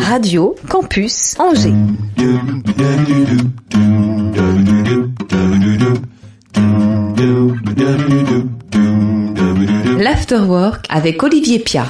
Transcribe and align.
Radio 0.00 0.56
Campus 0.68 1.36
Angers. 1.38 1.72
L'Afterwork 9.98 10.86
avec 10.88 11.22
Olivier 11.22 11.60
Pia. 11.60 11.86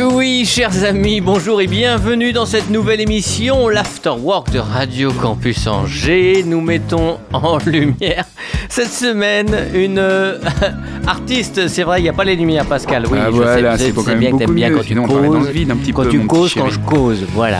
Oui, 0.00 0.44
chers 0.46 0.84
amis, 0.84 1.20
bonjour 1.20 1.60
et 1.60 1.66
bienvenue 1.66 2.32
dans 2.32 2.46
cette 2.46 2.70
nouvelle 2.70 3.00
émission, 3.00 3.68
l'Afterwork 3.68 4.50
de 4.50 4.58
Radio 4.58 5.12
Campus 5.12 5.66
Angers. 5.66 6.44
Nous 6.46 6.62
mettons 6.62 7.18
en 7.32 7.58
lumière 7.66 8.24
cette 8.70 8.90
semaine 8.90 9.54
une 9.74 9.98
euh, 9.98 10.38
artiste. 11.06 11.68
C'est 11.68 11.82
vrai, 11.82 12.00
il 12.00 12.04
n'y 12.04 12.08
a 12.08 12.14
pas 12.14 12.24
les 12.24 12.36
lumières, 12.36 12.64
Pascal. 12.64 13.04
Oui, 13.10 13.18
Ah, 13.20 13.26
je 13.26 13.36
voilà, 13.36 13.76
sais, 13.76 13.92
c'est 13.94 14.14
bien 14.16 14.32
que 14.32 14.38
t'aimes 14.38 14.54
bien 14.54 14.70
quand 14.72 14.80
tu 14.80 14.88
sinon 14.88 15.04
causes. 15.06 15.48
vide 15.50 15.70
un 15.70 15.76
petit 15.76 15.92
quand 15.92 16.04
peu, 16.04 16.08
tu 16.08 16.20
causes, 16.26 16.54
quand 16.54 16.70
je 16.70 16.78
cause, 16.78 17.24
voilà. 17.34 17.58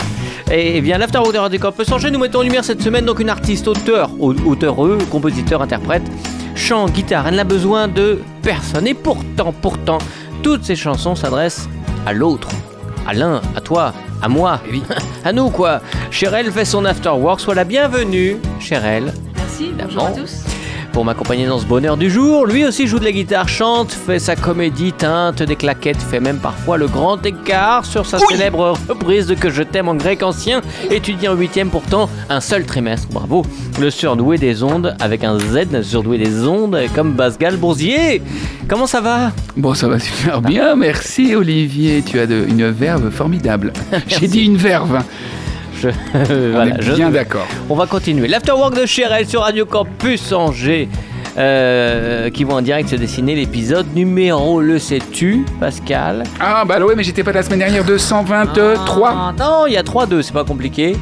Et, 0.50 0.80
bien, 0.80 0.96
l'Afterwork 0.96 1.34
de 1.34 1.38
Radio 1.38 1.60
Campus 1.60 1.92
Angers, 1.92 2.10
nous 2.10 2.18
mettons 2.18 2.38
en 2.38 2.42
lumière 2.42 2.64
cette 2.64 2.82
semaine 2.82 3.04
donc 3.04 3.20
une 3.20 3.28
artiste, 3.30 3.68
auteur, 3.68 4.10
au- 4.18 4.32
auteureux, 4.46 4.96
compositeur, 5.10 5.60
interprète, 5.60 6.02
chant, 6.54 6.86
guitare. 6.86 7.28
Elle 7.28 7.36
n'a 7.36 7.44
besoin 7.44 7.88
de 7.88 8.20
personne. 8.42 8.86
Et 8.86 8.94
pourtant, 8.94 9.52
pourtant, 9.60 9.98
toutes 10.42 10.64
ces 10.64 10.76
chansons 10.76 11.14
s'adressent 11.14 11.68
à 12.06 12.12
l'autre, 12.12 12.48
à 13.06 13.12
l'un, 13.14 13.40
à 13.56 13.60
toi, 13.60 13.92
à 14.22 14.28
moi, 14.28 14.60
Eh 14.68 14.72
oui. 14.72 14.82
à 15.24 15.32
nous 15.32 15.50
quoi. 15.50 15.80
Cherelle 16.10 16.50
fait 16.52 16.64
son 16.64 16.84
afterwork, 16.84 17.40
sois 17.40 17.54
la 17.54 17.64
bienvenue, 17.64 18.36
Cherelle. 18.60 19.12
Merci, 19.36 19.72
bonjour 19.78 20.06
à 20.06 20.12
tous. 20.12 20.44
Pour 20.92 21.06
m'accompagner 21.06 21.46
dans 21.46 21.58
ce 21.58 21.64
bonheur 21.64 21.96
du 21.96 22.10
jour, 22.10 22.44
lui 22.44 22.66
aussi 22.66 22.86
joue 22.86 22.98
de 22.98 23.04
la 23.04 23.12
guitare, 23.12 23.48
chante, 23.48 23.90
fait 23.92 24.18
sa 24.18 24.36
comédie, 24.36 24.92
teinte 24.92 25.42
des 25.42 25.56
claquettes, 25.56 26.02
fait 26.02 26.20
même 26.20 26.36
parfois 26.36 26.76
le 26.76 26.86
grand 26.86 27.24
écart 27.24 27.86
sur 27.86 28.04
sa 28.04 28.18
célèbre 28.18 28.74
reprise 28.90 29.26
de 29.26 29.34
Que 29.34 29.48
je 29.48 29.62
t'aime 29.62 29.88
en 29.88 29.94
grec 29.94 30.22
ancien, 30.22 30.60
étudié 30.90 31.28
en 31.28 31.34
huitième 31.34 31.70
pourtant, 31.70 32.10
un 32.28 32.40
seul 32.42 32.66
trimestre, 32.66 33.08
bravo. 33.10 33.42
Le 33.80 33.88
surdoué 33.90 34.36
des 34.36 34.62
ondes, 34.62 34.94
avec 35.00 35.24
un 35.24 35.38
Z, 35.38 35.80
surdoué 35.82 36.18
des 36.18 36.46
ondes, 36.46 36.78
comme 36.94 37.14
Pascal 37.14 37.56
Boursier. 37.56 38.20
Comment 38.68 38.86
ça 38.86 39.00
va? 39.00 39.32
Bon, 39.56 39.72
ça 39.72 39.88
va 39.88 39.98
super 39.98 40.42
bien, 40.42 40.76
merci 40.76 41.34
Olivier. 41.34 42.02
Tu 42.04 42.18
as 42.20 42.26
de- 42.26 42.44
une 42.46 42.70
verve 42.70 43.08
formidable. 43.10 43.72
J'ai 44.08 44.28
dit 44.28 44.44
une 44.44 44.56
verve. 44.58 45.02
Je- 45.82 45.88
On 46.14 46.52
voilà, 46.52 46.78
est 46.78 46.82
je- 46.82 46.92
bien 46.92 47.10
d'accord. 47.10 47.46
On 47.68 47.74
va 47.74 47.86
continuer. 47.86 48.28
L'Afterwork 48.28 48.74
de 48.74 48.86
Cherelle 48.86 49.26
sur 49.26 49.40
Radio 49.42 49.66
Campus 49.66 50.32
Angers. 50.32 50.88
euh, 51.38 52.28
qui 52.28 52.44
vont 52.44 52.56
en 52.56 52.60
direct 52.60 52.90
se 52.90 52.96
dessiner 52.96 53.34
l'épisode 53.34 53.86
numéro, 53.94 54.60
le 54.60 54.78
sais-tu, 54.78 55.46
Pascal? 55.58 56.24
Ah, 56.38 56.62
bah 56.66 56.78
ouais, 56.78 56.94
mais 56.94 57.02
j'étais 57.02 57.24
pas 57.24 57.32
la 57.32 57.42
semaine 57.42 57.60
dernière 57.60 57.84
223. 57.84 59.08
Ah, 59.16 59.32
Non, 59.38 59.66
il 59.66 59.72
y 59.72 59.78
a 59.78 59.82
3-2, 59.82 60.20
c'est 60.20 60.34
pas 60.34 60.44
compliqué. 60.44 60.94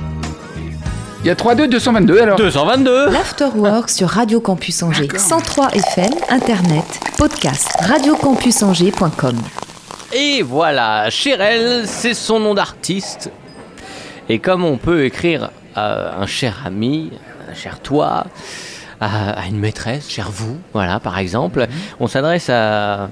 Il 1.22 1.26
y 1.26 1.30
a 1.30 1.34
3-2, 1.34 1.66
222 1.68 2.20
alors. 2.20 2.36
222 2.38 3.10
L'Afterwork 3.10 3.90
sur 3.90 4.08
Radio 4.08 4.40
Campus 4.40 4.82
Angers. 4.84 5.08
D'accord. 5.08 5.18
103 5.20 5.68
FM, 5.74 6.12
Internet, 6.30 6.84
podcast, 7.18 7.68
radiocampusangers.com. 7.80 9.36
Et 10.12 10.42
voilà, 10.42 11.10
Cherelle, 11.10 11.82
c'est 11.86 12.14
son 12.14 12.38
nom 12.40 12.54
d'artiste. 12.54 13.30
Et 14.32 14.38
comme 14.38 14.64
on 14.64 14.76
peut 14.76 15.04
écrire 15.04 15.50
à 15.74 16.20
un 16.20 16.26
cher 16.26 16.62
ami, 16.64 17.10
un 17.50 17.54
cher 17.54 17.80
toi, 17.80 18.26
à, 19.00 19.30
à 19.32 19.46
une 19.48 19.58
maîtresse, 19.58 20.08
cher 20.08 20.30
vous, 20.30 20.56
voilà, 20.72 21.00
par 21.00 21.18
exemple, 21.18 21.66
on 21.98 22.06
s'adresse 22.06 22.48
à, 22.48 23.10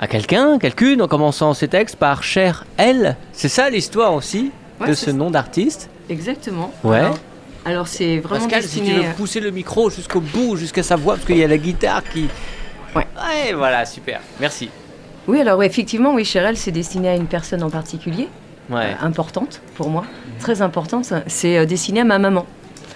à 0.00 0.06
quelqu'un, 0.06 0.58
quelqu'une, 0.60 1.02
en 1.02 1.08
commençant 1.08 1.54
ses 1.54 1.66
textes 1.66 1.96
par 1.96 2.22
cher 2.22 2.66
elle. 2.76 3.16
C'est 3.32 3.48
ça 3.48 3.68
l'histoire 3.68 4.14
aussi 4.14 4.52
Ouais, 4.80 4.86
de 4.86 4.94
ce 4.94 5.10
nom 5.10 5.28
d'artiste? 5.28 5.90
Exactement. 6.08 6.72
Ouais. 6.84 6.98
Alors, 6.98 7.18
alors, 7.64 7.88
c'est 7.88 8.18
vraiment 8.18 8.44
Pascal, 8.44 8.62
si 8.62 8.78
tu 8.78 8.84
destiné. 8.86 9.06
veux 9.08 9.12
pousser 9.14 9.40
le 9.40 9.50
micro 9.50 9.90
jusqu'au 9.90 10.20
bout, 10.20 10.54
jusqu'à 10.56 10.84
sa 10.84 10.94
voix, 10.94 11.14
parce 11.14 11.26
qu'il 11.26 11.36
y 11.38 11.42
a 11.42 11.48
la 11.48 11.58
guitare 11.58 12.04
qui. 12.04 12.28
Ouais. 12.94 13.04
Ouais, 13.16 13.52
voilà, 13.54 13.84
super. 13.84 14.20
Merci. 14.38 14.70
Oui, 15.26 15.40
alors 15.40 15.60
effectivement, 15.64 16.14
oui, 16.14 16.24
Cheryl, 16.24 16.56
c'est 16.56 16.70
destiné 16.70 17.08
à 17.08 17.16
une 17.16 17.26
personne 17.26 17.64
en 17.64 17.70
particulier, 17.70 18.28
Ouais. 18.70 18.76
euh, 19.00 19.06
importante 19.06 19.60
pour 19.76 19.88
moi, 19.90 20.04
très 20.40 20.60
importante. 20.62 21.12
C'est 21.26 21.58
euh, 21.58 21.64
destiné 21.66 22.00
à 22.00 22.04
ma 22.04 22.18
maman, 22.18 22.46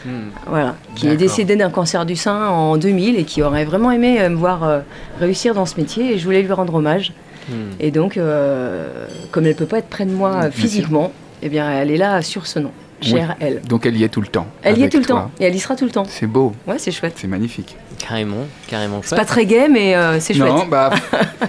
Hmm. 0.04 0.30
voilà, 0.48 0.74
qui 0.96 1.06
est 1.06 1.16
décédée 1.16 1.54
d'un 1.54 1.70
cancer 1.70 2.04
du 2.04 2.16
sein 2.16 2.48
en 2.48 2.76
2000 2.76 3.16
et 3.16 3.22
qui 3.24 3.40
aurait 3.40 3.64
vraiment 3.64 3.92
aimé 3.92 4.20
euh, 4.20 4.30
me 4.30 4.34
voir 4.34 4.64
euh, 4.64 4.80
réussir 5.20 5.54
dans 5.54 5.64
ce 5.64 5.76
métier 5.78 6.12
et 6.14 6.18
je 6.18 6.24
voulais 6.24 6.42
lui 6.42 6.52
rendre 6.52 6.74
hommage. 6.74 7.12
Hmm. 7.48 7.52
Et 7.78 7.92
donc, 7.92 8.16
euh, 8.16 9.06
comme 9.30 9.46
elle 9.46 9.54
peut 9.54 9.64
pas 9.66 9.78
être 9.78 9.88
près 9.88 10.04
de 10.04 10.10
moi 10.10 10.50
physiquement, 10.50 11.12
eh 11.40 11.48
bien, 11.48 11.70
elle 11.70 11.92
est 11.92 11.96
là 11.98 12.20
sur 12.20 12.48
ce 12.48 12.58
nom, 12.58 12.72
chère 13.00 13.36
elle. 13.38 13.60
Donc 13.62 13.86
elle 13.86 13.96
y 13.96 14.02
est 14.02 14.08
tout 14.08 14.20
le 14.20 14.26
temps. 14.26 14.48
Elle 14.64 14.78
y 14.78 14.82
est 14.82 14.88
tout 14.88 14.98
le 14.98 15.04
toi. 15.04 15.16
temps 15.20 15.30
et 15.38 15.44
elle 15.44 15.54
y 15.54 15.60
sera 15.60 15.76
tout 15.76 15.84
le 15.84 15.92
temps. 15.92 16.04
C'est 16.08 16.26
beau, 16.26 16.52
Ouais, 16.66 16.78
c'est 16.78 16.90
chouette. 16.90 17.14
c'est 17.16 17.28
magnifique. 17.28 17.76
Carrément, 18.00 18.46
carrément. 18.66 19.02
C'est 19.04 19.14
pas 19.14 19.24
très 19.24 19.46
gai, 19.46 19.68
mais 19.70 19.94
euh, 19.94 20.18
c'est 20.18 20.34
chouette. 20.34 20.48
Non, 20.52 20.66
bah. 20.66 20.90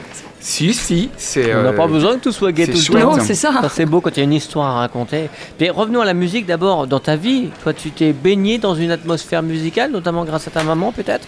si, 0.45 0.73
si, 0.73 1.09
c'est. 1.15 1.55
On 1.55 1.63
n'a 1.63 1.69
euh, 1.69 1.71
pas 1.73 1.87
besoin 1.87 2.15
que 2.17 2.23
tout 2.23 2.31
soit 2.33 2.51
gay 2.51 2.65
c'est 2.65 2.71
tout 2.73 2.77
le 2.79 2.83
chouette. 2.83 3.03
temps. 3.03 3.15
Non, 3.17 3.23
c'est 3.23 3.33
ça. 3.33 3.53
Ça, 3.61 3.69
c'est 3.69 3.85
beau 3.85 4.01
quand 4.01 4.11
il 4.15 4.17
y 4.17 4.21
a 4.21 4.23
une 4.25 4.33
histoire 4.33 4.75
à 4.75 4.79
raconter. 4.79 5.29
Mais 5.59 5.69
revenons 5.69 6.01
à 6.01 6.05
la 6.05 6.13
musique 6.13 6.45
d'abord. 6.45 6.85
Dans 6.85 6.99
ta 6.99 7.15
vie, 7.15 7.49
toi, 7.63 7.73
tu 7.73 7.91
t'es 7.91 8.11
baigné 8.11 8.57
dans 8.57 8.75
une 8.75 8.91
atmosphère 8.91 9.41
musicale, 9.41 9.91
notamment 9.91 10.25
grâce 10.25 10.47
à 10.47 10.51
ta 10.51 10.63
maman, 10.63 10.91
peut-être? 10.91 11.25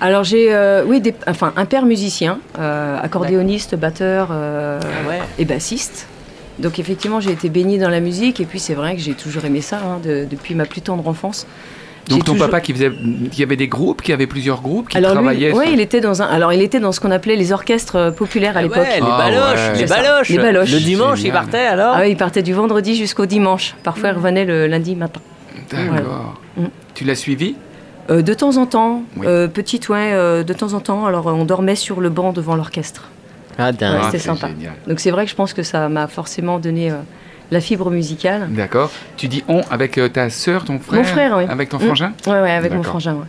Alors 0.00 0.24
j'ai, 0.24 0.52
euh, 0.52 0.84
oui, 0.84 1.00
des- 1.00 1.14
enfin 1.26 1.52
un 1.56 1.64
père 1.64 1.86
musicien, 1.86 2.38
euh, 2.58 2.98
accordéoniste, 3.00 3.76
batteur 3.76 4.28
euh, 4.32 4.78
Ah 4.82 5.08
ouais. 5.08 5.20
et 5.38 5.44
bassiste. 5.46 6.06
Donc 6.58 6.78
effectivement 6.78 7.20
j'ai 7.20 7.30
été 7.32 7.48
baignée 7.48 7.78
dans 7.78 7.88
la 7.90 8.00
musique 8.00 8.40
et 8.40 8.44
puis 8.46 8.58
c'est 8.58 8.74
vrai 8.74 8.94
que 8.96 9.00
j'ai 9.00 9.14
toujours 9.14 9.44
aimé 9.44 9.60
ça 9.60 9.76
hein, 9.78 10.00
de- 10.04 10.26
depuis 10.30 10.54
ma 10.54 10.64
plus 10.66 10.80
tendre 10.82 11.06
enfance. 11.08 11.46
Donc 12.08 12.24
ton 12.24 12.32
toujours- 12.32 12.46
papa 12.48 12.60
qui 12.60 12.72
faisait. 12.72 12.92
Il 13.32 13.38
y 13.38 13.42
avait 13.42 13.56
des 13.56 13.68
groupes, 13.68 14.00
qui 14.02 14.12
avait 14.12 14.26
plusieurs 14.26 14.60
groupes, 14.60 14.88
qui 14.88 14.96
alors 14.98 15.10
lui, 15.12 15.16
travaillaient. 15.22 15.52
ouais, 15.52 15.64
sur- 15.64 15.74
il 15.74 15.80
était 15.80 16.00
dans 16.00 16.22
un, 16.22 16.26
alors 16.26 16.52
il 16.52 16.62
était 16.62 16.78
dans 16.80 16.92
ce 16.92 17.00
qu'on 17.00 17.10
appelait 17.10 17.36
les 17.36 17.52
orchestres 17.52 17.96
euh, 17.96 18.10
populaires 18.12 18.56
à 18.56 18.60
Ah 18.60 18.62
l'époque. 18.62 18.78
ouais, 18.78 19.00
les 19.00 19.06
Ah 19.10 19.18
baloches, 19.18 19.68
ouais. 19.72 19.78
les 19.78 19.86
baloches. 19.86 20.28
Les 20.28 20.38
baloches. 20.38 20.72
Le 20.72 20.78
dimanche, 20.80 21.22
il 21.24 21.32
partait 21.32 21.58
alors 21.66 21.94
Ah 21.96 22.00
oui, 22.02 22.10
il 22.10 22.16
partait 22.16 22.42
du 22.42 22.52
vendredi 22.52 22.94
jusqu'au 22.96 23.26
dimanche. 23.26 23.74
Parfois 23.82 24.10
il 24.10 24.14
revenait 24.16 24.44
le 24.44 24.66
lundi 24.66 24.94
matin. 24.94 25.20
D'accord. 25.70 26.40
Mm. 26.56 26.64
Tu 26.94 27.04
l'as 27.04 27.14
suivi 27.16 27.56
Euh, 28.08 28.22
de 28.22 28.34
temps 28.34 28.56
en 28.56 28.66
temps, 28.66 29.02
Oui. 29.16 29.26
euh, 29.26 29.48
petite 29.48 29.88
ouais, 29.88 30.12
euh, 30.12 30.44
de 30.44 30.52
temps 30.52 30.74
en 30.74 30.80
temps. 30.80 31.06
Alors 31.06 31.26
on 31.26 31.44
dormait 31.44 31.74
sur 31.74 32.00
le 32.00 32.08
banc 32.08 32.32
devant 32.32 32.54
l'orchestre. 32.54 33.08
Ah, 33.58 33.72
dingue. 33.72 33.94
Ouais, 33.96 34.00
c'était 34.06 34.18
c'est 34.18 34.26
sympa. 34.28 34.46
génial. 34.48 34.74
Donc 34.86 35.00
c'est 35.00 35.10
vrai 35.10 35.24
que 35.24 35.30
je 35.30 35.34
pense 35.34 35.52
que 35.54 35.64
ça 35.64 35.88
m'a 35.88 36.06
forcément 36.06 36.58
donné 36.60 36.90
euh, 36.92 36.96
la 37.50 37.60
fibre 37.60 37.90
musicale. 37.90 38.48
D'accord. 38.50 38.90
Tu 39.16 39.28
dis 39.28 39.44
on 39.48 39.60
avec 39.70 39.98
euh, 39.98 40.08
ta 40.08 40.30
sœur, 40.30 40.64
ton 40.64 40.78
frère 40.78 40.98
Mon 41.00 41.04
frère, 41.04 41.36
oui. 41.38 41.44
Avec 41.48 41.68
ton 41.68 41.78
Mm. 41.78 41.80
frangin 41.80 42.12
Ouais, 42.26 42.40
ouais, 42.40 42.50
avec 42.52 42.72
mon 42.72 42.82
frangin, 42.82 43.14
ouais. 43.14 43.26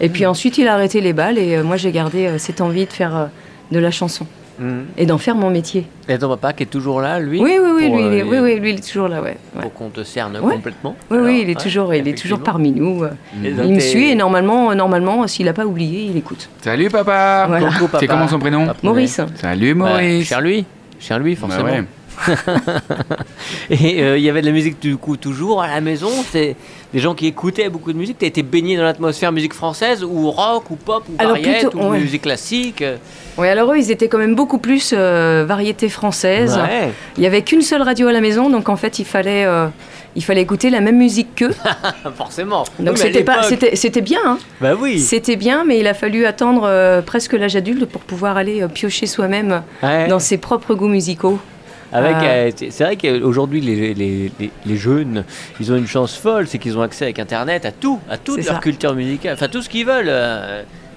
Et 0.00 0.08
puis 0.08 0.26
ensuite, 0.26 0.58
il 0.58 0.68
a 0.68 0.74
arrêté 0.74 1.00
les 1.00 1.12
balles 1.12 1.38
et 1.38 1.56
euh, 1.56 1.62
moi, 1.64 1.76
j'ai 1.76 1.90
gardé 1.92 2.26
euh, 2.26 2.38
cette 2.38 2.60
envie 2.60 2.84
de 2.86 2.92
faire 2.92 3.16
euh, 3.16 3.26
de 3.72 3.78
la 3.78 3.90
chanson 3.90 4.26
Hmm. 4.58 4.84
et 4.96 5.04
d'en 5.04 5.18
faire 5.18 5.34
mon 5.34 5.50
métier. 5.50 5.86
Et 6.08 6.16
ton 6.16 6.30
papa 6.30 6.54
qui 6.54 6.62
est 6.62 6.66
toujours 6.66 7.02
là, 7.02 7.20
lui 7.20 7.38
Oui, 7.42 7.58
oui, 7.62 7.70
oui, 7.76 7.88
pour, 7.88 7.96
lui, 7.98 8.06
il 8.06 8.12
est, 8.14 8.22
oui, 8.22 8.38
oui, 8.38 8.58
lui, 8.58 8.70
il 8.70 8.78
est 8.78 8.88
toujours 8.90 9.06
là, 9.06 9.20
ouais. 9.20 9.36
ouais. 9.54 9.60
Pour 9.60 9.74
qu'on 9.74 9.90
te 9.90 10.02
cerne 10.02 10.38
Ouais. 10.40 10.54
complètement. 10.54 10.96
Oui, 11.10 11.16
Alors, 11.18 11.28
oui, 11.28 11.40
il 11.42 11.50
est 11.50 11.56
ouais, 11.58 11.62
toujours, 11.62 11.92
il 11.92 12.08
est 12.08 12.16
toujours 12.16 12.38
parmi 12.40 12.72
nous. 12.72 13.04
euh. 13.04 13.10
Donc, 13.34 13.66
Il 13.66 13.74
me 13.74 13.80
suit 13.80 14.08
et 14.12 14.14
normalement, 14.14 14.70
euh, 14.70 14.74
normalement, 14.74 15.26
s'il 15.26 15.44
n'a 15.44 15.52
pas 15.52 15.66
oublié, 15.66 16.04
il 16.10 16.16
écoute. 16.16 16.48
Salut 16.62 16.88
papa 16.88 17.44
Voilà. 17.48 17.66
Coucou, 17.68 17.84
papa. 17.84 17.98
C'est 18.00 18.06
comment 18.06 18.28
son 18.28 18.38
prénom. 18.38 18.66
Maurice. 18.82 19.20
Salut 19.34 19.74
Bah, 19.74 19.90
Maurice 19.90 20.26
cher 20.26 20.40
lui, 20.40 20.64
cher 20.98 21.18
lui, 21.18 21.34
Bah 21.34 21.40
forcément. 21.48 21.68
Et 23.70 24.02
euh, 24.02 24.18
il 24.18 24.24
y 24.24 24.30
avait 24.30 24.40
de 24.40 24.46
la 24.46 24.52
musique 24.52 24.80
du 24.80 24.96
coup 24.96 25.16
toujours 25.16 25.62
à 25.62 25.68
la 25.68 25.80
maison. 25.80 26.10
C'est 26.30 26.56
des 26.92 26.98
gens 27.00 27.14
qui 27.14 27.26
écoutaient 27.26 27.68
beaucoup 27.68 27.92
de 27.92 27.98
musique. 27.98 28.18
T'as 28.18 28.26
été 28.26 28.42
baigné 28.42 28.76
dans 28.76 28.84
l'atmosphère 28.84 29.32
musique 29.32 29.54
française 29.54 30.04
ou 30.04 30.30
rock 30.30 30.70
ou 30.70 30.76
pop 30.76 31.04
ou 31.08 31.12
Alors, 31.18 31.32
variette 31.32 31.68
plutôt, 31.70 31.78
ou 31.78 31.90
ouais. 31.90 31.98
musique 32.00 32.22
classique. 32.22 32.82
Oui, 33.38 33.48
alors 33.48 33.72
eux, 33.72 33.78
ils 33.78 33.90
étaient 33.90 34.08
quand 34.08 34.18
même 34.18 34.34
beaucoup 34.34 34.58
plus 34.58 34.94
euh, 34.96 35.44
variété 35.46 35.88
française. 35.88 36.56
Ouais. 36.56 36.90
Il 37.16 37.20
n'y 37.20 37.26
avait 37.26 37.42
qu'une 37.42 37.62
seule 37.62 37.82
radio 37.82 38.08
à 38.08 38.12
la 38.12 38.20
maison, 38.20 38.48
donc 38.50 38.68
en 38.68 38.76
fait, 38.76 38.98
il 38.98 39.04
fallait, 39.04 39.44
euh, 39.44 39.66
il 40.14 40.24
fallait 40.24 40.40
écouter 40.42 40.70
la 40.70 40.80
même 40.80 40.96
musique 40.96 41.34
qu'eux. 41.34 41.54
Forcément. 42.16 42.64
Oui, 42.78 42.84
Donc 42.86 42.98
à 42.98 43.42
c'était 43.74 44.00
bien. 44.00 44.20
Hein. 44.24 44.38
Bah 44.60 44.72
oui. 44.78 44.98
C'était 45.00 45.36
bien, 45.36 45.64
mais 45.64 45.78
il 45.78 45.86
a 45.86 45.94
fallu 45.94 46.24
attendre 46.24 46.62
euh, 46.64 47.02
presque 47.02 47.34
l'âge 47.34 47.56
adulte 47.56 47.84
pour 47.86 48.00
pouvoir 48.02 48.36
aller 48.38 48.62
euh, 48.62 48.68
piocher 48.68 49.06
soi-même 49.06 49.62
Ouais. 49.82 50.08
dans 50.08 50.18
ses 50.18 50.38
propres 50.38 50.74
goûts 50.74 50.88
musicaux. 50.88 51.38
Avec, 51.96 52.16
Ah. 52.20 52.24
euh, 52.24 52.50
c'est 52.70 52.84
vrai 52.84 52.96
qu'aujourd'hui, 52.96 53.60
les, 53.60 53.94
les, 53.94 54.30
les, 54.38 54.50
les 54.64 54.76
jeunes, 54.76 55.24
ils 55.60 55.72
ont 55.72 55.76
une 55.76 55.86
chance 55.86 56.16
folle, 56.16 56.46
c'est 56.46 56.58
qu'ils 56.58 56.76
ont 56.76 56.82
accès 56.82 57.04
avec 57.04 57.18
Internet 57.18 57.64
à 57.64 57.72
tout, 57.72 58.00
à 58.10 58.18
toute 58.18 58.36
leur 58.44 58.54
ça. 58.56 58.60
culture 58.60 58.94
musicale, 58.94 59.34
enfin 59.34 59.48
tout 59.48 59.62
ce 59.62 59.68
qu'ils 59.68 59.86
veulent. 59.86 60.12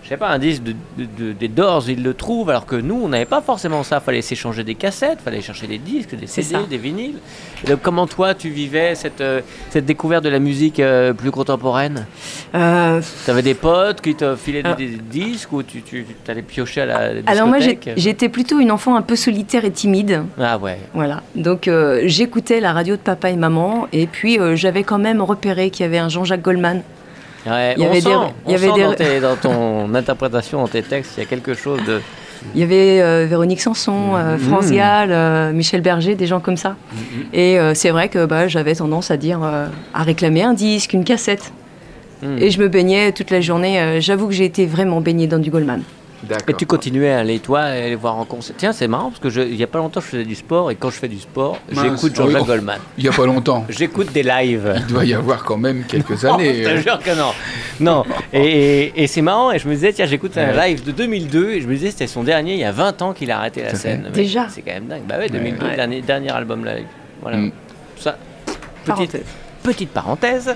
Je 0.10 0.16
sais 0.16 0.18
pas, 0.18 0.30
un 0.30 0.40
disque 0.40 0.64
de, 0.64 0.72
de- 0.98 1.06
de- 1.20 1.32
des 1.34 1.48
Doors, 1.48 1.88
ils 1.88 2.02
le 2.02 2.16
trouvent, 2.16 2.50
alors 2.50 2.66
que 2.66 2.76
nous, 2.76 3.00
on 3.04 3.10
n'avait 3.10 3.26
pas 3.26 3.42
forcément 3.42 3.84
ça. 3.84 4.00
Fallait 4.00 4.24
s'échanger 4.24 4.64
des 4.64 4.74
cassettes, 4.74 5.20
fallait 5.24 5.40
chercher 5.42 5.68
des 5.68 5.78
disques, 5.78 6.16
des 6.16 6.26
CD, 6.26 6.48
ça. 6.48 6.62
des 6.68 6.78
vinyles. 6.80 7.20
Et 7.64 7.68
donc, 7.70 7.82
comment 7.84 8.08
toi, 8.08 8.34
tu 8.34 8.50
vivais 8.50 8.96
cette, 8.96 9.22
euh, 9.22 9.42
cette 9.70 9.86
découverte 9.86 10.24
de 10.24 10.30
la 10.30 10.40
musique 10.40 10.80
euh, 10.80 11.14
plus 11.14 11.30
contemporaine? 11.30 12.08
Euh, 12.56 13.02
T'avais 13.28 13.44
des 13.44 13.54
potes 13.54 14.02
qui 14.02 14.16
te 14.16 14.36
filaient 14.36 14.64
des, 14.64 14.74
des 14.74 14.98
disques 14.98 15.54
ou 15.54 15.62
tu, 15.62 15.84
tu 15.84 16.04
allais 16.28 16.42
piocher 16.42 16.82
à 16.82 16.86
la 16.88 17.10
discothèque? 17.14 17.30
Alors 17.30 17.48
moi, 17.48 17.58
j'étais 17.96 18.30
plutôt 18.30 18.58
une 18.58 18.72
enfant 18.72 18.96
un 18.96 19.04
peu 19.04 19.16
solitaire 19.16 19.64
et 19.64 19.72
timide. 19.72 20.24
Ah 20.40 20.58
ouais. 20.58 20.80
Voilà. 20.96 21.22
Donc 21.36 21.68
euh, 21.68 22.02
j'écoutais 22.06 22.60
la 22.62 22.74
radio 22.74 22.96
de 22.96 23.02
papa 23.02 23.30
et 23.30 23.36
maman, 23.36 23.88
et 23.94 24.08
puis 24.08 24.40
j'avais 24.56 24.82
quand 24.84 24.98
même 24.98 25.22
repéré 25.22 25.70
qu'il 25.70 25.84
y 25.84 25.86
avait 25.88 26.00
un 26.00 26.10
Jean-Jacques 26.10 26.42
Goldman. 26.42 26.82
Ouais, 27.46 27.74
Il 27.78 27.84
y 27.84 27.86
on 27.88 27.90
avait 27.92 28.02
sent, 28.02 28.10
des- 28.10 28.16
on 28.16 28.32
il 28.48 28.52
y 28.52 28.56
avait 28.56 28.68
sent 28.68 28.74
des- 28.74 28.84
dans, 28.84 28.94
tes- 28.94 29.20
dans 29.22 29.36
ton 29.36 29.94
interprétation, 29.96 30.60
dans 30.62 30.68
tes 30.68 30.84
textes, 30.84 31.14
il 31.18 31.22
y 31.22 31.24
a 31.24 31.26
quelque 31.30 31.54
chose 31.54 31.80
de... 31.88 32.02
Il 32.56 32.62
y 32.62 32.64
avait 32.64 33.02
euh, 33.02 33.26
Véronique 33.30 33.60
Sanson, 33.60 34.16
euh, 34.16 34.34
Mhm. 34.36 34.40
France 34.40 34.72
Gall, 34.72 35.10
euh, 35.12 35.52
Michel 35.52 35.82
Berger, 35.82 36.16
des 36.16 36.26
gens 36.28 36.40
comme 36.40 36.56
ça. 36.58 36.76
Et 37.34 37.60
euh, 37.60 37.74
c'est 37.74 37.90
vrai 37.90 38.08
que 38.08 38.26
bah, 38.26 38.48
j'avais 38.48 38.76
tendance 38.76 39.12
à 39.12 39.18
dire, 39.18 39.42
euh, 39.44 39.68
à 39.94 40.04
réclamer 40.04 40.44
un 40.44 40.54
disque, 40.54 40.94
une 40.94 41.04
cassette. 41.04 41.52
Hmm. 42.24 42.38
Et 42.38 42.50
je 42.50 42.60
me 42.62 42.68
baignais 42.70 43.12
toute 43.12 43.30
la 43.32 43.42
journée. 43.42 43.80
euh, 43.82 44.00
J'avoue 44.02 44.28
que 44.28 44.34
j'ai 44.34 44.46
été 44.46 44.66
vraiment 44.66 45.02
baignée 45.02 45.28
dans 45.28 45.40
du 45.40 45.50
Goldman. 45.52 45.82
Et 46.48 46.54
tu 46.54 46.66
continuais 46.66 47.12
à 47.12 47.20
aller, 47.20 47.40
toi, 47.40 47.62
à 47.62 47.66
aller 47.72 47.96
voir 47.96 48.18
en 48.18 48.26
concert. 48.26 48.56
Tiens, 48.58 48.74
c'est 48.74 48.88
marrant 48.88 49.10
parce 49.10 49.20
que 49.22 49.30
je- 49.30 49.42
il 49.42 49.56
y 49.56 49.64
a 49.64 49.68
pas 49.68 49.80
longtemps, 49.80 50.02
je 50.02 50.06
faisais 50.08 50.26
du 50.26 50.36
sport 50.36 50.70
et 50.70 50.76
quand 50.76 50.90
je 50.90 50.98
fais 50.98 51.08
du 51.08 51.20
sport, 51.20 51.58
Mince. 51.72 51.84
j'écoute 51.86 52.12
oui, 52.12 52.26
Jean-Jacques 52.26 52.42
oh. 52.44 52.46
Goldman. 52.46 52.80
Il 52.98 53.04
n'y 53.04 53.10
a 53.10 53.14
pas 53.14 53.26
longtemps. 53.26 53.66
J'écoute 53.70 54.12
des 54.12 54.24
lives. 54.24 54.74
Il 54.78 54.88
doit 54.88 55.06
y 55.06 55.14
avoir 55.14 55.44
quand 55.44 55.58
même 55.58 55.84
quelques 55.88 56.26
années. 56.26 56.64
je 56.64 56.70
te 56.70 56.78
jure 56.82 57.00
que 57.00 57.18
non. 57.18 57.32
Non. 57.80 58.04
Et, 58.34 58.42
et- 58.88 59.04
et 59.04 59.08
c'est 59.08 59.22
marrant. 59.22 59.52
Et 59.52 59.60
je 59.60 59.68
me 59.68 59.74
disais, 59.74 59.94
tiens, 59.94 60.06
j'écoute 60.06 60.38
un 60.38 60.52
live 60.52 60.84
de 60.84 60.92
2002. 60.92 61.52
Et 61.52 61.62
je 61.62 61.68
me 61.68 61.74
disais, 61.76 61.92
c'était 61.92 62.08
son 62.08 62.24
dernier. 62.24 62.54
Il 62.56 62.60
y 62.60 62.64
a 62.66 62.72
20 62.72 63.02
ans 63.02 63.14
qu'il 63.14 63.32
a 63.32 63.38
arrêté 63.40 63.64
la 63.64 63.74
scène. 63.76 64.04
Mais 64.06 64.12
Déjà 64.12 64.48
C'est 64.50 64.62
quand 64.62 64.74
même 64.74 64.88
dingue. 64.88 65.04
Bah 65.08 65.18
ouais, 65.18 65.30
2002, 65.30 65.66
Ouais. 65.66 65.76
Dernier, 65.76 66.02
dernier 66.02 66.32
album 66.32 66.66
live. 66.66 66.86
Voilà. 67.22 67.38
Mm. 67.38 67.52
Ça. 67.98 68.18
Petite, 68.46 68.86
Parenthèse. 68.86 69.22
Petite 69.62 69.90
parenthèse. 69.90 70.56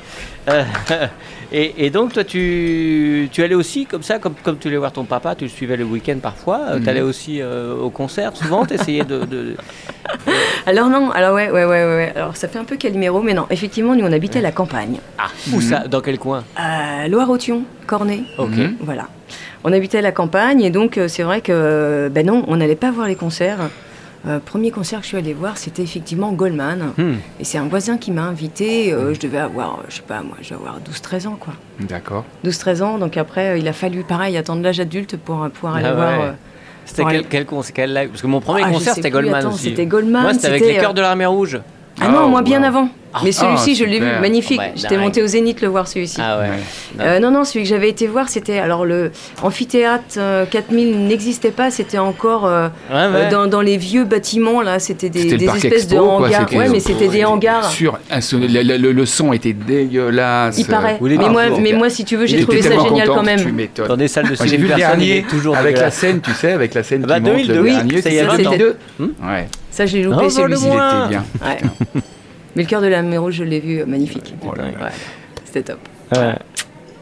Euh, 0.50 0.64
et, 1.52 1.86
et 1.86 1.90
donc, 1.90 2.14
toi, 2.14 2.24
tu, 2.24 3.30
tu 3.32 3.44
allais 3.44 3.56
aussi 3.56 3.86
comme 3.86 4.04
ça, 4.04 4.20
comme, 4.20 4.34
comme 4.44 4.58
tu 4.58 4.68
allais 4.68 4.78
voir 4.78 4.92
ton 4.92 5.04
papa, 5.06 5.36
tu 5.36 5.44
le 5.46 5.50
suivais 5.50 5.78
le 5.78 5.84
week-end 5.86 6.18
parfois. 6.22 6.76
Mhm. 6.76 6.84
Tu 6.84 6.90
allais 6.90 7.02
aussi 7.02 7.42
euh, 7.42 7.76
au 7.76 7.90
concert 7.90 8.36
souvent. 8.36 8.66
Tu 8.66 8.74
essayais 8.76 9.04
de. 9.04 9.26
de- 9.26 9.56
Alors 10.66 10.90
non, 10.90 11.12
alors 11.12 11.36
ouais, 11.36 11.50
ouais, 11.52 11.66
ouais, 11.66 11.86
ouais. 11.86 12.14
Alors 12.16 12.36
ça 12.38 12.48
fait 12.48 12.60
un 12.60 12.64
peu 12.64 12.78
Calimero, 12.78 13.22
mais 13.22 13.34
non. 13.34 13.46
Effectivement, 13.50 13.96
nous 13.96 14.06
on 14.06 14.12
habitait 14.12 14.40
à 14.40 14.42
la 14.42 14.52
campagne, 14.52 15.00
Ah, 15.18 15.28
où 15.54 15.60
ça 15.62 15.88
Dans 15.88 16.00
quel 16.02 16.18
coin? 16.18 16.44
À 16.56 17.08
Loire-Othion, 17.08 17.64
Cornet. 17.86 18.22
Ok. 18.38 18.50
Mhm. 18.52 18.78
Voilà. 18.82 19.08
On 19.66 19.72
habitait 19.74 19.98
à 20.00 20.02
la 20.02 20.12
campagne 20.12 20.62
et 20.62 20.70
donc 20.70 20.98
euh, 20.98 21.08
c'est 21.08 21.24
vrai 21.24 21.42
que 21.42 21.52
euh, 21.54 22.10
ben 22.10 22.26
non, 22.26 22.44
on 22.48 22.58
n'allait 22.58 22.76
pas 22.76 22.92
voir 22.92 23.08
les 23.08 23.16
concerts. 23.16 23.60
Euh, 24.25 24.40
premier 24.40 24.72
concert 24.72 25.00
que 25.00 25.04
je 25.04 25.10
suis 25.10 25.18
allée 25.18 25.34
voir, 25.34 25.58
c'était 25.58 25.81
effectivement 25.84 26.31
Goldman. 26.31 26.94
Hmm. 26.98 27.16
Et 27.40 27.44
c'est 27.44 27.58
un 27.58 27.68
voisin 27.68 27.98
qui 27.98 28.12
m'a 28.12 28.22
invité. 28.24 28.94
euh, 28.94 29.14
je 29.14 29.20
devais 29.20 29.38
avoir, 29.40 29.80
euh, 29.80 29.84
je 29.90 29.96
sais 29.96 30.02
pas, 30.02 30.22
moi, 30.22 30.38
je 30.42 30.50
devais 30.54 30.62
avoir 30.62 30.80
12-13 30.80 31.28
ans, 31.28 31.38
quoi. 31.40 31.54
D'accord. 31.81 32.24
12-13 32.46 32.81
ans, 32.84 32.98
donc 33.00 33.18
après, 33.18 33.50
euh, 33.50 33.58
il 33.58 33.68
a 33.68 33.74
fallu, 33.74 34.04
pareil, 34.04 34.38
attendre 34.38 34.62
l'âge 34.64 34.80
adulte 34.80 35.18
pour 35.18 35.50
pouvoir 35.50 35.75
aller 35.75 35.88
Ah 35.90 35.94
voir. 35.94 36.34
C'était 36.86 37.04
quel, 37.04 37.16
aller- 37.16 37.28
quel 37.30 37.46
concert 37.46 37.74
quel 37.75 37.94
live? 37.94 38.10
Parce 38.10 38.22
que 38.22 38.28
mon 38.28 38.40
premier 38.42 38.64
Ah, 38.66 38.72
concert, 38.72 38.94
c'était 38.96 39.10
Goldman 39.10 39.36
attends, 39.36 39.54
aussi. 39.54 39.70
c'était 39.70 39.86
Goldman, 39.86 40.22
Moi, 40.24 40.34
c'était 40.34 40.48
avec 40.48 40.62
les 40.66 40.75
Cœurs 40.75 40.94
de 40.94 41.02
l'armée 41.02 41.25
rouge. 41.25 41.60
Ah 42.04 42.10
non, 42.10 42.22
Oh, 42.26 42.28
moi 42.30 42.42
bien 42.42 42.60
wow. 42.62 42.66
avant. 42.68 42.90
Mais 43.24 43.32
celui-ci, 43.32 43.76
je 43.76 43.86
l'ai 43.86 44.00
vu 44.00 44.08
magnifique. 44.22 44.60
Ouais, 44.60 44.72
J'étais 44.76 44.98
montée 44.98 45.22
au 45.22 45.28
Zénith 45.28 45.62
le 45.62 45.68
voir 45.68 45.88
celui-ci. 45.88 46.18
Ah 46.20 46.40
ouais. 46.40 46.48
Ouais. 46.48 46.56
Euh, 47.00 47.20
non, 47.20 47.30
non, 47.30 47.44
celui 47.44 47.62
que 47.64 47.70
j'avais 47.70 47.90
été 47.90 48.08
voir, 48.08 48.28
c'était. 48.28 48.58
Alors, 48.58 48.86
le 48.86 49.12
amphithéâtre 49.44 50.04
euh, 50.18 50.46
4000 50.50 51.06
n'existait 51.08 51.52
pas, 51.52 51.70
c'était 51.70 52.00
encore 52.00 52.48
euh, 52.48 52.70
Ouais, 52.90 52.96
euh, 52.96 53.26
ouais. 53.26 53.30
dans, 53.30 53.46
dans 53.46 53.62
les 53.62 53.78
vieux 53.78 54.04
bâtiments, 54.04 54.64
là, 54.64 54.80
c'était 54.80 55.10
des, 55.10 55.32
espèces 55.32 55.88
de 55.88 55.94
expo, 55.94 55.98
quoi, 55.98 56.28
hangars. 56.28 56.40
c'était- 56.40 56.58
ouais, 56.58 56.70
mais 56.70 56.80
c'était 56.80 57.08
des 57.08 57.24
hangars. 57.24 57.72
Son- 58.20 58.40
le, 58.40 58.48
le- 58.48 58.78
le- 58.78 58.92
le 58.92 59.06
son 59.06 59.32
était 59.32 59.54
dégueulasse. 59.54 60.58
Il 60.58 60.66
paraît. 60.66 60.98
Mais 61.00 61.16
moi, 61.18 61.44
toujours. 61.44 61.60
mais 61.62 61.74
moi, 61.74 61.90
si 61.92 62.06
tu 62.06 62.16
veux, 62.16 62.26
j'ai 62.26 62.42
trouvé 62.42 62.64
ça 62.64 62.70
génial 62.72 63.08
content 63.10 63.22
quand 63.24 63.36
Tu 63.38 63.46
même. 63.46 63.54
m'étonnes. 63.56 63.88
Dans 63.90 63.98
des 63.98 64.08
salles 64.08 64.30
de 64.30 64.36
j'ai 64.36 64.48
cinéma, 64.48 64.58
vu 64.58 64.70
le 64.72 64.76
dernier 64.76 65.26
toujours 65.30 65.56
avec 65.56 65.78
la 65.78 65.92
scène, 65.92 66.20
tu 66.20 66.32
sais, 66.34 66.52
avec 66.54 66.74
la 66.74 66.82
scène 66.82 67.06
Ah 67.08 67.16
qui 67.20 67.22
monte, 67.22 67.32
2002, 67.34 67.54
le 67.54 67.62
oui, 67.62 67.72
dernier, 67.76 68.02
ça 68.02 68.10
y 68.10 68.16
est, 68.16 68.22
c'était 68.22 68.44
20 68.44 68.48
ans. 68.48 68.58
2002. 68.58 68.78
Ça, 69.74 69.88
j'ai 69.88 70.06
Oh, 70.06 70.12
loupé 70.12 70.30
celui-ci. 70.30 70.66
il 70.66 70.70
Moins. 70.72 71.00
était 71.00 71.10
bien. 71.10 71.25
Ouais. 71.44 71.58
Mais 72.56 72.62
le 72.62 72.68
cœur 72.70 72.80
de 72.81 72.86
la 72.88 73.02
mer 73.02 73.20
rouge, 73.24 73.34
je 73.34 73.44
l'ai 73.44 73.60
vu, 73.60 73.80
euh, 73.80 73.86
magnifique. 73.88 74.36
Oh. 74.46 74.50
Ouais, 74.50 74.72
C'était 75.46 75.64
top. 75.64 75.80
Ouais. 76.16 76.36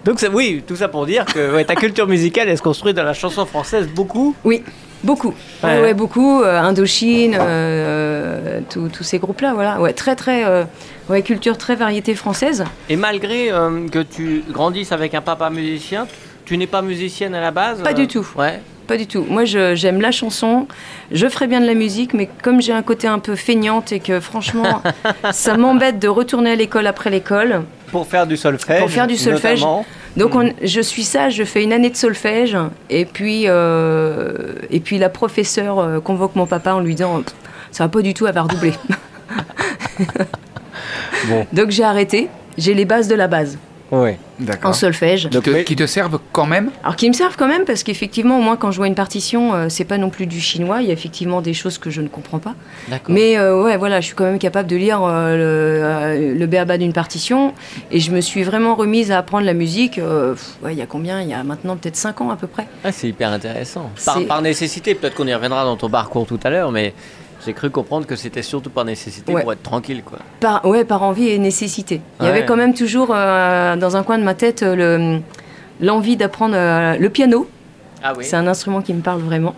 Donc 0.05 0.21
ça, 0.21 0.29
oui, 0.31 0.63
tout 0.65 0.77
ça 0.77 0.87
pour 0.87 1.05
dire 1.05 1.25
que 1.25 1.53
ouais, 1.53 1.65
ta 1.65 1.75
culture 1.75 2.07
musicale, 2.07 2.47
elle 2.47 2.57
se 2.57 2.61
construit 2.61 2.93
dans 2.93 3.03
la 3.03 3.13
chanson 3.13 3.45
française 3.45 3.89
beaucoup. 3.93 4.33
Oui, 4.45 4.63
beaucoup. 5.03 5.33
Ouais, 5.63 5.69
Ouais. 5.69 5.81
ouais, 5.81 5.93
beaucoup. 5.93 6.41
euh, 6.41 6.59
Indochine, 6.61 7.35
euh, 7.37 8.61
tous 8.69 8.87
tous 8.87 9.03
ces 9.03 9.19
groupes-là, 9.19 9.53
voilà. 9.53 9.81
Ouais, 9.81 9.91
très, 9.91 10.15
très. 10.15 10.45
euh, 10.45 10.63
ouais, 11.09 11.21
culture 11.23 11.57
très 11.57 11.75
variété 11.75 12.15
française. 12.15 12.63
Et 12.89 12.95
malgré 12.95 13.51
euh, 13.51 13.87
que 13.89 13.99
tu 13.99 14.43
grandisses 14.49 14.93
avec 14.93 15.13
un 15.13 15.21
papa 15.21 15.49
musicien, 15.49 16.07
tu 16.45 16.57
n'es 16.57 16.67
pas 16.67 16.81
musicienne 16.81 17.35
à 17.35 17.41
la 17.41 17.51
base 17.51 17.81
Pas 17.81 17.91
euh 17.91 17.93
du 17.93 18.07
tout. 18.07 18.25
Ouais. 18.37 18.59
Pas 18.87 18.97
du 18.97 19.07
tout. 19.07 19.25
Moi, 19.29 19.45
je- 19.45 19.73
j'aime 19.75 20.01
la 20.01 20.11
chanson. 20.11 20.67
Je 21.11 21.27
ferais 21.29 21.47
bien 21.47 21.61
de 21.61 21.65
la 21.65 21.75
musique, 21.75 22.13
mais 22.13 22.27
comme 22.41 22.61
j'ai 22.61 22.73
un 22.73 22.81
côté 22.81 23.07
un 23.07 23.19
peu 23.19 23.35
feignante 23.35 23.91
et 23.93 23.99
que 23.99 24.19
franchement, 24.19 24.81
ça 25.31 25.55
m'embête 25.55 25.97
de 25.99 26.07
retourner 26.07 26.51
à 26.51 26.55
l'école 26.55 26.87
après 26.87 27.09
l'école. 27.09 27.61
Pour 27.91 28.05
faire 28.07 28.27
du 28.27 28.35
solfège. 28.37 28.79
Pour 28.81 28.89
faire 28.91 29.07
du 29.07 29.15
solfège. 29.17 29.59
notamment. 29.61 29.85
Donc, 30.17 30.35
on- 30.35 30.51
je 30.61 30.81
suis 30.81 31.03
sage, 31.03 31.35
je 31.35 31.43
fais 31.45 31.63
une 31.63 31.71
année 31.71 31.89
de 31.89 31.95
solfège, 31.95 32.57
et 32.89 33.05
puis, 33.05 33.43
euh, 33.45 34.55
et 34.69 34.81
puis 34.81 34.97
la 34.97 35.07
professeure 35.09 35.79
euh, 35.79 35.99
convoque 36.01 36.35
mon 36.35 36.45
papa 36.45 36.73
en 36.73 36.81
lui 36.81 36.95
disant 36.95 37.21
Ça 37.71 37.85
va 37.85 37.89
pas 37.89 38.01
du 38.01 38.13
tout 38.13 38.25
avoir 38.25 38.47
doublé. 38.47 38.73
Bon. 41.29 41.45
Donc, 41.53 41.69
j'ai 41.69 41.83
arrêté. 41.83 42.29
J'ai 42.57 42.73
les 42.73 42.85
bases 42.85 43.07
de 43.07 43.15
la 43.15 43.27
base 43.27 43.57
Ouais. 43.91 44.17
en 44.63 44.71
solfège. 44.73 45.29
Qui 45.29 45.41
te, 45.41 45.61
qui 45.63 45.75
te 45.75 45.85
servent 45.85 46.19
quand 46.31 46.45
même 46.45 46.71
Alors 46.83 46.95
qui 46.95 47.07
me 47.09 47.13
servent 47.13 47.35
quand 47.37 47.47
même 47.47 47.65
parce 47.65 47.83
qu'effectivement, 47.83 48.39
au 48.39 48.41
moins 48.41 48.55
quand 48.55 48.71
je 48.71 48.77
vois 48.77 48.87
une 48.87 48.95
partition, 48.95 49.53
euh, 49.53 49.65
c'est 49.69 49.83
pas 49.83 49.97
non 49.97 50.09
plus 50.09 50.27
du 50.27 50.39
chinois. 50.39 50.81
Il 50.81 50.87
y 50.87 50.91
a 50.91 50.93
effectivement 50.93 51.41
des 51.41 51.53
choses 51.53 51.77
que 51.77 51.89
je 51.89 52.01
ne 52.01 52.07
comprends 52.07 52.39
pas. 52.39 52.55
D'accord. 52.87 53.13
Mais 53.13 53.37
euh, 53.37 53.61
ouais, 53.63 53.75
voilà, 53.77 53.99
je 53.99 54.05
suis 54.07 54.15
quand 54.15 54.23
même 54.23 54.39
capable 54.39 54.69
de 54.69 54.77
lire 54.77 55.01
euh, 55.03 55.35
le, 55.35 55.43
euh, 55.83 56.35
le 56.39 56.45
béaba 56.47 56.77
d'une 56.77 56.93
partition. 56.93 57.53
Et 57.91 57.99
je 57.99 58.11
me 58.11 58.21
suis 58.21 58.43
vraiment 58.43 58.75
remise 58.75 59.11
à 59.11 59.17
apprendre 59.17 59.45
la 59.45 59.53
musique. 59.53 59.97
euh, 59.99 60.33
pff, 60.33 60.55
ouais, 60.63 60.73
il 60.73 60.77
y 60.79 60.81
a 60.81 60.85
combien? 60.85 61.21
Il 61.21 61.27
y 61.27 61.33
a 61.33 61.43
maintenant 61.43 61.75
peut-être 61.75 61.97
5 61.97 62.21
ans 62.21 62.29
à 62.31 62.37
peu 62.37 62.47
près. 62.47 62.67
Ah, 62.85 62.91
c'est 62.93 63.09
hyper 63.09 63.29
intéressant. 63.31 63.89
Par 64.27 64.41
nécessité, 64.41 64.95
peut-être 64.95 65.15
qu'on 65.15 65.27
y 65.27 65.33
reviendra 65.33 65.65
dans 65.65 65.75
ton 65.75 65.89
parcours 65.89 66.25
tout 66.25 66.39
à 66.43 66.49
l'heure, 66.49 66.71
mais 66.71 66.93
j'ai 67.45 67.53
cru 67.53 67.69
comprendre 67.69 68.05
que 68.05 68.15
c'était 68.15 68.41
surtout 68.43 68.69
par 68.69 68.85
nécessité 68.85 69.33
Ouais. 69.33 69.41
pour 69.41 69.53
être 69.53 69.63
tranquille, 69.63 70.03
quoi. 70.03 70.19
Par, 70.39 70.65
ouais, 70.65 70.83
par 70.85 71.03
envie 71.03 71.29
et 71.29 71.39
nécessité. 71.39 72.01
Il 72.19 72.23
y 72.23 72.29
Ouais. 72.29 72.33
avait 72.37 72.45
quand 72.45 72.55
même 72.57 72.73
toujours 72.73 73.09
euh, 73.13 73.75
dans 73.75 73.97
un 73.97 74.03
coin 74.03 74.17
de 74.17 74.23
ma 74.23 74.33
tête 74.33 74.63
euh, 74.63 74.75
le- 74.75 75.21
l'envie 75.85 76.17
d'apprendre 76.17 76.55
euh, 76.55 76.97
le 76.97 77.09
piano. 77.09 77.47
Ah 78.03 78.13
oui. 78.17 78.25
C'est 78.25 78.35
un 78.35 78.47
instrument 78.47 78.81
qui 78.81 78.93
me 78.93 79.01
parle 79.01 79.21
vraiment. 79.21 79.55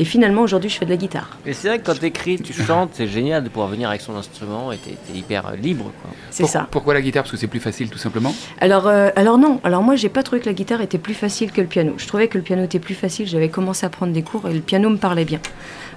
Et 0.00 0.04
finalement, 0.04 0.42
aujourd'hui, 0.42 0.70
je 0.70 0.76
fais 0.78 0.84
de 0.84 0.90
la 0.90 0.96
guitare. 0.96 1.36
Et 1.44 1.52
c'est 1.52 1.66
vrai 1.68 1.78
que 1.80 1.84
quand 1.86 1.98
t'écris, 1.98 2.38
tu 2.40 2.52
chantes, 2.52 2.90
c'est 2.92 3.08
génial 3.08 3.42
de 3.42 3.48
pouvoir 3.48 3.68
venir 3.68 3.88
avec 3.88 4.00
son 4.00 4.14
instrument 4.16 4.70
et 4.70 4.76
t'es 4.76 4.90
t'es 4.92 5.18
hyper 5.18 5.48
euh, 5.48 5.56
libre, 5.56 5.90
quoi. 6.02 6.10
C'est 6.30 6.44
Pour- 6.44 6.50
ça. 6.50 6.68
Pourquoi 6.70 6.94
la 6.94 7.00
guitare? 7.02 7.24
Parce 7.24 7.32
que 7.32 7.36
c'est 7.36 7.48
plus 7.48 7.58
facile, 7.58 7.90
tout 7.90 7.98
simplement? 7.98 8.32
Alors, 8.60 8.86
euh, 8.86 9.10
alors 9.16 9.38
non, 9.38 9.60
alors 9.64 9.82
moi 9.82 9.96
j'ai 9.96 10.08
pas 10.08 10.22
trouvé 10.22 10.40
que 10.40 10.46
la 10.46 10.52
guitare 10.52 10.80
était 10.82 10.98
plus 10.98 11.14
facile 11.14 11.50
que 11.50 11.60
le 11.60 11.66
piano. 11.66 11.94
Je 11.96 12.06
trouvais 12.06 12.28
que 12.28 12.38
le 12.38 12.44
piano 12.44 12.62
était 12.62 12.78
plus 12.78 12.94
facile, 12.94 13.26
j'avais 13.26 13.48
commencé 13.48 13.84
à 13.86 13.88
prendre 13.88 14.12
des 14.12 14.22
cours 14.22 14.48
et 14.48 14.54
le 14.54 14.60
piano 14.60 14.88
me 14.88 14.98
parlait 14.98 15.24
bien. 15.24 15.40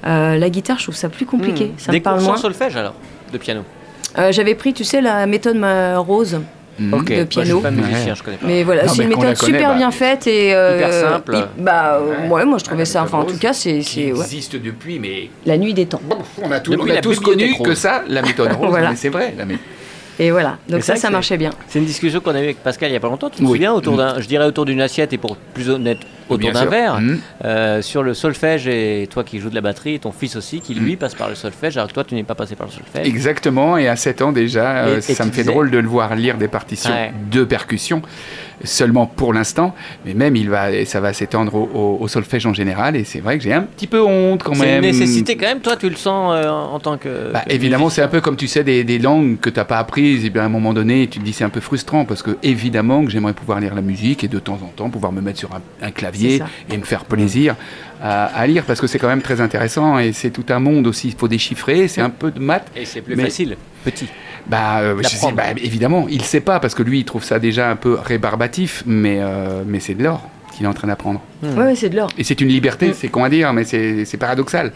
Euh, 0.08 0.36
la 0.38 0.50
guitare, 0.50 0.79
je 0.79 0.84
trouve 0.86 0.96
ça 0.96 1.10
plus 1.10 1.27
compliqué, 1.27 1.65
Hmm. 1.65 1.77
ça 1.77 1.91
Des 1.91 2.00
me 2.00 2.03
parle 2.03 2.15
cours 2.17 2.25
sans 2.25 2.31
moins. 2.31 2.41
solfège 2.41 2.75
alors, 2.75 2.96
de 3.31 3.38
piano? 3.38 3.62
Euh, 4.17 4.31
j'avais 4.31 4.55
pris, 4.55 4.74
tu 4.74 4.84
sais, 4.84 5.00
la 5.00 5.27
méthode 5.27 5.58
ma- 5.58 6.00
rose, 6.00 6.39
Ok. 6.79 7.05
de 7.09 7.15
Moi, 7.15 7.25
piano. 7.25 7.25
je 7.45 7.51
suis 7.53 7.61
pas 7.61 7.71
musicien, 7.71 8.05
Ouais. 8.07 8.15
je 8.15 8.23
connais 8.23 8.37
pas. 8.37 8.47
mais 8.47 8.63
voilà, 8.63 8.87
c'est 8.87 9.03
une 9.03 9.09
méthode 9.09 9.21
connaît, 9.23 9.35
super 9.35 9.69
bah, 9.69 9.75
bien 9.75 9.91
faite 9.91 10.25
et 10.27 10.53
euh, 10.55 10.77
hyper 10.77 10.93
simple. 10.93 11.37
bah 11.57 11.99
ouais, 12.29 12.45
moi 12.45 12.57
je 12.57 12.63
trouvais 12.63 12.85
ça. 12.85 13.03
Enfin, 13.03 13.19
en 13.19 13.25
tout 13.25 13.37
cas, 13.37 13.53
c'est 13.53 13.81
c'est 13.81 14.11
ouais, 14.13 14.19
existe 14.21 14.55
depuis, 14.55 14.97
mais 14.99 15.29
la 15.45 15.57
nuit 15.57 15.73
des 15.73 15.85
temps. 15.85 16.01
on 16.41 16.51
a, 16.51 16.59
tous- 16.59 16.75
on 16.79 16.89
a 16.89 17.01
connu 17.21 17.53
que 17.63 17.75
ça, 17.75 18.03
la 18.07 18.21
méthode 18.21 18.51
rose. 18.59 18.69
Voilà. 18.69 18.91
Mais 18.91 18.95
c'est 18.95 19.09
vrai. 19.09 19.33
La 19.37 19.45
mé- 19.45 19.57
Et 20.19 20.29
voilà, 20.31 20.57
donc 20.69 20.83
ça, 20.83 20.95
ça 20.95 21.09
marchait 21.09 21.37
bien. 21.37 21.51
C'est 21.67 21.79
une 21.79 21.85
discussion 21.85 22.19
qu'on 22.19 22.31
a 22.31 22.39
eue 22.39 22.43
avec 22.43 22.63
Pascal 22.63 22.89
il 22.89 22.93
y 22.93 22.97
a 22.97 22.99
pas 22.99 23.07
longtemps, 23.09 23.29
tu 23.29 23.37
te 23.37 23.41
Oui. 23.43 23.47
souviens, 23.49 23.73
autour 23.73 23.93
Mm. 23.93 23.97
d'un, 23.97 24.19
je 24.19 24.27
dirais 24.27 24.45
autour 24.45 24.65
d'une 24.65 24.81
assiette 24.81 25.13
et 25.13 25.17
pour 25.17 25.35
plus 25.37 25.69
honnête, 25.69 25.99
autour 26.31 26.51
d'un 26.51 26.65
verre, 26.65 27.00
Mhm. 27.00 27.19
euh, 27.45 27.81
sur 27.81 28.03
le 28.03 28.13
solfège 28.13 28.67
et 28.67 29.07
toi 29.11 29.23
qui 29.23 29.39
joues 29.39 29.50
de 29.50 29.55
la 29.55 29.61
batterie 29.61 29.95
et 29.95 30.00
ton 30.00 30.11
fils 30.11 30.35
aussi 30.35 30.61
qui 30.61 30.73
Mm. 30.75 30.79
lui 30.83 30.95
passe 30.95 31.15
par 31.15 31.29
le 31.29 31.35
solfège 31.35 31.77
alors 31.77 31.89
que 31.89 31.93
toi 31.93 32.03
tu 32.03 32.15
n'es 32.15 32.23
pas 32.23 32.35
passé 32.35 32.55
par 32.55 32.67
le 32.67 32.73
solfège. 32.73 33.07
Exactement, 33.07 33.77
et 33.77 33.88
à 33.88 33.95
7 33.95 34.21
ans 34.21 34.31
déjà, 34.31 34.85
euh, 34.85 34.97
Et- 34.97 35.01
ça 35.01 35.25
me 35.25 35.31
fait 35.31 35.41
disais- 35.41 35.51
drôle 35.51 35.71
de 35.71 35.77
le 35.77 35.88
voir 35.88 36.15
lire 36.15 36.38
des 36.38 36.47
partitions 36.47 36.91
Ouais. 36.91 37.11
de 37.31 37.43
percussion, 37.43 38.01
seulement 38.63 39.05
pour 39.07 39.33
l'instant, 39.33 39.73
mais 40.05 40.13
même 40.13 40.35
il 40.35 40.50
va, 40.50 40.85
ça 40.85 41.00
va 41.00 41.13
s'étendre 41.13 41.55
au, 41.55 41.69
au- 41.73 41.97
au 42.03 42.07
solfège 42.07 42.45
en 42.45 42.53
général, 42.53 42.95
et 42.95 43.03
c'est 43.03 43.19
vrai 43.19 43.38
que 43.38 43.43
j'ai 43.43 43.53
un 43.53 43.63
petit 43.63 43.88
peu 43.88 44.01
honte 44.01 44.43
quand 44.43 44.53
C'est 44.53 44.65
même. 44.65 44.83
une 44.83 44.91
nécessité 44.91 45.35
quand 45.35 45.47
même, 45.47 45.61
toi 45.61 45.75
tu 45.75 45.89
le 45.89 45.95
sens 45.95 46.33
euh, 46.35 46.47
en 46.50 46.79
tant 46.79 46.97
que... 46.97 47.31
Bah, 47.33 47.41
que 47.47 47.53
évidemment, 47.53 47.89
c'est 47.89 48.01
un 48.03 48.07
peu 48.07 48.21
comme 48.21 48.35
tu 48.35 48.47
sais 48.47 48.63
des, 48.63 48.83
des 48.83 49.00
langues 49.00 49.39
que 49.39 49.50
tu 49.50 49.57
n'as 49.57 49.65
pas 49.65 49.79
apprises, 49.79 50.25
et 50.25 50.29
bien 50.29 50.43
à 50.43 50.45
un 50.45 50.50
moment 50.50 50.73
donné, 50.73 51.07
tu 51.07 51.19
te 51.19 51.23
dis 51.25 51.33
c'est 51.33 51.43
un 51.43 51.50
peu 51.50 51.59
frustrant 51.59 52.05
parce 52.05 52.21
que 52.21 52.38
évidemment 52.43 53.03
que 53.03 53.09
j'aimerais 53.09 53.33
pouvoir 53.33 53.59
lire 53.59 53.73
la 53.73 53.81
musique 53.81 54.23
et 54.23 54.27
de 54.27 54.39
temps 54.39 54.59
en 54.61 54.67
temps 54.75 54.89
pouvoir 54.89 55.11
me 55.11 55.21
mettre 55.21 55.39
sur 55.39 55.50
un, 55.53 55.61
un 55.85 55.91
clavier 55.91 56.20
Et 56.69 56.77
me 56.77 56.83
faire 56.83 57.05
plaisir 57.05 57.55
à, 58.01 58.25
à 58.25 58.47
lire 58.47 58.63
parce 58.65 58.81
que 58.81 58.87
c'est 58.87 58.99
quand 58.99 59.07
même 59.07 59.21
très 59.21 59.41
intéressant 59.41 59.99
et 59.99 60.13
c'est 60.13 60.31
tout 60.31 60.45
un 60.49 60.59
monde 60.59 60.87
aussi. 60.87 61.09
Il 61.09 61.15
faut 61.15 61.27
déchiffrer, 61.27 61.87
c'est 61.87 62.01
un 62.01 62.09
peu 62.09 62.31
de 62.31 62.39
maths. 62.39 62.67
Et 62.75 62.85
c'est 62.85 63.01
plus 63.01 63.15
Mais- 63.15 63.23
facile. 63.23 63.57
petit. 63.83 64.07
Bah, 64.47 64.79
euh, 64.79 64.97
je 65.03 65.07
sais- 65.07 65.13
D'apprendre. 65.15 65.35
bah, 65.35 65.43
évidemment, 65.57 66.07
il 66.09 66.23
sait 66.23 66.41
pas 66.41 66.59
parce 66.59 66.73
que 66.73 66.81
lui, 66.83 66.99
il 66.99 67.05
trouve 67.05 67.23
ça 67.23 67.37
déjà 67.39 67.69
un 67.69 67.75
peu 67.75 67.93
rébarbatif, 67.93 68.83
mais, 68.87 69.17
euh, 69.21 69.61
mais 69.65 69.79
c'est 69.79 69.93
de 69.93 70.03
l'or 70.03 70.27
qu'il 70.51 70.65
est 70.65 70.67
en 70.69 70.73
train 70.73 70.87
d'apprendre. 70.87 71.21
Hmm. 71.43 71.57
Ouais, 71.57 71.65
ouais, 71.65 71.75
c'est 71.75 71.89
de 71.89 71.95
l'or. 71.95 72.09
Et 72.17 72.23
c'est 72.23 72.41
une 72.41 72.47
liberté, 72.49 72.89
Mm. 72.89 72.93
c'est 72.93 73.07
con 73.07 73.23
à 73.23 73.29
dire, 73.29 73.53
mais 73.53 73.63
c'est 73.63 74.03
c'est 74.05 74.17
paradoxal. 74.17 74.71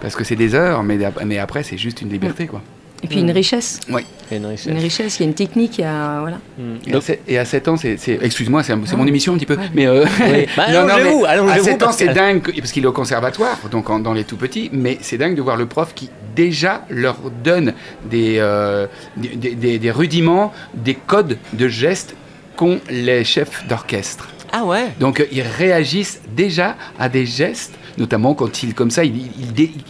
Parce 0.00 0.16
que 0.16 0.24
c'est 0.24 0.36
des 0.36 0.54
heures, 0.54 0.82
mais, 0.82 0.98
mais 1.24 1.38
après, 1.38 1.62
c'est 1.62 1.78
juste 1.78 2.02
une 2.02 2.10
liberté, 2.10 2.46
quoi. 2.48 2.60
Et 3.04 3.06
puis 3.06 3.20
une 3.20 3.30
richesse. 3.30 3.78
Oui. 3.90 4.02
Une 4.32 4.46
richesse. 4.46 4.66
Une 4.72 4.78
richesse, 4.78 5.18
il 5.18 5.22
y 5.22 5.26
a 5.26 5.28
une 5.28 5.34
technique, 5.34 5.78
il 5.78 5.82
y 5.82 5.84
a. 5.84 6.20
Voilà. 6.20 6.38
Hmm. 6.58 6.76
Et, 6.86 6.90
à 6.90 6.92
Donc- 6.94 7.18
et 7.28 7.38
à 7.38 7.44
7 7.44 7.68
ans, 7.68 7.76
c'est. 7.76 7.98
Excuse-moi, 8.22 8.62
c'est 8.62 8.74
mon 8.74 9.06
émission 9.06 9.34
un 9.34 9.36
petit 9.36 9.46
peu. 9.46 9.58
Mais. 9.74 9.86
euh, 9.86 10.04
Oui. 10.20 10.46
Bah, 10.56 10.72
non, 10.72 10.86
mais 10.86 11.50
à 11.50 11.58
7 11.62 11.82
ans, 11.82 11.92
c'est 11.92 12.08
dingue, 12.08 12.40
parce 12.58 12.72
qu'il 12.72 12.82
est 12.84 12.86
au 12.86 12.92
conservatoire, 12.92 13.58
donc 13.70 13.90
en- 13.90 13.98
dans 13.98 14.12
les 14.14 14.24
tout 14.24 14.36
petits, 14.36 14.70
mais 14.72 14.98
c'est 15.02 15.18
dingue 15.18 15.36
de 15.36 15.42
voir 15.42 15.56
le 15.56 15.66
prof 15.66 15.92
qui 15.94 16.08
déjà 16.34 16.84
leur 16.88 17.16
donne 17.44 17.74
des, 18.10 18.36
euh, 18.38 18.86
des, 19.16 19.28
des- 19.36 19.54
des- 19.54 19.78
des 19.78 19.90
rudiments, 19.90 20.52
des 20.74 20.94
codes 20.94 21.36
de 21.52 21.68
gestes 21.68 22.14
qu'ont 22.56 22.80
les 22.90 23.24
chefs 23.24 23.66
d'orchestre. 23.68 24.28
Ah 24.52 24.64
ouais 24.64 24.86
Donc 25.00 25.20
euh, 25.20 25.26
ils 25.32 25.42
réagissent 25.42 26.20
déjà 26.36 26.76
à 26.98 27.08
des 27.08 27.26
gestes, 27.26 27.74
notamment 27.98 28.34
quand 28.34 28.62
ils, 28.62 28.74
comme 28.74 28.90
ça, 28.90 29.02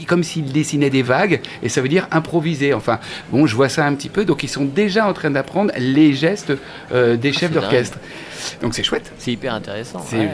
comme 0.06 0.22
s'ils 0.22 0.52
dessinaient 0.52 0.90
des 0.90 1.02
vagues, 1.02 1.40
et 1.62 1.68
ça 1.68 1.80
veut 1.80 1.88
dire 1.88 2.06
improviser. 2.10 2.74
Enfin, 2.74 2.98
bon, 3.30 3.46
je 3.46 3.54
vois 3.54 3.68
ça 3.68 3.86
un 3.86 3.94
petit 3.94 4.08
peu. 4.08 4.24
Donc 4.24 4.42
ils 4.42 4.48
sont 4.48 4.64
déjà 4.64 5.06
en 5.06 5.12
train 5.12 5.30
d'apprendre 5.30 5.72
les 5.78 6.12
gestes 6.14 6.52
euh, 6.92 7.16
des 7.16 7.32
chefs 7.32 7.52
c'est 7.52 7.60
d'orchestre. 7.60 7.98
Donc 8.62 8.74
c'est 8.74 8.82
chouette. 8.82 9.12
C'est 9.18 9.32
hyper 9.32 9.54
intéressant. 9.54 10.04
Ouais, 10.12 10.30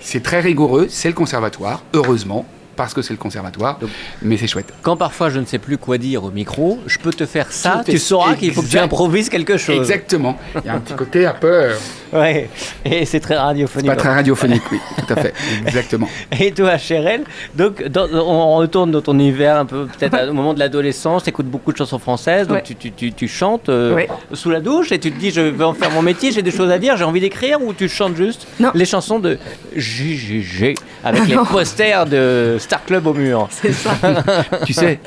c'est 0.00 0.22
très 0.22 0.40
rigoureux. 0.40 0.86
C'est 0.88 1.08
le 1.08 1.14
conservatoire, 1.14 1.84
heureusement. 1.92 2.46
Parce 2.82 2.94
que 2.94 3.02
c'est 3.02 3.12
le 3.12 3.18
conservatoire, 3.18 3.78
Donc- 3.78 3.90
mais 4.22 4.36
c'est 4.36 4.46
chouette. 4.48 4.72
Quand 4.82 4.96
parfois 4.96 5.30
je 5.30 5.38
ne 5.38 5.44
sais 5.46 5.58
plus 5.58 5.78
quoi 5.78 5.98
dire 5.98 6.24
au 6.24 6.30
micro, 6.30 6.80
je 6.86 6.98
peux 6.98 7.12
te 7.12 7.26
faire 7.26 7.52
ça, 7.52 7.82
Tu 7.86 7.98
sauras 7.98 8.34
qu'il 8.34 8.52
faut 8.52 8.62
que 8.62 8.66
tu 8.66 8.78
improvises 8.78 9.28
quelque 9.28 9.56
chose. 9.56 9.76
Exactement. 9.76 10.36
Il 10.56 10.66
y 10.66 10.68
a 10.68 10.74
un 10.74 10.80
petit 10.80 10.94
côté 10.94 11.26
un 11.26 11.34
peu. 11.34 11.68
Ouais. 12.12 12.50
Et 12.84 13.06
c'est 13.06 13.20
très 13.20 13.38
radiophonique. 13.38 13.88
pas 13.88 13.96
très 13.96 14.10
radiophonique, 14.12 14.60
oui, 14.70 14.78
tout 14.98 15.14
à 15.14 15.16
fait. 15.16 15.32
Exactement. 15.66 16.06
Et 16.38 16.52
toi, 16.52 16.76
Chérel, 16.76 17.24
donc 17.54 17.82
dans- 17.88 18.06
on 18.12 18.56
retourne 18.56 18.90
dans 18.90 19.00
ton 19.00 19.14
univers 19.14 19.56
un 19.56 19.64
peu, 19.64 19.86
peut-être 19.86 20.28
au 20.28 20.34
moment 20.34 20.52
de 20.52 20.58
l'adolescence, 20.58 21.22
tu 21.22 21.30
écoutes 21.30 21.46
beaucoup 21.46 21.72
de 21.72 21.78
chansons 21.78 21.98
françaises, 21.98 22.46
donc 22.48 22.58
Ouais. 22.58 22.62
tu, 22.66 22.74
tu, 22.76 22.92
tu, 22.92 23.14
tu 23.14 23.28
chantes 23.28 23.70
euh, 23.70 23.94
Ouais. 23.94 24.08
sous 24.34 24.50
la 24.50 24.60
douche 24.60 24.92
et 24.92 24.98
tu 24.98 25.10
te 25.10 25.18
dis 25.18 25.30
je 25.30 25.40
vais 25.40 25.64
en 25.64 25.72
faire 25.72 25.90
mon 25.90 26.02
métier, 26.02 26.32
j'ai 26.32 26.42
des 26.42 26.50
choses 26.50 26.70
à 26.70 26.78
dire, 26.78 26.98
j'ai 26.98 27.04
envie 27.04 27.20
d'écrire 27.20 27.62
ou 27.62 27.72
tu 27.72 27.88
chantes 27.88 28.14
juste 28.16 28.46
Non. 28.60 28.72
les 28.74 28.84
chansons 28.84 29.18
de 29.18 29.38
JGG 29.74 30.74
avec 31.04 31.26
les 31.28 31.36
posters 31.50 32.04
de 32.04 32.56
Star 32.72 32.84
Club 32.86 33.06
au 33.06 33.12
mur. 33.12 33.48
C'est 33.50 33.72
ça. 33.74 33.90
tu 34.66 34.72
sais, 34.72 34.98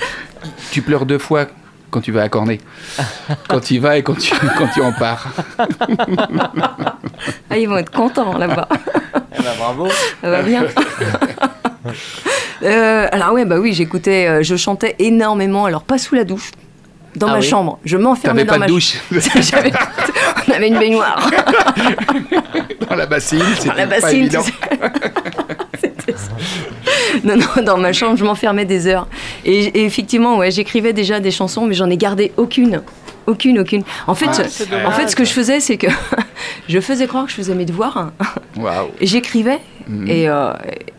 tu 0.71 0.83
pleures 0.83 1.07
deux 1.07 1.17
fois 1.17 1.47
quand 1.89 1.99
tu 1.99 2.11
vas 2.11 2.21
à 2.21 2.29
Cornet. 2.29 2.59
Quand 3.49 3.59
tu 3.59 3.73
y 3.73 3.77
vas 3.79 3.97
et 3.97 4.03
quand 4.03 4.13
tu, 4.13 4.31
quand 4.59 4.67
tu 4.67 4.83
en 4.83 4.91
pars. 4.93 5.29
Ah, 7.49 7.57
ils 7.57 7.67
vont 7.67 7.77
être 7.77 7.89
contents 7.91 8.37
là-bas. 8.37 8.67
Eh 9.35 9.41
ben, 9.41 9.51
bravo. 9.57 9.87
Ça 10.21 10.29
va 10.29 10.43
bien. 10.43 10.65
Euh, 12.61 13.07
alors 13.11 13.33
ouais, 13.33 13.45
bah 13.45 13.57
oui, 13.59 13.73
j'écoutais, 13.73 14.27
euh, 14.27 14.43
je 14.43 14.55
chantais 14.55 14.95
énormément. 14.99 15.65
Alors 15.65 15.81
pas 15.81 15.97
sous 15.97 16.13
la 16.13 16.23
douche, 16.23 16.51
dans 17.15 17.27
Ah 17.29 17.31
ma 17.33 17.39
oui. 17.39 17.47
chambre. 17.47 17.79
Je 17.83 17.97
m'enfermais 17.97 18.43
dans 18.43 18.49
pas 18.53 18.55
de 18.57 18.59
ma 18.59 18.67
douche 18.67 18.97
On 19.11 20.51
avait 20.53 20.67
une 20.67 20.77
baignoire 20.77 21.29
dans 22.89 22.95
la 22.95 23.05
bassine, 23.07 23.39
dans 23.39 23.45
c'était 23.55 23.87
pas 23.87 24.01
bassine. 24.01 24.19
évident. 24.19 24.43
tu 24.43 24.51
sais. 24.51 24.77
C'était 25.81 25.87
ça. 25.87 25.94
Non, 27.23 27.35
non, 27.37 27.63
dans 27.63 27.77
ma 27.77 27.93
chambre, 27.93 28.17
je 28.17 28.23
m'enfermais 28.25 28.65
des 28.65 28.87
heures. 28.87 29.07
Et, 29.45 29.65
et 29.65 29.85
effectivement, 29.85 30.37
ouais, 30.37 30.51
j'écrivais 30.51 30.93
déjà 30.93 31.19
des 31.19 31.31
chansons, 31.31 31.65
mais 31.65 31.73
j'en 31.73 31.89
ai 31.89 31.97
gardé 31.97 32.31
aucune. 32.37 32.81
Aucune, 33.27 33.59
aucune. 33.59 33.83
En 34.05 34.13
fait, 34.15 34.27
Ah, 34.29 34.87
en 34.87 34.91
fait, 34.91 35.07
ce 35.07 35.15
que 35.15 35.25
je 35.25 35.31
faisais, 35.31 35.59
c'est 35.59 35.77
que 35.77 35.87
je 36.69 36.79
faisais 36.79 37.07
croire 37.07 37.25
que 37.25 37.31
je 37.31 37.35
faisais 37.37 37.55
mes 37.55 37.65
devoirs. 37.65 38.11
Et 38.99 39.07
j'écrivais. 39.07 39.59
Mhm. 39.87 40.07
Et, 40.07 40.29
euh, 40.29 40.51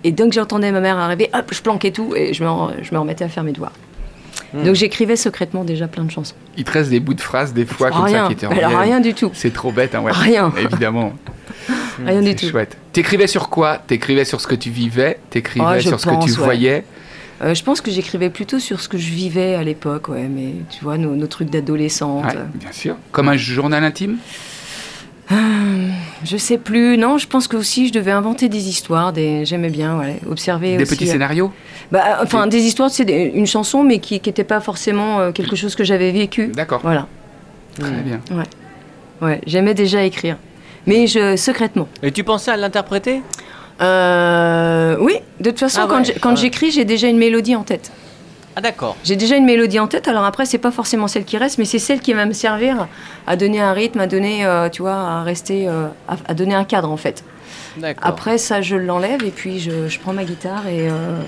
et 0.05 0.11
dès 0.13 0.29
que 0.29 0.35
j'entendais 0.35 0.73
ma 0.73 0.81
mère 0.81 0.97
arriver, 0.99 1.31
hop, 1.35 1.45
je 1.53 1.61
planquais 1.63 1.91
tout 1.93 2.15
et 2.17 2.33
je 2.35 2.43
me, 2.43 2.49
je 2.83 2.93
me 2.93 2.99
remettais 2.99 3.25
à 3.25 3.29
faire 3.29 3.45
mes 3.45 3.53
devoirs. 3.53 3.73
Hmm. 4.55 4.65
Donc 4.65 4.75
j'écrivais 4.75 5.17
secrètement 5.17 5.65
déjà 5.65 5.89
plein 5.89 6.05
de 6.05 6.11
chansons. 6.11 6.35
Il 6.57 6.65
te 6.65 6.71
reste 6.73 6.91
des 6.91 7.01
bouts 7.01 7.15
de 7.15 7.21
phrases 7.21 7.53
des 7.53 7.67
fois 7.67 7.91
comme 7.91 8.05
rien, 8.05 8.25
ça 8.25 8.29
qui 8.29 8.37
te 8.37 8.47
alors 8.47 8.57
reviennent. 8.71 8.79
rien 8.81 9.01
du 9.01 9.15
tout. 9.15 9.31
C'est 9.35 9.53
trop 9.53 9.73
bête, 9.73 9.95
hein, 9.95 10.01
ouais. 10.03 10.13
Rien. 10.13 10.53
Évidemment. 10.59 11.13
Rien 12.05 12.21
du 12.21 12.29
C'est 12.29 12.35
tout. 12.35 12.49
chouette. 12.51 12.77
T'écrivais 12.93 13.27
sur 13.27 13.49
quoi? 13.49 13.79
T'écrivais 13.79 14.27
sur 14.27 14.41
ce 14.41 14.47
que 14.47 14.55
tu 14.55 14.69
vivais? 14.71 15.19
T'écrivais 15.31 15.81
je 15.81 15.89
sur 15.89 15.99
ce 15.99 16.05
que 16.07 16.25
tu 16.25 16.31
ouais. 16.33 16.37
voyais? 16.37 16.85
Euh, 17.43 17.55
je 17.55 17.63
pense 17.65 17.81
que 17.81 17.91
j'écrivais 17.91 18.31
plutôt 18.31 18.59
sur 18.59 18.81
ce 18.81 18.89
que 18.89 18.99
je 18.99 19.11
vivais 19.11 19.55
à 19.55 19.63
l'époque, 19.63 20.09
ouais, 20.09 20.29
mais 20.29 20.53
tu 20.71 20.83
vois, 20.85 20.97
nos, 20.99 21.15
nos 21.17 21.27
trucs 21.27 21.51
d'adolescente. 21.51 22.25
Ouais, 22.27 22.35
bien 22.55 22.73
sûr. 22.73 22.97
Comme 23.13 23.29
un 23.31 23.37
journal 23.37 23.83
intime? 23.85 24.17
Je 25.29 26.37
sais 26.37 26.59
plus, 26.59 26.97
non, 26.99 27.19
je 27.19 27.27
pense 27.27 27.49
que 27.49 27.57
aussi 27.57 27.89
je 27.89 27.93
devais 27.93 28.11
inventer 28.11 28.49
des 28.49 28.69
histoires, 28.69 29.13
des... 29.13 29.45
j'aimais 29.45 29.71
bien, 29.71 29.99
ouais, 29.99 30.17
observer 30.29 30.77
Des 30.77 30.83
aussi. 30.85 30.95
petits 30.97 31.07
scénarios 31.07 31.53
Bah, 31.93 32.19
enfin, 32.23 32.47
des 32.47 32.63
histoires, 32.65 32.91
c'est 32.91 33.05
des- 33.05 33.33
une 33.35 33.47
chanson, 33.47 33.83
mais 33.83 33.99
qui 33.99 34.15
n'était 34.15 34.45
pas 34.45 34.61
forcément 34.61 35.21
euh, 35.21 35.33
quelque 35.33 35.57
chose 35.57 35.75
que 35.75 35.85
j'avais 35.85 36.11
vécu. 36.13 36.49
D'accord. 36.49 36.81
Voilà, 36.83 37.07
Très 37.79 37.91
bien. 38.03 38.21
ouais, 39.21 39.41
j'aimais 39.47 39.75
déjà 39.75 40.03
écrire. 40.05 40.37
Mais 40.87 41.07
je, 41.07 41.37
secrètement. 41.37 41.89
Et 42.03 42.13
tu 42.13 42.23
pensais 42.25 42.51
à 42.53 42.57
l'interpréter? 42.57 43.21
Euh, 43.83 44.97
oui, 45.01 45.15
de 45.41 45.51
toute 45.51 45.59
façon, 45.59 45.81
Ah 45.85 45.87
quand 45.89 46.01
ouais, 46.07 46.15
ah 46.23 46.29
ouais. 46.29 46.37
j'écris, 46.37 46.71
j'ai 46.71 46.85
déjà 46.85 47.09
une 47.09 47.19
mélodie 47.19 47.57
en 47.57 47.63
tête. 47.63 47.91
Ah 48.59 48.63
d'accord. 48.63 48.97
J'ai 49.05 49.17
déjà 49.17 49.37
une 49.37 49.45
mélodie 49.45 49.79
en 49.79 49.87
tête, 49.87 50.09
alors 50.09 50.25
après, 50.25 50.47
c'est 50.47 50.57
pas 50.59 50.71
forcément 50.71 51.09
celle 51.09 51.25
qui 51.25 51.37
reste, 51.37 51.59
mais 51.59 51.67
c'est 51.67 51.79
celle 51.79 52.01
qui 52.01 52.15
va 52.15 52.25
me 52.25 52.33
servir 52.33 52.89
à 53.27 53.37
donner 53.37 53.61
un 53.61 53.73
rythme, 53.75 54.01
à 54.01 54.07
donner, 54.07 54.47
euh, 54.47 54.71
tu 54.71 54.81
vois, 54.83 54.95
à 54.95 55.23
rester, 55.23 55.69
euh, 55.69 55.89
à, 56.09 56.17
à 56.27 56.35
donner 56.35 56.55
un 56.55 56.65
cadre 56.65 56.91
en 56.91 56.97
fait. 56.97 57.23
D'accord. 57.77 58.07
Après, 58.09 58.39
ça, 58.39 58.63
je 58.63 58.75
l'enlève 58.77 59.23
et 59.23 59.31
puis 59.31 59.59
je, 59.61 59.89
je 59.89 60.01
prends 60.01 60.15
ma 60.15 60.25
guitare 60.25 60.67
et. 60.67 60.89
euh, 60.89 61.21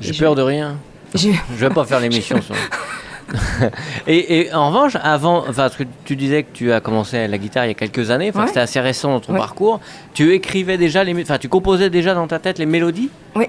J'ai 0.00 0.10
et 0.10 0.12
je- 0.12 0.20
peur 0.22 0.34
de 0.34 0.42
rien. 0.42 0.76
je- 1.14 1.30
Je 1.56 1.66
vais 1.66 1.70
pas 1.74 1.86
faire 1.86 2.00
l'émission 2.00 2.40
sur. 2.42 2.54
et, 4.06 4.40
et 4.40 4.54
en 4.54 4.68
revanche, 4.68 4.96
avant, 5.02 5.38
enfin, 5.40 5.52
parce 5.54 5.76
que 5.76 5.84
tu 6.04 6.16
disais 6.16 6.42
que 6.42 6.52
tu 6.52 6.72
as 6.72 6.80
commencé 6.80 7.26
la 7.28 7.38
guitare 7.38 7.64
il 7.64 7.68
y 7.68 7.70
a 7.70 7.74
quelques 7.74 8.10
années, 8.10 8.28
enfin, 8.30 8.42
Ouais. 8.42 8.46
c'était 8.48 8.60
assez 8.60 8.80
récent 8.80 9.10
dans 9.12 9.20
ton 9.20 9.32
Ouais. 9.32 9.38
parcours. 9.38 9.80
Tu 10.14 10.32
écrivais 10.34 10.76
déjà 10.78 11.02
les, 11.04 11.20
enfin, 11.22 11.38
tu 11.38 11.48
composais 11.48 11.88
déjà 11.90 12.14
dans 12.14 12.26
ta 12.26 12.38
tête 12.38 12.58
les 12.58 12.66
mélodies? 12.66 13.08
Oui, 13.34 13.46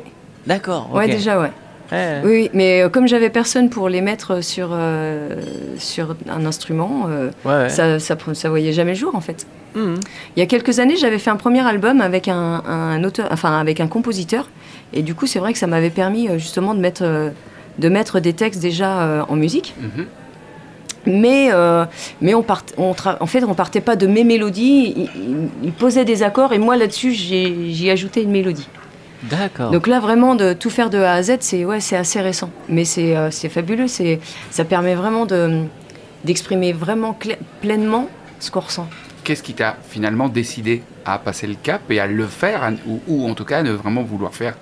D'accord. 0.48 0.90
ouais, 0.94 1.06
ok. 1.06 1.12
déjà, 1.12 1.40
ouais. 1.42 1.52
Ouais. 1.92 2.22
Oui, 2.24 2.50
mais 2.54 2.82
euh, 2.84 2.90
comme 2.90 3.08
j'avais 3.08 3.30
personne 3.30 3.70
pour 3.70 3.90
les 3.90 4.02
mettre 4.02 4.44
sur, 4.44 4.70
euh, 4.74 5.36
sur 5.78 6.16
un 6.30 6.46
instrument, 6.46 7.08
euh, 7.10 7.30
Ouais, 7.46 7.70
ça, 7.70 8.00
ça, 8.00 8.16
voyait 8.50 8.74
jamais 8.74 8.92
le 8.92 8.98
jour 8.98 9.16
en 9.16 9.22
fait. 9.22 9.48
Mhm. 9.76 9.96
Il 10.36 10.40
y 10.40 10.44
a 10.44 10.46
quelques 10.46 10.80
années, 10.80 10.98
j'avais 10.98 11.20
fait 11.20 11.30
un 11.32 11.36
premier 11.36 11.62
album 11.66 12.02
avec 12.02 12.28
un, 12.28 12.64
un 12.68 13.04
auteur, 13.04 13.28
enfin 13.32 13.60
avec 13.60 13.80
un 13.80 13.88
compositeur, 13.88 14.50
et 14.94 15.02
du 15.02 15.16
coup, 15.16 15.26
c'est 15.28 15.40
vrai 15.40 15.54
que 15.54 15.60
ça 15.60 15.68
m'avait 15.68 15.90
permis 15.90 16.28
justement 16.38 16.74
de 16.76 16.80
mettre, 16.80 17.32
de 17.80 17.90
mettre 17.90 18.20
des 18.20 18.34
textes 18.34 18.62
déjà 18.62 19.26
en 19.28 19.36
musique. 19.36 19.74
Mhm. 19.80 20.06
Mais, 21.06 21.50
euh, 21.52 21.86
mais 22.22 22.34
on 22.34 22.44
part, 22.44 22.64
on 22.78 22.94
en 23.20 23.26
fait, 23.26 23.44
on 23.44 23.54
partait 23.54 23.80
pas 23.82 23.96
de 23.96 24.06
mes 24.06 24.24
mélodies. 24.26 24.94
Il, 24.96 25.04
il- 25.16 25.50
il 25.64 25.72
posait 25.72 26.04
des 26.06 26.24
accords 26.24 26.52
et 26.54 26.60
moi 26.60 26.76
là-dessus, 26.76 27.14
j'ai 27.14 27.72
j'y 27.72 27.90
ajoutais 27.90 28.22
une 28.22 28.32
mélodie. 28.32 28.68
D'accord. 29.24 29.72
Donc 29.72 29.88
là, 29.88 30.00
vraiment, 30.00 30.36
de 30.36 30.54
tout 30.54 30.70
faire 30.70 30.90
de 30.90 30.98
A 31.00 31.14
à 31.14 31.24
Z, 31.24 31.38
c'est 31.42 31.66
ouais, 31.66 31.80
c'est 31.82 31.98
assez 31.98 32.22
récent. 32.22 32.50
Mais 32.70 32.86
c'est 32.86 33.16
euh, 33.18 33.32
c'est 33.32 33.50
fabuleux. 33.50 33.88
C'est 33.88 34.20
ça 34.52 34.64
permet 34.66 34.96
vraiment 34.96 35.26
de 35.26 35.64
d'exprimer 36.24 36.74
vraiment 36.74 37.18
pleinement 37.62 38.08
ce 38.40 38.52
qu'on 38.52 38.60
ressent. 38.62 38.88
Qu'est-ce 39.24 39.44
qui 39.44 39.54
t'a 39.54 39.78
finalement 39.90 40.30
décidé 40.30 40.82
à 41.06 41.20
passer 41.20 41.48
le 41.48 41.56
cap 41.56 41.82
et 41.92 42.00
à 42.00 42.08
le 42.08 42.26
faire, 42.26 42.64
à- 42.64 42.72
ou, 42.88 43.02
ou 43.08 43.30
en 43.30 43.34
tout 43.36 43.46
cas 43.46 43.62
ne 43.64 43.72
vraiment 43.72 44.04
vouloir 44.04 44.34
faire 44.34 44.56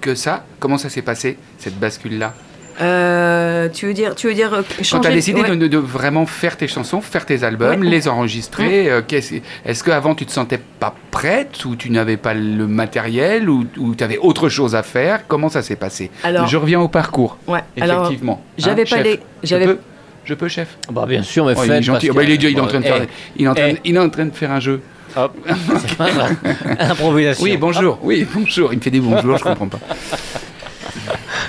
que 0.00 0.14
ça? 0.14 0.44
Comment 0.60 0.78
ça 0.78 0.88
s'est 0.88 1.02
passé, 1.02 1.36
cette 1.58 1.78
bascule-là? 1.78 2.34
Euh, 2.80 3.68
tu 3.68 3.86
veux 3.86 3.94
dire, 3.94 4.14
tu 4.14 4.26
veux 4.26 4.34
dire 4.34 4.52
euh, 4.52 4.62
Quand 4.76 4.82
changer 4.84 5.02
tu 5.02 5.08
as 5.08 5.14
décidé 5.14 5.40
ouais. 5.42 5.56
de, 5.56 5.66
de- 5.68 5.78
vraiment 5.78 6.26
faire 6.26 6.56
tes 6.56 6.66
chansons, 6.66 7.00
faire 7.00 7.24
tes 7.24 7.44
albums, 7.44 7.80
Ouais. 7.80 7.86
les 7.88 8.08
enregistrer, 8.08 8.90
euh, 8.90 9.00
qu'est-ce- 9.06 9.34
est-ce 9.64 9.84
qu'avant 9.84 10.14
tu 10.14 10.26
te 10.26 10.32
sentais 10.32 10.58
pas 10.80 10.94
prête 11.12 11.64
ou 11.64 11.76
tu 11.76 11.90
n'avais 11.90 12.16
pas 12.16 12.34
le 12.34 12.66
matériel 12.66 13.48
ou, 13.48 13.64
tu 13.96 14.02
avais 14.02 14.18
autre 14.18 14.48
chose 14.48 14.74
à 14.74 14.82
faire? 14.82 15.20
Comment 15.28 15.48
ça 15.48 15.62
s'est 15.62 15.76
passé? 15.76 16.10
Alors- 16.24 16.46
Je 16.48 16.56
reviens 16.56 16.80
au 16.80 16.88
parcours, 16.88 17.38
Ouais. 17.46 17.60
Effectivement. 17.76 18.42
j'avais 18.58 18.82
Hein, 18.82 18.84
pas 18.90 18.96
chef 18.96 19.04
les- 19.04 19.20
Je 19.42 19.48
j'avais- 19.48 19.66
peux, 19.66 19.78
je 20.24 20.34
peux, 20.34 20.48
chef? 20.48 20.76
Bah, 20.90 21.04
bien 21.08 21.22
sûr, 21.22 21.44
mais 21.46 21.54
Oh, 21.56 21.60
il 21.62 21.68
faites, 21.68 21.78
est 21.78 21.82
gentil. 21.82 22.10
Oh, 22.10 22.14
bah, 22.14 22.22
il, 22.24 22.30
est, 22.32 22.34
il 22.42 22.56
est 22.56 22.60
en 22.60 22.66
train 22.66 22.80
de 22.80 22.84
faire, 22.84 23.02
Eh, 23.04 23.08
il 23.36 23.44
est 23.44 23.48
en 23.48 23.54
train, 23.54 23.68
eh. 23.68 23.80
il 23.84 23.94
est 23.94 23.98
en 24.00 24.08
train 24.10 24.26
de 24.26 24.34
faire 24.34 24.50
un 24.50 24.60
jeu. 24.60 24.80
hop. 25.16 25.32
C'est 25.86 25.96
pas 25.96 26.10
grave. 26.10 26.34
Improvisation. 26.80 27.44
Oui, 27.44 27.56
bonjour. 27.56 27.98
Oui, 28.02 28.26
bonjour. 28.34 28.72
Il 28.72 28.78
me 28.78 28.82
fait 28.82 28.90
des 28.90 28.98
bonjours, 29.00 29.38
je 29.38 29.44
comprends 29.44 29.68
pas. 29.68 29.78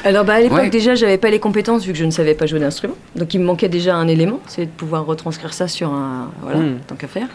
alors 0.04 0.24
bah, 0.26 0.36
à 0.36 0.40
l'époque 0.40 0.60
Ouais. 0.60 0.70
déjà, 0.70 0.96
j'avais 0.96 1.18
pas 1.18 1.30
les 1.30 1.40
compétences 1.40 1.84
vu 1.86 1.92
que 1.92 1.98
je 1.98 2.06
ne 2.06 2.12
savais 2.12 2.34
pas 2.34 2.46
jouer 2.46 2.60
d'instrument. 2.60 2.96
Donc 3.16 3.34
il 3.34 3.40
me 3.40 3.46
manquait 3.46 3.70
déjà 3.70 3.96
un 3.96 4.08
élément, 4.08 4.40
c'est 4.48 4.66
de 4.66 4.72
pouvoir 4.72 5.06
retranscrire 5.06 5.54
ça 5.54 5.68
sur 5.68 5.92
un 5.92 6.32
voilà, 6.42 6.60
Mm. 6.60 6.80
tant 6.88 6.96
qu'à 6.96 7.08
faire. 7.08 7.28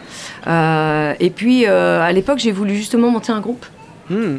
Euh, 0.47 1.13
et 1.19 1.29
puis 1.29 1.65
euh, 1.67 2.01
à 2.01 2.11
l'époque, 2.11 2.39
j'ai 2.39 2.51
voulu 2.51 2.75
justement 2.75 3.09
monter 3.11 3.31
un 3.31 3.39
groupe. 3.39 3.65
Hmm. 4.09 4.37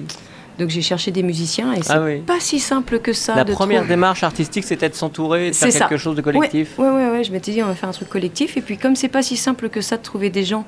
Donc 0.62 0.70
j'ai 0.70 0.80
cherché 0.80 1.10
des 1.10 1.24
musiciens 1.24 1.72
et 1.72 1.82
c'est 1.82 1.92
Ah 1.92 2.00
oui. 2.04 2.18
pas 2.20 2.38
si 2.38 2.60
simple 2.60 3.00
que 3.00 3.12
ça. 3.12 3.34
La 3.34 3.42
de 3.42 3.52
première 3.52 3.80
trouver- 3.80 3.94
démarche 3.94 4.22
artistique, 4.22 4.62
c'était 4.62 4.88
de 4.88 4.94
s'entourer, 4.94 5.50
de 5.50 5.54
faire 5.56 5.72
ça. 5.72 5.78
quelque 5.88 5.96
chose 5.98 6.14
de 6.14 6.20
collectif. 6.22 6.78
Ouais, 6.78 6.88
ouais, 6.88 7.10
ouais, 7.10 7.24
je 7.24 7.32
m'étais 7.32 7.50
dit 7.50 7.60
on 7.64 7.66
va 7.66 7.74
faire 7.74 7.88
un 7.88 7.92
truc 7.92 8.08
collectif. 8.08 8.56
Et 8.56 8.60
puis 8.60 8.78
comme 8.78 8.94
c'est 8.94 9.08
pas 9.08 9.22
si 9.22 9.36
simple 9.36 9.68
que 9.70 9.80
ça 9.80 9.96
de 9.96 10.02
trouver 10.02 10.30
des 10.30 10.44
gens 10.44 10.64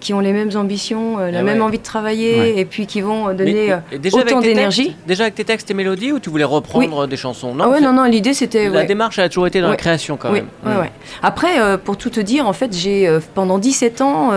qui 0.00 0.12
ont 0.14 0.18
les 0.18 0.32
mêmes 0.32 0.50
ambitions, 0.56 1.20
euh, 1.20 1.30
la 1.30 1.38
Ah 1.38 1.42
même 1.44 1.58
ouais. 1.58 1.62
envie 1.64 1.78
de 1.78 1.84
travailler, 1.84 2.38
Ouais. 2.40 2.54
et 2.58 2.64
puis 2.64 2.88
qui 2.88 3.00
vont 3.02 3.28
euh, 3.28 3.30
Mais- 3.30 3.36
donner 3.36 3.72
euh, 3.72 3.98
déjà 4.02 4.18
autant 4.18 4.40
d'énergie. 4.40 4.96
Déjà 5.06 5.22
avec 5.22 5.36
tes 5.36 5.44
textes 5.44 5.70
et 5.70 5.74
mélodies 5.74 6.10
ou 6.10 6.18
tu 6.18 6.28
voulais 6.28 6.42
reprendre 6.42 7.06
des 7.06 7.16
chansons? 7.16 7.54
Ah 7.60 7.68
ouais, 7.68 7.78
c'est- 7.78 7.84
non, 7.84 7.92
non, 7.92 8.04
l'idée 8.04 8.34
c'était. 8.34 8.68
La 8.68 8.80
ouais. 8.80 8.86
démarche 8.86 9.18
elle 9.20 9.26
a 9.26 9.28
toujours 9.28 9.46
été 9.46 9.60
dans 9.60 9.68
la 9.70 9.76
création 9.76 10.16
quand 10.16 10.32
Oui, 10.32 10.40
même. 10.40 10.48
ouais, 10.64 10.74
Mm. 10.74 10.80
ouais. 10.80 10.92
Après, 11.22 11.60
euh, 11.60 11.76
pour 11.78 11.96
tout 11.96 12.10
te 12.10 12.18
dire, 12.20 12.48
en 12.48 12.52
fait, 12.52 12.74
j'ai 12.76 13.06
euh, 13.06 13.20
pendant 13.36 13.58
17 13.58 14.00
ans 14.00 14.30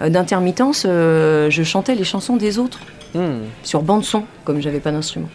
d'intermittence, 0.00 0.84
euh, 0.88 1.48
je 1.50 1.62
chantais 1.62 1.94
les 1.94 2.04
chansons 2.04 2.36
des 2.36 2.58
autres 2.58 2.80
Mm. 3.14 3.46
sur 3.62 3.82
bande 3.82 4.04
son, 4.04 4.24
comme 4.44 4.60
j'avais 4.60 4.80
pas 4.80 4.90
d'instrument. 4.92 5.28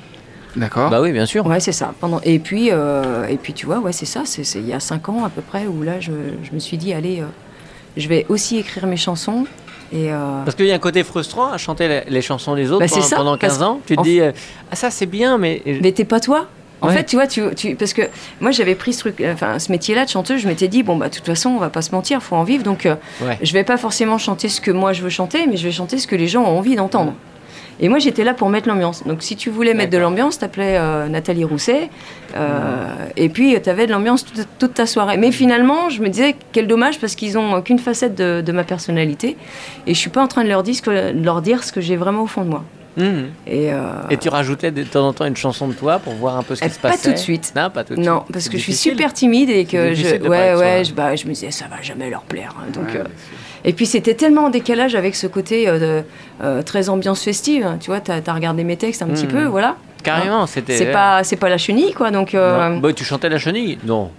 D'accord. 0.55 0.89
Bah 0.89 1.01
oui, 1.01 1.11
bien 1.13 1.25
sûr. 1.25 1.45
Ouais, 1.47 1.59
c'est 1.59 1.71
ça. 1.71 1.93
Pendant 1.99 2.19
et 2.23 2.37
puis 2.37 2.69
euh, 2.71 3.25
et 3.27 3.37
puis 3.37 3.53
tu 3.53 3.65
vois, 3.65 3.79
ouais, 3.79 3.93
c'est 3.93 4.05
ça. 4.05 4.23
C'est 4.25 4.43
il 4.55 4.67
y 4.67 4.73
a 4.73 4.79
5 4.79 5.09
ans 5.09 5.23
à 5.25 5.29
peu 5.29 5.41
près 5.41 5.65
où 5.65 5.81
là, 5.81 5.99
je, 5.99 6.11
je 6.43 6.51
me 6.53 6.59
suis 6.59 6.77
dit, 6.77 6.93
allez, 6.93 7.21
euh, 7.21 7.25
je 7.97 8.07
vais 8.07 8.25
aussi 8.29 8.57
écrire 8.57 8.85
mes 8.87 8.97
chansons 8.97 9.45
et 9.93 10.11
euh, 10.11 10.43
Parce 10.45 10.55
qu'il 10.55 10.65
y 10.65 10.71
a 10.71 10.75
un 10.75 10.79
côté 10.79 11.03
frustrant 11.03 11.51
à 11.51 11.57
chanter 11.57 11.87
les, 11.87 12.01
les 12.07 12.21
chansons 12.21 12.55
des 12.55 12.71
autres 12.71 12.81
Bah, 12.85 12.87
pendant, 12.89 13.01
ça, 13.05 13.15
pendant 13.15 13.37
15 13.37 13.57
parce 13.57 13.69
ans. 13.69 13.79
Tu 13.85 13.95
te 13.95 14.01
dis, 14.03 14.19
euh, 14.21 14.31
ah 14.71 14.75
ça 14.75 14.89
c'est 14.91 15.05
bien, 15.05 15.37
mais... 15.37 15.61
Mais 15.81 15.91
t'es 15.91 16.05
pas 16.05 16.19
toi 16.19 16.47
en 16.81 16.88
Ouais. 16.88 16.93
fait, 16.95 17.03
tu 17.05 17.15
vois, 17.15 17.27
tu, 17.27 17.41
tu- 17.55 17.75
parce 17.75 17.93
que 17.93 18.01
moi 18.39 18.51
j'avais 18.51 18.75
pris 18.75 18.93
ce 18.93 19.00
truc, 19.00 19.23
enfin 19.33 19.59
ce 19.59 19.71
métier-là 19.71 20.05
de 20.05 20.09
chanteuse, 20.09 20.41
je 20.41 20.47
m'étais 20.47 20.67
dit 20.67 20.81
bon 20.83 20.95
bah 20.95 21.09
de 21.09 21.13
toute 21.15 21.25
façon 21.25 21.50
on 21.51 21.57
va 21.59 21.69
pas 21.69 21.81
se 21.81 21.91
mentir, 21.93 22.21
faut 22.23 22.35
en 22.35 22.43
vivre, 22.43 22.63
donc 22.63 22.85
euh, 22.85 22.95
Ouais. 23.21 23.38
je 23.41 23.53
vais 23.53 23.63
pas 23.63 23.77
forcément 23.77 24.17
chanter 24.17 24.50
ce 24.50 24.59
que 24.61 24.71
moi 24.71 24.91
je 24.93 25.01
veux 25.01 25.09
chanter, 25.09 25.45
mais 25.47 25.57
je 25.57 25.63
vais 25.65 25.71
chanter 25.71 25.97
ce 25.97 26.07
que 26.07 26.15
les 26.15 26.27
gens 26.27 26.41
ont 26.43 26.57
envie 26.57 26.75
d'entendre. 26.75 27.13
Et 27.83 27.89
moi 27.89 27.97
j'étais 27.97 28.23
là 28.23 28.33
pour 28.35 28.50
mettre 28.50 28.67
l'ambiance. 28.67 29.03
Donc 29.07 29.23
si 29.23 29.35
tu 29.35 29.50
voulais 29.50 29.73
mettre 29.73 29.91
de 29.91 29.97
l'ambiance, 29.97 30.38
t'appelais 30.38 30.77
euh, 30.77 31.07
Nathalie 31.07 31.43
Rousset, 31.45 31.89
euh, 32.35 32.95
et 33.17 33.29
puis 33.29 33.59
t'avais 33.61 33.88
de 33.88 33.91
l'ambiance 33.91 34.23
toute, 34.25 34.47
toute 34.59 34.73
ta 34.75 34.85
soirée. 34.85 35.17
Mais 35.17 35.31
finalement, 35.31 35.89
je 35.89 36.01
me 36.01 36.09
disais 36.09 36.35
quel 36.51 36.67
dommage 36.67 37.00
parce 37.00 37.15
qu'ils 37.15 37.38
ont 37.39 37.61
qu'une 37.61 37.79
facette 37.79 38.13
de, 38.15 38.41
de 38.41 38.51
ma 38.51 38.63
personnalité, 38.63 39.35
et 39.88 39.93
je 39.93 40.00
suis 40.00 40.09
pas 40.11 40.21
en 40.21 40.27
train 40.27 40.43
de 40.43 40.50
leur 40.50 40.61
dire 40.63 40.75
ce 40.75 40.81
que, 40.83 41.11
de 41.11 41.23
leur 41.25 41.41
dire 41.41 41.63
ce 41.63 41.71
que 41.71 41.81
j'ai 41.81 41.95
vraiment 41.95 42.23
au 42.23 42.27
fond 42.27 42.43
de 42.43 42.50
moi. 42.50 42.63
Mm. 42.98 43.03
Et, 43.48 43.71
euh, 43.74 43.77
Et 44.10 44.17
tu 44.17 44.27
rajoutais 44.29 44.71
de 44.71 44.83
temps 44.83 45.07
en 45.07 45.13
temps 45.13 45.25
une 45.25 45.36
chanson 45.38 45.67
de 45.67 45.74
toi 45.74 46.00
pour 46.00 46.13
voir 46.13 46.38
un 46.38 46.43
peu 46.43 46.55
ce 46.55 46.62
qui 46.62 46.67
Eh, 46.67 46.71
se 46.71 46.79
pas 46.79 46.89
passait 46.89 47.10
tout 47.10 47.13
de 47.13 47.19
suite. 47.19 47.53
Non, 47.55 47.69
pas 47.69 47.83
tout 47.83 47.95
de 47.95 48.01
Non, 48.01 48.21
suite. 48.21 48.31
parce 48.33 48.43
C'est 48.45 48.51
que 48.51 48.57
je 48.57 48.63
suis 48.63 48.74
super 48.74 49.13
timide 49.13 49.50
et 49.50 49.65
que 49.65 49.93
je, 49.93 50.17
ouais, 50.27 50.55
ouais, 50.55 50.83
je, 50.83 50.93
bah, 50.93 51.15
je 51.15 51.25
me 51.27 51.33
disais 51.33 51.51
ça 51.51 51.65
va 51.69 51.81
jamais 51.81 52.10
leur 52.10 52.21
plaire. 52.24 52.53
hein. 52.60 52.65
Donc, 52.74 52.88
Ouais, 52.93 53.00
euh, 53.00 53.03
et 53.63 53.74
puis 53.74 53.86
c'était 53.86 54.13
tellement 54.15 54.45
en 54.45 54.50
décalage 54.50 54.95
avec 54.95 55.15
ce 55.15 55.27
côté 55.27 55.67
euh, 55.69 56.01
de- 56.01 56.05
euh, 56.43 56.62
très 56.63 56.89
ambiance 56.89 57.24
festive. 57.24 57.65
hein. 57.65 57.77
Tu 57.79 57.91
vois, 57.91 58.01
t'as 58.01 58.19
as 58.25 58.33
regardé 58.33 58.63
mes 58.63 58.75
textes 58.77 59.01
un 59.01 59.07
petit 59.07 59.25
Mhm. 59.25 59.31
peu, 59.31 59.43
voilà. 59.45 59.75
Carrément, 60.03 60.48
c'était... 60.48 60.75
C'est 60.77 60.91
pas, 60.91 61.21
pas 61.39 61.50
la 61.50 61.60
chenille, 61.60 61.93
quoi. 61.93 62.10
Donc 62.12 62.33
euh, 62.33 62.69
Non. 62.71 62.77
Bah, 62.79 62.91
tu 62.91 63.03
chantais 63.03 63.29
la 63.29 63.38
chenille 63.38 63.77
Non. 63.86 64.10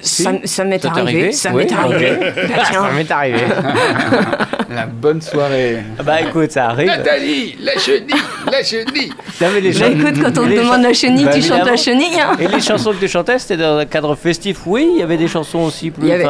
Ça, 0.00 0.32
ça 0.44 0.64
m'est 0.64 0.84
arrivé, 0.84 1.00
arrivé 1.00 1.32
ça 1.32 1.50
Oui, 1.52 1.64
m'est 1.64 1.72
arrivé. 1.72 2.12
Bah, 2.20 2.62
tiens. 2.70 2.82
ça 2.84 2.90
m'est 2.92 3.10
arrivé. 3.10 3.38
La 4.70 4.86
bonne 4.86 5.20
soirée. 5.22 5.78
bah 6.04 6.20
écoute, 6.20 6.50
ça 6.52 6.66
arrive. 6.66 6.88
Nathalie, 6.88 7.56
la 7.60 7.78
chenille, 7.78 8.06
la 8.52 8.62
chenille. 8.62 9.12
Non, 9.40 9.46
mais 9.54 9.60
les 9.62 9.72
Bah, 9.72 9.86
écoute, 9.88 10.22
quand 10.22 10.38
on 10.38 10.46
les 10.46 10.56
te 10.56 10.60
demande 10.60 10.82
la 10.82 10.92
chenille, 10.92 11.24
Bah, 11.24 11.32
tu 11.32 11.42
chantes 11.42 11.64
la 11.64 11.76
chenille. 11.76 12.20
hein. 12.20 12.36
Et 12.38 12.46
les 12.48 12.60
chansons 12.60 12.92
que 12.92 12.98
tu 12.98 13.08
chantais, 13.08 13.38
c'était 13.38 13.56
dans 13.56 13.78
un 13.78 13.86
cadre 13.86 14.14
festif, 14.14 14.58
oui. 14.66 14.86
Il 14.94 15.00
y 15.00 15.02
avait 15.02 15.16
des 15.16 15.26
chansons 15.28 15.60
aussi 15.60 15.90
plus. 15.90 16.10
Avait- 16.10 16.26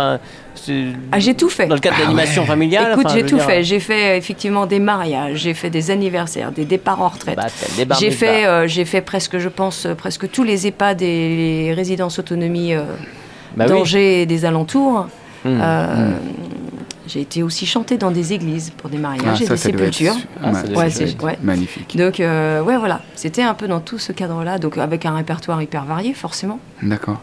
Ah, 1.12 1.18
j'ai 1.18 1.34
tout 1.34 1.48
fait. 1.48 1.66
Dans 1.66 1.74
le 1.74 1.80
cadre 1.80 1.96
Ah 1.98 2.02
d'animation 2.04 2.42
ouais. 2.42 2.48
familiale. 2.48 2.92
Écoute, 2.92 3.08
j'ai 3.12 3.24
tout 3.24 3.36
dire, 3.36 3.44
fait. 3.46 3.62
J'ai 3.64 3.80
fait 3.80 4.16
effectivement 4.18 4.66
des 4.66 4.78
mariages, 4.78 5.38
j'ai 5.38 5.54
fait 5.54 5.70
des 5.70 5.90
anniversaires, 5.90 6.52
des 6.52 6.64
départs 6.64 7.00
en 7.02 7.08
retraite. 7.08 7.36
bar 7.86 7.98
J'ai 7.98 8.10
fait, 8.10 8.46
euh, 8.46 8.66
j'ai 8.68 8.84
fait 8.84 9.00
presque, 9.00 9.38
je 9.38 9.48
pense, 9.48 9.86
euh, 9.86 9.94
presque 9.94 10.30
tous 10.30 10.44
les 10.44 10.66
EHPAD 10.66 11.02
et 11.02 11.06
les 11.66 11.74
résidences 11.74 12.18
autonomie 12.18 12.74
euh, 12.74 12.82
Bah 13.58 13.64
oui. 13.68 13.78
d'Angers 13.78 14.22
et 14.22 14.26
des 14.26 14.44
alentours. 14.44 15.06
Hum. 15.44 15.58
Euh, 15.62 16.10
J'ai 17.06 17.22
été 17.22 17.42
aussi 17.42 17.64
chanter 17.64 17.96
dans 17.96 18.10
des 18.10 18.34
églises 18.34 18.70
pour 18.76 18.90
des 18.90 18.98
mariages 18.98 19.38
et 19.40 19.44
des 19.44 19.46
ça 19.46 19.56
sépultures. 19.56 20.12
Ah, 20.42 20.50
Ouais, 20.76 20.90
c'est- 20.90 21.18
ouais. 21.22 21.38
Magnifique. 21.42 21.96
Donc, 21.96 22.20
euh, 22.20 22.60
ouais, 22.62 22.76
voilà. 22.76 23.00
C'était 23.14 23.42
un 23.42 23.54
peu 23.54 23.66
dans 23.66 23.80
tout 23.80 23.98
ce 23.98 24.12
cadre-là, 24.12 24.58
donc 24.58 24.76
avec 24.76 25.06
un 25.06 25.14
répertoire 25.14 25.62
hyper 25.62 25.84
varié, 25.86 26.12
forcément. 26.12 26.58
D'accord. 26.82 27.16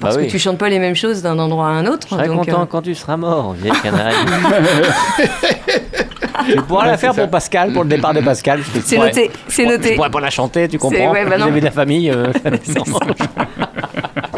Parce 0.00 0.16
Bah 0.16 0.20
oui. 0.20 0.26
que 0.26 0.32
tu 0.32 0.38
chantes 0.40 0.58
pas 0.58 0.68
les 0.68 0.80
mêmes 0.80 0.96
choses 0.96 1.22
d'un 1.22 1.38
endroit 1.38 1.68
à 1.68 1.70
un 1.70 1.86
autre. 1.86 2.08
Je 2.10 2.14
serais 2.16 2.26
donc, 2.26 2.44
content 2.46 2.62
euh, 2.62 2.66
quand 2.66 2.82
tu 2.82 2.94
seras 2.94 3.16
mort, 3.16 3.52
vieille 3.54 3.72
canaille. 3.82 4.16
tu 6.46 6.56
pourras 6.62 6.84
Ouais, 6.84 6.90
la 6.90 6.98
faire 6.98 7.14
ça. 7.14 7.20
pour 7.22 7.30
Pascal, 7.30 7.72
pour 7.72 7.84
le 7.84 7.88
départ 7.88 8.12
de 8.12 8.20
Pascal. 8.20 8.60
C'est 8.84 8.98
noté, 8.98 9.30
c'est 9.48 9.62
tu 9.62 9.68
noté. 9.68 9.94
pourrais 9.94 10.10
pas 10.10 10.20
la 10.20 10.30
chanter, 10.30 10.68
tu 10.68 10.78
comprends 10.78 11.12
ouais, 11.12 11.24
bah 11.24 11.38
non. 11.38 11.50
De 11.50 11.60
la 11.60 11.70
famille. 11.70 12.10
euh. 12.10 12.32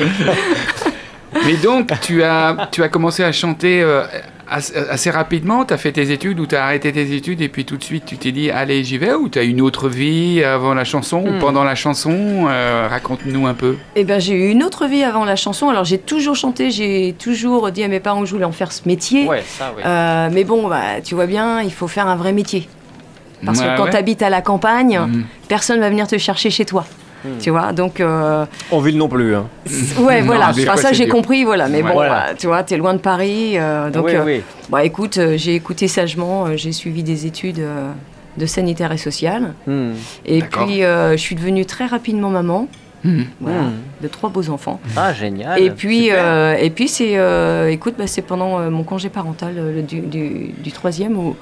Mais 1.46 1.54
donc, 1.56 1.90
tu 2.00 2.22
as, 2.22 2.68
tu 2.70 2.82
as 2.82 2.88
commencé 2.88 3.24
à 3.24 3.32
chanter 3.32 3.82
euh, 3.82 4.04
assez, 4.48 4.76
assez 4.76 5.10
rapidement. 5.10 5.64
Tu 5.64 5.74
as 5.74 5.78
fait 5.78 5.90
tes 5.90 6.12
études 6.12 6.38
ou 6.38 6.46
tu 6.46 6.54
as 6.54 6.64
arrêté 6.64 6.92
tes 6.92 7.12
études 7.12 7.40
et 7.40 7.48
puis 7.48 7.64
tout 7.64 7.76
de 7.76 7.82
suite 7.82 8.04
tu 8.06 8.16
t'es 8.16 8.30
dit, 8.30 8.50
allez, 8.52 8.84
j'y 8.84 8.98
vais 8.98 9.14
Ou 9.14 9.28
tu 9.28 9.40
as 9.40 9.42
une 9.42 9.60
autre 9.60 9.88
vie 9.88 10.44
avant 10.44 10.74
la 10.74 10.84
chanson 10.84 11.20
Hmm. 11.22 11.36
ou 11.36 11.38
pendant 11.40 11.64
la 11.64 11.74
chanson 11.74 12.46
Euh, 12.48 12.86
Raconte-nous 12.88 13.46
un 13.48 13.54
peu. 13.54 13.76
Eh 13.96 14.04
ben, 14.04 14.20
j'ai 14.20 14.34
eu 14.34 14.50
une 14.50 14.62
autre 14.62 14.86
vie 14.86 15.02
avant 15.02 15.24
la 15.24 15.34
chanson. 15.36 15.68
Alors, 15.70 15.84
j'ai 15.84 15.98
toujours 15.98 16.36
chanté, 16.36 16.70
j'ai 16.70 17.14
toujours 17.18 17.70
dit 17.72 17.82
à 17.82 17.88
mes 17.88 18.00
parents 18.00 18.20
que 18.20 18.26
je 18.26 18.32
voulais 18.32 18.44
en 18.44 18.52
faire 18.52 18.70
ce 18.70 18.82
métier. 18.86 19.26
Ouais, 19.26 19.42
ça, 19.44 19.72
oui. 19.76 19.82
Euh, 19.84 20.28
mais 20.32 20.44
bon, 20.44 20.68
bah, 20.68 21.00
tu 21.02 21.16
vois 21.16 21.26
bien, 21.26 21.62
il 21.62 21.72
faut 21.72 21.88
faire 21.88 22.06
un 22.06 22.16
vrai 22.16 22.32
métier. 22.32 22.68
Parce 23.44 23.58
Ouais, 23.58 23.66
que 23.66 23.76
quand 23.76 23.84
ouais. 23.84 23.90
tu 23.90 23.96
habites 23.96 24.22
à 24.22 24.30
la 24.30 24.40
campagne, 24.40 24.98
Mhm. 25.00 25.24
personne 25.48 25.80
va 25.80 25.90
venir 25.90 26.06
te 26.06 26.16
chercher 26.16 26.48
chez 26.50 26.64
toi. 26.64 26.86
Hmm. 27.24 27.38
Tu 27.40 27.50
vois, 27.50 27.72
donc 27.72 28.00
euh, 28.00 28.44
En 28.70 28.80
ville 28.80 28.98
non 28.98 29.08
plus. 29.08 29.34
Hein. 29.34 29.46
ouais, 29.98 30.20
Non, 30.20 30.26
voilà. 30.26 30.50
Enfin, 30.50 30.62
fois, 30.64 30.76
ça 30.76 30.92
j'ai 30.92 31.08
compris, 31.08 31.44
voilà. 31.44 31.68
Mais 31.68 31.78
Ouais. 31.82 31.88
bon, 31.88 31.94
Voilà. 31.94 32.34
tu 32.38 32.46
vois, 32.46 32.62
t'es 32.62 32.76
loin 32.76 32.92
de 32.94 32.98
Paris, 32.98 33.54
euh, 33.58 33.88
donc 33.90 34.06
oui, 34.06 34.14
euh, 34.14 34.24
oui. 34.24 34.42
bah 34.68 34.84
écoute, 34.84 35.16
euh, 35.18 35.34
j'ai 35.38 35.54
écouté 35.54 35.88
sagement, 35.88 36.46
euh, 36.46 36.56
j'ai 36.56 36.72
suivi 36.72 37.02
des 37.02 37.24
études 37.26 37.60
euh, 37.60 37.90
de 38.36 38.46
sanitaire 38.46 38.92
et 38.92 38.98
social, 38.98 39.54
Hmm. 39.66 39.92
et 40.26 40.42
puis 40.42 40.82
euh, 40.84 41.12
je 41.12 41.16
suis 41.16 41.34
devenue 41.34 41.64
très 41.64 41.86
rapidement 41.86 42.28
maman, 42.30 42.68
voilà, 43.40 43.60
Hmm. 43.62 43.72
de 44.02 44.08
trois 44.08 44.28
beaux 44.30 44.50
enfants. 44.50 44.80
Ah, 44.96 45.12
génial. 45.14 45.60
Et 45.62 45.70
puis, 45.70 46.08
euh, 46.10 46.56
et 46.60 46.68
puis 46.70 46.88
c'est, 46.88 47.16
euh, 47.16 47.70
écoute, 47.70 47.94
bah, 47.98 48.06
c'est 48.06 48.22
pendant 48.22 48.58
euh, 48.58 48.70
mon 48.70 48.82
congé 48.82 49.08
parental 49.08 49.54
euh, 49.56 49.76
le- 49.76 49.82
du, 49.82 50.00
du- 50.00 50.52
du 50.58 50.72
troisième 50.72 51.16
où, 51.16 51.36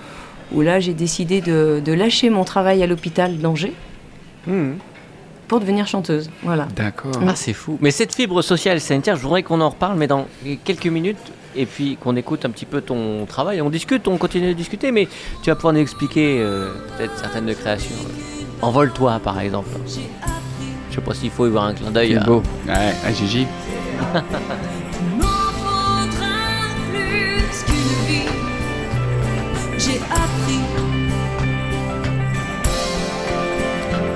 où 0.52 0.60
là 0.60 0.78
j'ai 0.80 0.92
décidé 0.94 1.40
de, 1.40 1.80
de 1.84 1.92
lâcher 1.92 2.30
mon 2.30 2.44
travail 2.44 2.82
à 2.82 2.86
l'hôpital 2.86 3.38
d'Angers 3.38 3.72
Hmm. 4.46 4.72
Pour 5.52 5.60
devenir 5.60 5.86
chanteuse. 5.86 6.30
Voilà. 6.42 6.66
D'accord. 6.74 7.12
Ah, 7.28 7.34
c'est 7.34 7.52
fou. 7.52 7.76
Mais 7.82 7.90
cette 7.90 8.14
fibre 8.14 8.40
sociale 8.40 8.78
et 8.78 8.80
sanitaire, 8.80 9.16
je 9.16 9.22
voudrais 9.22 9.42
qu'on 9.42 9.60
en 9.60 9.68
reparle, 9.68 9.98
mais 9.98 10.06
dans 10.06 10.26
quelques 10.64 10.86
minutes, 10.86 11.18
et 11.54 11.66
puis 11.66 11.98
qu'on 12.00 12.16
écoute 12.16 12.46
un 12.46 12.50
petit 12.50 12.64
peu 12.64 12.80
ton 12.80 13.26
travail. 13.26 13.60
On 13.60 13.68
discute, 13.68 14.08
on 14.08 14.16
continue 14.16 14.48
de 14.48 14.52
discuter, 14.54 14.92
mais 14.92 15.06
tu 15.42 15.50
vas 15.50 15.56
pouvoir 15.56 15.74
nous 15.74 15.80
expliquer 15.80 16.38
euh, 16.40 16.72
peut-être 16.96 17.18
certaines 17.18 17.44
de 17.44 17.52
créations. 17.52 17.94
Envole-toi, 18.62 19.20
par 19.22 19.38
exemple. 19.40 19.68
Je 20.90 20.94
sais 20.94 21.00
pas 21.02 21.12
s'il 21.12 21.30
faut 21.30 21.46
y 21.46 21.50
voir 21.50 21.64
un 21.64 21.74
clin 21.74 21.90
d'œil. 21.90 22.12
C'est 22.12 22.16
à- 22.22 22.24
beau. 22.24 22.42
Ouais, 22.66 22.94
à 23.06 23.12
Gigi. 23.12 23.46
J'ai 29.78 29.98
appris 30.10 30.58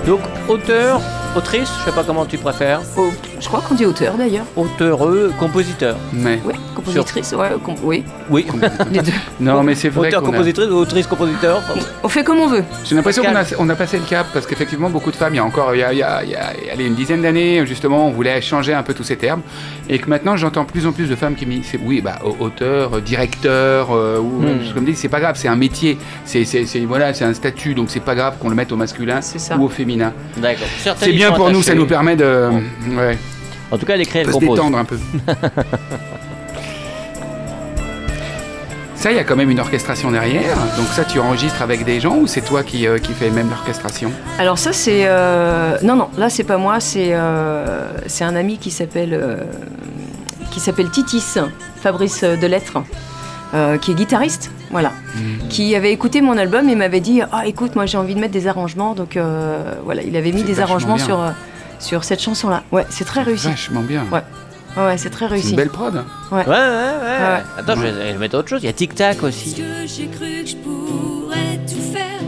Donc, 0.06 0.20
auteur, 0.48 1.00
autrice, 1.36 1.70
je 1.80 1.84
sais 1.84 1.94
pas 1.94 2.04
comment 2.04 2.24
tu 2.24 2.38
préfères. 2.38 2.80
Oh, 2.96 3.10
je 3.40 3.46
crois 3.48 3.60
qu'on 3.60 3.74
dit 3.74 3.84
auteur 3.86 4.14
d'ailleurs. 4.16 4.44
Auteureux, 4.56 5.32
compositeur. 5.38 5.96
Mais 6.12 6.40
Oui, 6.44 6.54
compositrice, 6.74 7.32
ouais, 7.32 7.50
com- 7.64 7.74
oui, 7.82 8.04
Oui. 8.30 8.46
les 8.92 9.00
deux. 9.00 9.12
non, 9.40 9.62
mais 9.62 9.74
c'est 9.74 9.88
vrai 9.88 10.08
Auteur, 10.08 10.22
qu'on 10.22 10.28
a- 10.28 10.32
compositrice, 10.32 10.68
autrice, 10.68 11.06
compositeur. 11.06 11.62
On 12.02 12.08
fait 12.08 12.24
comme 12.24 12.38
on 12.38 12.46
veut. 12.46 12.64
J'ai 12.84 12.94
l'impression 12.94 13.22
qu'on 13.22 13.34
a, 13.36 13.44
on 13.58 13.68
a 13.68 13.74
passé 13.74 13.98
le 13.98 14.04
cap 14.04 14.26
parce 14.32 14.46
qu'effectivement 14.46 14.90
beaucoup 14.90 15.10
de 15.10 15.16
femmes, 15.16 15.34
il 15.34 15.36
y 15.36 15.40
a 15.40 15.44
encore 15.44 15.74
il 15.74 15.78
y 15.78 15.82
a, 15.82 15.92
il 15.92 15.98
y 15.98 16.02
a- 16.02 16.22
il 16.24 16.30
y 16.30 16.34
a- 16.34 16.52
allez, 16.72 16.86
une 16.86 16.94
dizaine 16.94 17.22
d'années 17.22 17.64
justement, 17.66 18.06
on 18.06 18.10
voulait 18.10 18.40
changer 18.40 18.72
un 18.74 18.82
peu 18.82 18.94
tous 18.94 19.04
ces 19.04 19.16
termes 19.16 19.42
et 19.88 19.98
que 19.98 20.08
maintenant 20.08 20.36
j'entends 20.36 20.64
plus 20.64 20.86
en 20.86 20.92
plus 20.92 21.08
de 21.08 21.16
femmes 21.16 21.34
qui 21.34 21.46
me 21.46 21.52
disent 21.52 21.66
c'est- 21.70 21.80
oui 21.82 22.00
bah 22.00 22.18
au- 22.24 22.36
auteur, 22.44 22.94
euh, 22.96 23.00
directeur 23.00 23.88
euh, 23.92 24.18
ou 24.18 24.42
Hmm. 24.42 24.58
je 24.74 24.78
me 24.80 24.86
dis 24.86 24.94
c'est 24.96 25.08
pas 25.08 25.20
grave, 25.20 25.36
c'est 25.38 25.48
un 25.48 25.56
métier, 25.56 25.98
c'est 26.24 26.44
c'est- 26.44 26.66
c'est- 26.66 26.80
voilà 26.84 27.12
c'est 27.14 27.24
un 27.24 27.34
statut 27.34 27.74
donc 27.74 27.90
c'est 27.90 28.00
pas 28.00 28.14
grave 28.14 28.34
qu'on 28.40 28.48
le 28.48 28.54
mette 28.54 28.72
au 28.72 28.76
masculin 28.76 29.20
C'est 29.20 29.38
ça. 29.38 29.56
ou 29.56 29.64
au 29.64 29.68
féminin. 29.68 30.12
D'accord. 30.36 30.66
Certaines 30.78 31.08
C'est 31.08 31.14
y 31.14 31.16
bien 31.16 31.28
sont 31.30 31.34
pour 31.36 31.50
nous, 31.50 31.62
ça 31.62 31.70
attachées. 31.72 31.78
nous 31.78 31.86
permet 31.86 32.16
de 32.16 32.48
ouais, 32.96 33.18
En 33.70 33.78
tout 33.78 33.86
cas, 33.86 33.94
elle 33.94 34.00
écrit, 34.02 34.20
elle 34.20 34.26
se 34.26 34.32
compose. 34.32 34.50
détendre 34.56 34.78
un 34.78 34.84
peu. 34.84 34.98
Ça, 38.94 39.10
il 39.12 39.16
y 39.16 39.20
a 39.20 39.24
quand 39.24 39.36
même 39.36 39.50
une 39.50 39.60
orchestration 39.60 40.10
derrière. 40.10 40.56
Donc 40.76 40.86
ça, 40.88 41.04
tu 41.04 41.18
enregistres 41.20 41.60
avec 41.62 41.84
des 41.84 42.00
gens 42.00 42.16
ou 42.16 42.26
c'est 42.26 42.40
toi 42.40 42.62
qui, 42.62 42.86
euh, 42.86 42.98
qui 42.98 43.12
fais 43.12 43.30
même 43.30 43.48
l'orchestration? 43.50 44.10
Alors 44.38 44.58
ça 44.58 44.72
c'est 44.72 45.02
euh, 45.04 45.76
non 45.82 45.96
non 45.96 46.08
là 46.16 46.30
c'est 46.30 46.44
pas 46.44 46.56
moi 46.56 46.80
c'est 46.80 47.10
euh, 47.12 47.88
c'est 48.06 48.24
un 48.24 48.34
ami 48.34 48.56
qui 48.58 48.70
s'appelle 48.70 49.12
euh, 49.12 49.36
qui 50.50 50.60
s'appelle 50.60 50.90
Titis 50.90 51.22
Fabrice 51.80 52.24
Delettre 52.24 52.78
euh, 53.54 53.76
qui 53.78 53.92
est 53.92 53.94
guitariste, 53.94 54.50
voilà, 54.70 54.90
Mm. 55.14 55.48
qui 55.48 55.74
avait 55.76 55.92
écouté 55.92 56.20
mon 56.20 56.36
album 56.36 56.68
et 56.68 56.74
m'avait 56.74 57.00
dit 57.00 57.20
Ah, 57.32 57.46
écoute, 57.46 57.74
moi 57.76 57.86
j'ai 57.86 57.96
envie 57.98 58.14
de 58.14 58.20
mettre 58.20 58.32
des 58.32 58.48
arrangements. 58.48 58.94
Donc 58.94 59.16
euh, 59.16 59.72
voilà, 59.84 60.02
il 60.02 60.16
avait 60.16 60.32
mis 60.32 60.40
C'est 60.40 60.46
des 60.46 60.52
vachement 60.54 60.70
arrangements 60.70 60.96
bien. 60.96 61.04
sur, 61.04 61.20
euh, 61.20 61.30
sur 61.80 62.04
cette 62.04 62.20
chanson-là. 62.22 62.62
Ouais, 62.72 62.86
c'est 62.90 63.04
très 63.04 63.22
réussi. 63.22 63.48
Vachement 63.48 63.82
bien. 63.82 64.04
Ouais. 64.12 64.22
Ouais, 64.76 64.98
c'est 64.98 65.08
très 65.10 65.26
réussi. 65.26 65.50
une 65.50 65.56
belle 65.56 65.70
prod. 65.70 65.94
Ouais, 65.94 66.02
ouais, 66.38 66.44
ouais. 66.46 66.46
ouais. 66.46 67.42
Attends, 67.58 67.76
je 67.76 67.80
vais, 67.80 67.90
je 67.92 67.96
vais 68.12 68.18
mettre 68.18 68.36
autre 68.38 68.48
chose. 68.48 68.60
Il 68.62 68.66
y 68.66 68.68
a 68.68 68.72
Tic 68.74 68.94
Tac 68.94 69.22
aussi. 69.22 69.54
que 69.54 69.62
j'ai 69.86 70.06
cru 70.06 70.42
que 70.42 70.50
je 70.50 70.56
pourrais 70.56 71.58
tout 71.66 71.80
faire? 71.92 72.20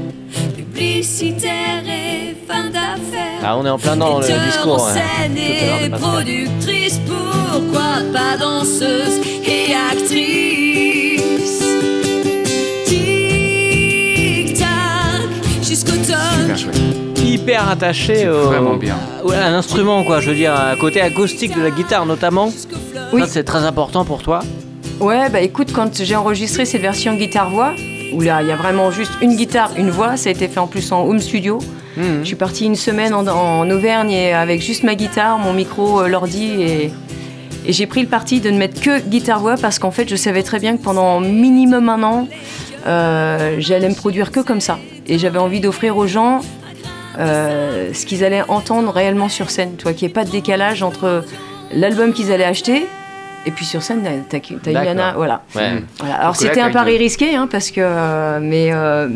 Publicitaire 0.56 1.82
et 1.86 2.36
fin 2.50 2.70
d'affaires. 2.70 3.40
Ah, 3.44 3.56
on 3.58 3.66
est 3.66 3.70
en 3.70 3.78
plein 3.78 3.96
dans 3.96 4.18
le 4.20 4.26
discours. 4.46 4.88
hein, 4.88 4.96
et 5.36 5.90
productrice, 5.90 7.00
pourquoi 7.06 8.00
pas 8.12 8.36
danseuse 8.38 9.20
et 9.44 9.74
actrice? 9.92 11.62
Tic-tac, 14.28 15.28
jusqu'au 15.62 15.92
chouette. 16.56 17.07
Hyper 17.24 17.68
attaché 17.68 18.28
au, 18.28 18.46
vraiment 18.46 18.76
bien. 18.76 18.96
ouais, 19.24 19.36
à 19.36 19.50
l'instrument, 19.50 20.04
quoi. 20.04 20.20
Je 20.20 20.30
veux 20.30 20.36
dire, 20.36 20.54
à 20.54 20.76
côté 20.76 21.00
acoustique 21.00 21.54
de 21.56 21.62
la 21.62 21.70
guitare 21.70 22.06
notamment. 22.06 22.50
Oui. 23.12 23.20
Ça, 23.22 23.26
c'est 23.26 23.44
très 23.44 23.64
important 23.64 24.04
pour 24.04 24.22
toi. 24.22 24.40
Ouais, 25.00 25.28
bah 25.30 25.40
écoute, 25.40 25.72
quand 25.72 26.02
j'ai 26.02 26.16
enregistré 26.16 26.64
cette 26.64 26.80
version 26.82 27.14
guitare-voix, 27.14 27.72
où 28.12 28.20
là 28.20 28.42
il 28.42 28.48
y 28.48 28.52
a 28.52 28.56
vraiment 28.56 28.90
juste 28.90 29.12
une 29.20 29.36
guitare, 29.36 29.70
une 29.76 29.90
voix, 29.90 30.16
ça 30.16 30.28
a 30.28 30.32
été 30.32 30.48
fait 30.48 30.58
en 30.58 30.66
plus 30.66 30.90
en 30.92 31.02
home 31.06 31.20
studio. 31.20 31.58
Mhm. 31.96 32.20
Je 32.22 32.26
suis 32.26 32.36
partie 32.36 32.64
une 32.64 32.74
semaine 32.76 33.14
en, 33.14 33.26
en 33.26 33.70
Auvergne 33.70 34.10
et 34.10 34.32
avec 34.32 34.60
juste 34.62 34.82
ma 34.82 34.94
guitare, 34.94 35.38
mon 35.38 35.52
micro, 35.52 36.00
euh, 36.00 36.08
l'ordi 36.08 36.62
et, 36.62 36.90
et 37.66 37.72
j'ai 37.72 37.86
pris 37.86 38.00
le 38.02 38.08
parti 38.08 38.40
de 38.40 38.50
ne 38.50 38.58
mettre 38.58 38.80
que 38.80 39.00
guitare-voix 39.00 39.54
parce 39.60 39.78
qu'en 39.78 39.90
fait 39.90 40.08
je 40.08 40.16
savais 40.16 40.42
très 40.42 40.58
bien 40.58 40.76
que 40.76 40.82
pendant 40.82 41.20
minimum 41.20 41.88
un 41.88 42.02
an, 42.02 42.28
euh, 42.86 43.56
j'allais 43.58 43.88
me 43.88 43.94
produire 43.94 44.30
que 44.32 44.40
comme 44.40 44.60
ça. 44.60 44.78
Et 45.06 45.18
j'avais 45.18 45.38
envie 45.38 45.60
d'offrir 45.60 45.96
aux 45.96 46.06
gens 46.06 46.40
euh, 47.18 47.92
ce 47.92 48.06
qu'ils 48.06 48.24
allaient 48.24 48.44
entendre 48.48 48.92
réellement 48.92 49.28
sur 49.28 49.50
scène, 49.50 49.74
tu 49.76 49.84
vois, 49.84 49.92
qu'il 49.92 50.06
n'y 50.06 50.12
ait 50.12 50.14
pas 50.14 50.24
de 50.24 50.30
décalage 50.30 50.82
entre 50.82 51.24
l'album 51.72 52.12
qu'ils 52.12 52.32
allaient 52.32 52.44
acheter 52.44 52.86
et 53.46 53.50
puis 53.50 53.64
sur 53.64 53.82
scène, 53.82 54.02
t'as 54.28 54.38
D'accord. 54.38 54.82
Yana, 54.84 55.12
voilà. 55.14 55.42
Ouais. 55.54 55.74
Mm. 55.74 55.82
Voilà. 56.00 56.14
Alors 56.16 56.36
c'était 56.36 56.60
un 56.60 56.70
pari 56.70 56.92
une- 56.94 56.98
risqué, 56.98 57.34
hein, 57.36 57.48
parce 57.50 57.70
que 57.70 57.80
euh, 57.82 58.38
mais 58.42 58.68
euh, 58.72 59.08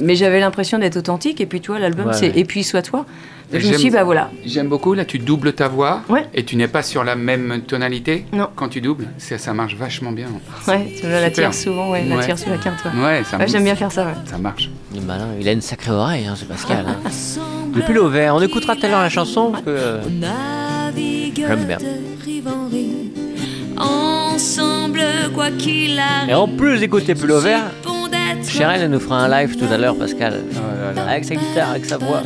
mais 0.00 0.14
j'avais 0.16 0.40
l'impression 0.40 0.78
d'être 0.78 0.96
authentique. 0.96 1.40
Et 1.40 1.46
puis 1.46 1.60
tu 1.60 1.70
vois, 1.70 1.78
l'album 1.80 2.06
Ouais, 2.08 2.12
c'est 2.14 2.30
ouais. 2.32 2.38
et 2.40 2.44
puis 2.44 2.64
sois 2.64 2.82
toi. 2.82 3.04
Et 3.54 3.60
je 3.60 3.68
me 3.68 3.74
suis 3.74 3.90
dit, 3.90 3.90
bah 3.90 4.02
voilà. 4.02 4.30
J'aime 4.46 4.68
beaucoup, 4.68 4.94
là 4.94 5.04
tu 5.04 5.18
doubles 5.18 5.52
ta 5.52 5.68
voix 5.68 6.00
Ouais. 6.08 6.26
et 6.32 6.42
tu 6.42 6.56
n'es 6.56 6.68
pas 6.68 6.82
sur 6.82 7.04
la 7.04 7.16
même 7.16 7.60
tonalité 7.66 8.24
Non. 8.32 8.48
quand 8.56 8.68
tu 8.70 8.80
doubles. 8.80 9.08
Ça, 9.18 9.36
ça 9.36 9.52
marche 9.52 9.74
vachement 9.76 10.10
bien. 10.10 10.28
Ouais, 10.66 10.90
tu 10.98 11.06
la 11.06 11.30
tires 11.30 11.52
souvent, 11.52 11.90
ouais, 11.90 12.02
la 12.08 12.16
Ouais. 12.16 12.24
tire 12.24 12.38
sur 12.38 12.48
la 12.50 12.56
carte. 12.56 12.82
Ouais. 12.86 13.02
Ouais, 13.04 13.22
ça 13.24 13.36
Ouais, 13.36 13.46
j'aime 13.46 13.64
bien 13.64 13.74
faire 13.74 13.92
ça. 13.92 14.04
Ouais. 14.06 14.14
Ça 14.24 14.38
marche. 14.38 14.70
Il 14.94 15.02
est 15.02 15.04
malin. 15.04 15.28
Il 15.38 15.46
a 15.46 15.52
une 15.52 15.60
sacrée 15.60 15.90
oreille, 15.90 16.26
hein, 16.26 16.34
c'est 16.34 16.48
Pascal. 16.48 16.86
hein. 16.88 16.96
Depuis 17.74 17.92
l'Auvert, 17.92 18.34
on 18.36 18.40
écoutera 18.40 18.74
tout 18.74 18.86
à 18.86 18.88
l'heure 18.88 19.02
la 19.02 19.10
chanson. 19.10 19.50
Parce 19.52 19.64
que, 19.64 19.68
euh, 19.70 20.00
J'aime 21.36 21.64
bien. 21.66 21.78
Ensemble, 23.76 25.02
quoi 25.34 25.50
qu'il 25.50 25.98
arrive. 25.98 26.30
Et 26.30 26.34
en 26.34 26.48
plus 26.48 26.78
d'écouter 26.80 27.14
Pull 27.14 27.32
Vert, 27.32 27.70
Bon 27.84 28.06
d'être 28.08 28.48
Cheryl 28.48 28.82
elle 28.82 28.90
nous 28.90 29.00
fera 29.00 29.20
un 29.24 29.28
live 29.28 29.56
tout 29.56 29.72
à 29.72 29.76
l'heure, 29.78 29.96
Pascal. 29.96 30.42
Oh 30.54 30.58
là 30.80 30.92
là. 30.92 31.10
Avec 31.10 31.24
sa 31.24 31.34
guitare, 31.34 31.70
avec 31.70 31.84
sa 31.84 31.98
voix. 31.98 32.22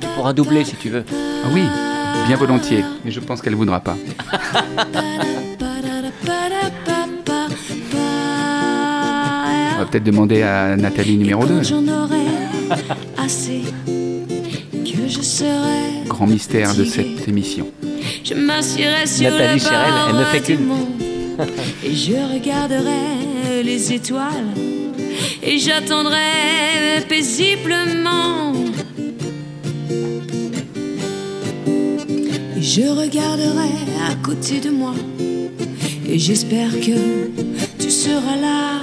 Tu 0.00 0.06
pourras 0.16 0.32
doubler 0.32 0.64
si 0.64 0.76
tu 0.76 0.90
veux. 0.90 1.04
Ah 1.10 1.48
oui, 1.52 1.62
bien 2.26 2.36
volontiers. 2.36 2.84
Mais 3.04 3.10
je 3.10 3.20
pense 3.20 3.42
qu'elle 3.42 3.54
voudra 3.54 3.80
pas. 3.80 3.96
On 9.76 9.78
va 9.78 9.86
peut-être 9.86 10.04
demander 10.04 10.42
à 10.42 10.76
Nathalie 10.76 11.16
numéro 11.16 11.44
2. 11.44 11.56
Quand 11.56 11.62
j'en 11.62 11.88
aurai 11.88 12.26
assez, 13.22 13.62
que 13.86 15.08
je 15.08 15.20
serai. 15.20 16.04
Grand 16.06 16.26
mystère 16.26 16.74
de 16.74 16.84
cette 16.84 17.26
émission. 17.28 17.66
Je 18.24 18.32
m'assierai 18.32 19.06
sur 19.06 19.30
Nathalie 19.30 19.62
elle 20.08 20.16
ne 20.16 20.24
fait 20.24 20.40
qu'une. 20.40 20.64
monde. 20.64 20.88
Et 21.84 21.94
je 21.94 22.14
regarderai 22.32 23.62
les 23.62 23.92
étoiles. 23.92 24.54
Et 25.42 25.58
j'attendrai 25.58 27.02
paisiblement. 27.06 28.54
Et 32.56 32.62
je 32.62 32.88
regarderai 32.88 33.74
à 34.10 34.14
côté 34.24 34.58
de 34.58 34.70
moi. 34.70 34.94
Et 36.08 36.18
j'espère 36.18 36.70
que 36.80 37.28
tu 37.78 37.90
seras 37.90 38.36
là 38.36 38.80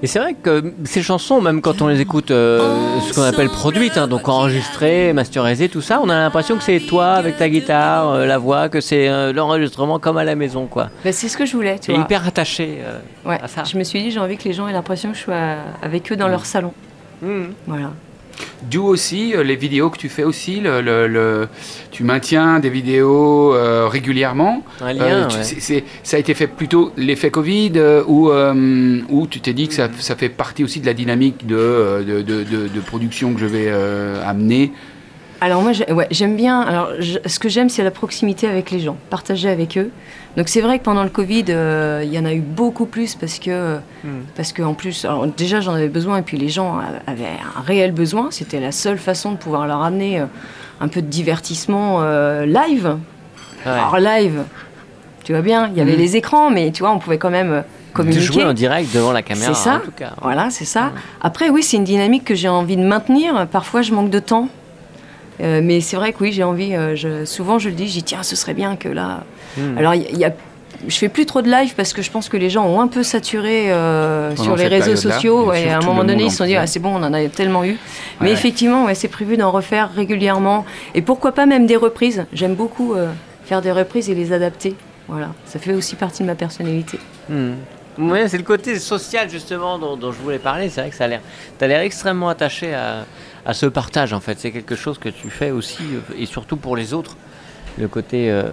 Et 0.00 0.06
c'est 0.06 0.20
vrai 0.20 0.34
que 0.34 0.74
ces 0.84 1.02
chansons, 1.02 1.40
même 1.40 1.60
quand 1.60 1.82
on 1.82 1.88
les 1.88 2.00
écoute, 2.00 2.30
euh, 2.30 3.00
ce 3.00 3.12
qu'on 3.14 3.22
appelle 3.22 3.48
produites, 3.48 3.96
hein, 3.96 4.06
donc 4.06 4.28
enregistrées, 4.28 5.12
masterisées, 5.12 5.68
tout 5.68 5.80
ça, 5.80 6.00
on 6.00 6.08
a 6.08 6.14
l'impression 6.14 6.56
que 6.56 6.62
c'est 6.62 6.78
toi 6.78 7.14
avec 7.14 7.36
ta 7.36 7.48
guitare, 7.48 8.08
euh, 8.10 8.24
la 8.26 8.38
voix, 8.38 8.68
que 8.68 8.80
c'est 8.80 9.08
euh, 9.08 9.32
l'enregistrement 9.32 9.98
comme 9.98 10.16
à 10.16 10.22
la 10.24 10.36
maison, 10.36 10.66
quoi. 10.66 10.90
Bah, 11.04 11.10
c'est 11.10 11.28
ce 11.28 11.36
que 11.36 11.44
je 11.46 11.56
voulais, 11.56 11.80
tu 11.80 11.90
Et 11.90 11.94
vois. 11.94 12.04
hyper 12.04 12.26
attaché. 12.28 12.78
Ouais. 13.24 13.40
à 13.42 13.48
ça. 13.48 13.64
Je 13.64 13.76
me 13.76 13.82
suis 13.82 14.00
dit, 14.00 14.12
j'ai 14.12 14.20
envie 14.20 14.36
que 14.36 14.44
les 14.44 14.52
gens 14.52 14.68
aient 14.68 14.72
l'impression 14.72 15.10
que 15.10 15.16
je 15.16 15.22
sois 15.22 15.56
avec 15.82 16.12
eux 16.12 16.16
dans 16.16 16.28
leur 16.28 16.46
salon. 16.46 16.72
Mhm. 17.20 17.52
Voilà. 17.66 17.90
D'où 18.70 18.84
aussi 18.84 19.34
euh, 19.34 19.42
les 19.42 19.56
vidéos 19.56 19.88
que 19.90 19.98
tu 19.98 20.08
fais 20.08 20.24
aussi. 20.24 20.60
Le, 20.60 20.80
le- 20.82 21.06
le- 21.06 21.48
tu 21.90 22.02
maintiens 22.04 22.60
des 22.60 22.70
vidéos 22.70 23.54
euh, 23.54 23.88
régulièrement. 23.88 24.62
Un 24.80 24.92
lien, 24.92 25.04
Euh, 25.04 25.26
tu- 25.26 25.36
ouais. 25.38 25.42
c'est- 25.44 25.60
c'est- 25.60 25.84
ça 26.02 26.16
a 26.16 26.20
été 26.20 26.34
fait 26.34 26.46
plutôt 26.46 26.92
l'effet 26.96 27.30
Covid 27.30 27.72
euh, 27.76 28.02
ou 28.06 28.30
euh, 28.30 29.00
ou 29.08 29.26
tu 29.26 29.40
t'es 29.40 29.52
dit 29.52 29.68
que 29.68 29.74
ça, 29.74 29.88
ça 29.98 30.16
fait 30.16 30.28
partie 30.28 30.64
aussi 30.64 30.80
de 30.80 30.86
la 30.86 30.94
dynamique 30.94 31.46
de, 31.46 32.04
de, 32.06 32.22
de- 32.22 32.44
de- 32.44 32.68
de 32.68 32.80
production 32.80 33.32
que 33.32 33.40
je 33.40 33.46
vais 33.46 33.68
amener. 34.24 34.72
Alors 35.40 35.62
moi, 35.62 35.70
ouais, 35.90 36.08
j'aime 36.10 36.34
bien. 36.36 36.60
Alors, 36.60 36.90
je- 36.98 37.18
ce 37.24 37.38
que 37.38 37.48
j'aime, 37.48 37.68
c'est 37.68 37.84
la 37.84 37.92
proximité 37.92 38.48
avec 38.48 38.70
les 38.72 38.80
gens, 38.80 38.96
partager 39.08 39.48
avec 39.48 39.78
eux. 39.78 39.90
Donc 40.36 40.48
c'est 40.48 40.60
vrai 40.60 40.78
que 40.80 40.84
pendant 40.84 41.04
le 41.04 41.10
Covid, 41.10 41.44
euh, 41.50 42.02
il 42.04 42.12
y 42.12 42.18
en 42.18 42.24
a 42.24 42.32
eu 42.34 42.40
beaucoup 42.40 42.86
plus 42.86 43.14
parce 43.14 43.38
que 43.38 43.76
Hmm. 44.04 44.22
parce 44.36 44.52
que 44.52 44.62
en 44.62 44.74
plus, 44.74 45.04
alors, 45.04 45.26
déjà 45.28 45.60
j'en 45.60 45.74
avais 45.74 45.88
besoin 45.88 46.18
et 46.18 46.22
puis 46.22 46.38
les 46.38 46.48
gens 46.48 46.80
avaient 47.06 47.24
un 47.56 47.60
réel 47.60 47.92
besoin. 47.92 48.28
C'était 48.30 48.58
la 48.60 48.72
seule 48.72 48.98
façon 48.98 49.32
de 49.32 49.36
pouvoir 49.36 49.66
leur 49.68 49.82
amener 49.82 50.20
euh, 50.20 50.26
un 50.80 50.88
peu 50.88 51.02
de 51.02 51.06
divertissement 51.06 51.98
euh, 52.02 52.44
live. 52.44 52.96
Ouais. 53.64 53.72
Alors 53.72 53.98
live, 53.98 54.42
tu 55.24 55.32
vois 55.32 55.42
bien, 55.42 55.68
il 55.72 55.78
y 55.78 55.80
avait 55.80 55.92
Mhm. 55.92 55.98
les 55.98 56.16
écrans, 56.16 56.50
mais 56.50 56.70
tu 56.72 56.82
vois, 56.82 56.90
on 56.92 56.98
pouvait 56.98 57.18
quand 57.18 57.30
même 57.30 57.52
euh, 57.52 57.60
de 57.60 57.94
communiquer. 57.94 58.20
jouer 58.22 58.44
en 58.44 58.52
direct 58.54 58.92
devant 58.94 59.12
la 59.12 59.22
caméra, 59.22 59.54
C'est 59.54 59.60
ça. 59.68 59.76
en 59.76 59.80
tout 59.80 59.90
cas. 59.92 60.12
Voilà, 60.22 60.50
c'est 60.50 60.64
ça. 60.64 60.92
Après, 61.20 61.48
oui, 61.48 61.62
c'est 61.62 61.76
une 61.76 61.84
dynamique 61.84 62.24
que 62.24 62.34
j'ai 62.36 62.48
envie 62.48 62.76
de 62.76 62.82
maintenir. 62.84 63.46
Parfois, 63.48 63.82
je 63.82 63.92
manque 63.92 64.10
de 64.10 64.18
temps. 64.20 64.48
Euh, 65.40 65.60
mais 65.62 65.80
c'est 65.80 65.96
vrai 65.96 66.12
que 66.12 66.18
oui, 66.22 66.32
j'ai 66.32 66.42
envie. 66.44 66.74
euh, 66.74 66.96
je- 66.96 67.24
souvent, 67.24 67.58
je 67.58 67.68
le 67.68 67.74
dis, 67.74 67.86
je 67.88 67.92
dis, 67.94 68.02
tiens, 68.02 68.22
ce 68.22 68.34
serait 68.36 68.54
bien 68.54 68.76
que 68.76 68.88
là. 68.88 69.24
Hmm. 69.56 69.78
Alors, 69.78 69.94
il 69.94 70.02
y 70.02 70.06
a- 70.06 70.10
il 70.10 70.18
y 70.18 70.24
a- 70.24 70.34
je 70.86 70.96
fais 70.96 71.08
plus 71.08 71.26
trop 71.26 71.42
de 71.42 71.50
live 71.50 71.74
parce 71.76 71.92
que 71.92 72.02
je 72.02 72.10
pense 72.10 72.28
que 72.28 72.36
les 72.36 72.50
gens 72.50 72.64
ont 72.66 72.80
un 72.80 72.86
peu 72.88 73.02
saturé 73.02 73.72
euh, 73.72 74.34
sur 74.36 74.56
les 74.56 74.66
réseaux 74.68 74.96
sociaux. 74.96 75.52
sûr, 75.54 75.70
à 75.72 75.76
un 75.76 75.80
moment 75.80 76.04
donné, 76.04 76.24
ils 76.24 76.30
se 76.30 76.36
sont 76.38 76.44
dit, 76.44 76.56
ah, 76.56 76.66
c'est 76.66 76.78
bon, 76.80 76.90
on 76.94 77.02
en 77.02 77.12
a 77.12 77.24
tellement 77.28 77.64
eu. 77.64 77.76
Mais 78.20 78.28
Ouais. 78.28 78.32
effectivement, 78.32 78.84
ouais, 78.84 78.94
c'est 78.94 79.08
prévu 79.08 79.36
d'en 79.36 79.50
refaire 79.50 79.90
régulièrement. 79.94 80.64
Et 80.94 81.02
pourquoi 81.02 81.32
pas 81.32 81.46
même 81.46 81.66
des 81.66 81.76
reprises 81.76 82.24
J'aime 82.32 82.54
beaucoup 82.54 82.94
euh, 82.94 83.08
faire 83.44 83.60
des 83.62 83.72
reprises 83.72 84.08
et 84.10 84.14
les 84.14 84.32
adapter. 84.32 84.74
Voilà, 85.08 85.28
ça 85.46 85.58
fait 85.58 85.72
aussi 85.72 85.96
partie 85.96 86.22
de 86.22 86.28
ma 86.28 86.34
personnalité. 86.34 86.98
Hmm. 87.30 87.52
Ouais, 87.98 88.28
c'est 88.28 88.38
le 88.38 88.44
côté 88.44 88.78
social 88.78 89.28
justement 89.28 89.78
dont, 89.78 89.96
dont 89.96 90.12
je 90.12 90.18
voulais 90.18 90.38
parler. 90.38 90.70
C'est 90.70 90.80
vrai 90.82 90.90
que 90.90 90.96
ça 90.96 91.04
a 91.04 91.08
l'air. 91.08 91.20
T'as 91.58 91.66
l'air 91.66 91.80
extrêmement 91.80 92.28
attaché 92.28 92.72
à, 92.74 93.04
à 93.44 93.54
ce 93.54 93.66
partage 93.66 94.12
en 94.12 94.20
fait. 94.20 94.38
C'est 94.38 94.52
quelque 94.52 94.76
chose 94.76 94.98
que 94.98 95.08
tu 95.08 95.30
fais 95.30 95.50
aussi 95.50 95.82
euh, 95.82 96.14
et 96.18 96.26
surtout 96.26 96.56
pour 96.56 96.76
les 96.76 96.94
autres. 96.94 97.16
Le 97.76 97.86
côté 97.88 98.30
euh, 98.30 98.50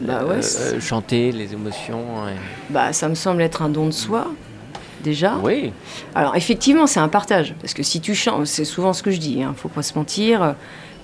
Bah 0.00 0.24
ouais, 0.24 0.40
euh, 0.60 0.80
chanter, 0.80 1.32
les 1.32 1.52
émotions. 1.52 2.04
Bah, 2.70 2.92
ça 2.92 3.08
me 3.08 3.14
semble 3.16 3.42
être 3.42 3.60
un 3.62 3.68
don 3.68 3.86
de 3.86 3.90
soi, 3.92 4.28
déjà. 5.02 5.36
Oui. 5.42 5.72
Alors 6.14 6.36
effectivement, 6.36 6.86
c'est 6.86 7.00
un 7.00 7.08
partage, 7.08 7.54
parce 7.60 7.74
que 7.74 7.82
si 7.82 8.00
tu 8.00 8.14
chantes, 8.14 8.46
c'est 8.46 8.64
souvent 8.64 8.92
ce 8.92 9.02
que 9.02 9.10
je 9.10 9.18
dis, 9.18 9.42
hein, 9.42 9.52
faut 9.56 9.68
pas 9.68 9.82
se 9.82 9.94
mentir. 9.94 10.54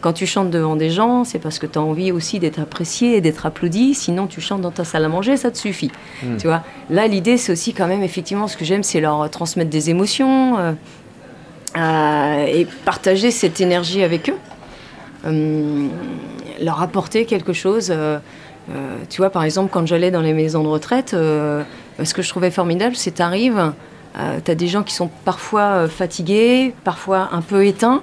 Quand 0.00 0.12
tu 0.12 0.26
chantes 0.26 0.50
devant 0.50 0.76
des 0.76 0.90
gens, 0.90 1.24
c'est 1.24 1.38
parce 1.38 1.58
que 1.58 1.66
tu 1.66 1.78
as 1.78 1.82
envie 1.82 2.12
aussi 2.12 2.38
d'être 2.38 2.60
apprécié 2.60 3.16
et 3.16 3.20
d'être 3.20 3.46
applaudi. 3.46 3.94
Sinon, 3.94 4.26
tu 4.26 4.40
chantes 4.40 4.60
dans 4.60 4.70
ta 4.70 4.84
salle 4.84 5.04
à 5.04 5.08
manger, 5.08 5.36
ça 5.36 5.50
te 5.50 5.58
suffit. 5.58 5.90
Mm. 6.22 6.36
Tu 6.36 6.46
vois. 6.46 6.62
Là, 6.88 7.06
l'idée, 7.08 7.36
c'est 7.36 7.52
aussi 7.52 7.74
quand 7.74 7.88
même, 7.88 8.02
effectivement, 8.02 8.46
ce 8.46 8.56
que 8.56 8.64
j'aime, 8.64 8.82
c'est 8.84 9.00
leur 9.00 9.28
transmettre 9.30 9.70
des 9.70 9.90
émotions 9.90 10.56
euh, 10.58 10.72
euh, 11.76 12.46
et 12.46 12.66
partager 12.84 13.30
cette 13.30 13.60
énergie 13.60 14.02
avec 14.02 14.30
eux. 14.30 14.36
Hum, 15.26 15.90
leur 16.60 16.80
apporter 16.80 17.24
quelque 17.24 17.52
chose. 17.52 17.90
euh, 17.90 18.18
euh, 18.70 18.96
tu 19.08 19.20
vois, 19.20 19.30
par 19.30 19.44
exemple, 19.44 19.70
quand 19.72 19.86
j'allais 19.86 20.10
dans 20.10 20.20
les 20.20 20.34
maisons 20.34 20.62
de 20.62 20.68
retraite, 20.68 21.14
euh, 21.14 21.64
ce 22.02 22.14
que 22.14 22.22
je 22.22 22.28
trouvais 22.28 22.50
formidable, 22.50 22.94
c'est 22.96 23.12
t'arrives, 23.12 23.72
euh, 24.18 24.38
t'as 24.44 24.54
des 24.54 24.66
gens 24.68 24.82
qui 24.82 24.94
sont 24.94 25.10
parfois 25.24 25.62
euh, 25.62 25.88
fatigués, 25.88 26.74
parfois 26.84 27.30
un 27.32 27.40
peu 27.40 27.64
éteints, 27.66 28.02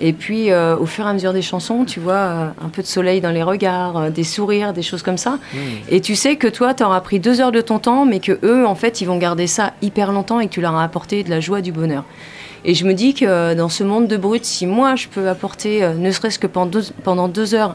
Et 0.00 0.14
puis, 0.14 0.50
euh, 0.50 0.76
au 0.76 0.86
fur 0.86 1.06
et 1.06 1.10
à 1.10 1.12
mesure 1.12 1.34
des 1.34 1.42
chansons, 1.42 1.84
tu 1.84 2.00
vois 2.00 2.14
euh, 2.14 2.48
un 2.64 2.68
peu 2.70 2.80
de 2.80 2.86
soleil 2.86 3.20
dans 3.20 3.30
les 3.30 3.42
regards, 3.42 3.96
euh, 3.98 4.10
des 4.10 4.24
sourires, 4.24 4.72
des 4.72 4.82
choses 4.82 5.02
comme 5.02 5.18
ça. 5.18 5.38
Et 5.90 6.00
tu 6.00 6.16
sais 6.16 6.36
que 6.36 6.48
toi, 6.48 6.72
tu 6.72 6.82
auras 6.82 7.00
pris 7.02 7.20
deux 7.20 7.40
heures 7.40 7.52
de 7.52 7.60
ton 7.60 7.78
temps, 7.78 8.06
mais 8.06 8.18
que 8.18 8.38
eux, 8.42 8.66
en 8.66 8.74
fait, 8.74 9.02
ils 9.02 9.04
vont 9.04 9.18
garder 9.18 9.46
ça 9.46 9.74
hyper 9.82 10.12
longtemps 10.12 10.40
et 10.40 10.46
que 10.46 10.52
tu 10.52 10.62
leur 10.62 10.74
as 10.74 10.82
apporté 10.82 11.22
de 11.22 11.30
la 11.30 11.40
joie, 11.40 11.60
du 11.60 11.70
bonheur. 11.70 12.04
Et 12.64 12.74
je 12.74 12.86
me 12.86 12.94
dis 12.94 13.14
que 13.14 13.54
dans 13.54 13.68
ce 13.68 13.84
monde 13.84 14.06
de 14.06 14.16
brut, 14.16 14.44
si 14.44 14.66
moi, 14.66 14.96
je 14.96 15.08
peux 15.08 15.28
apporter, 15.28 15.86
ne 15.96 16.10
serait-ce 16.10 16.38
que 16.38 16.46
pendant 16.46 16.70
deux, 16.70 16.84
pendant 17.04 17.28
deux 17.28 17.54
heures, 17.54 17.74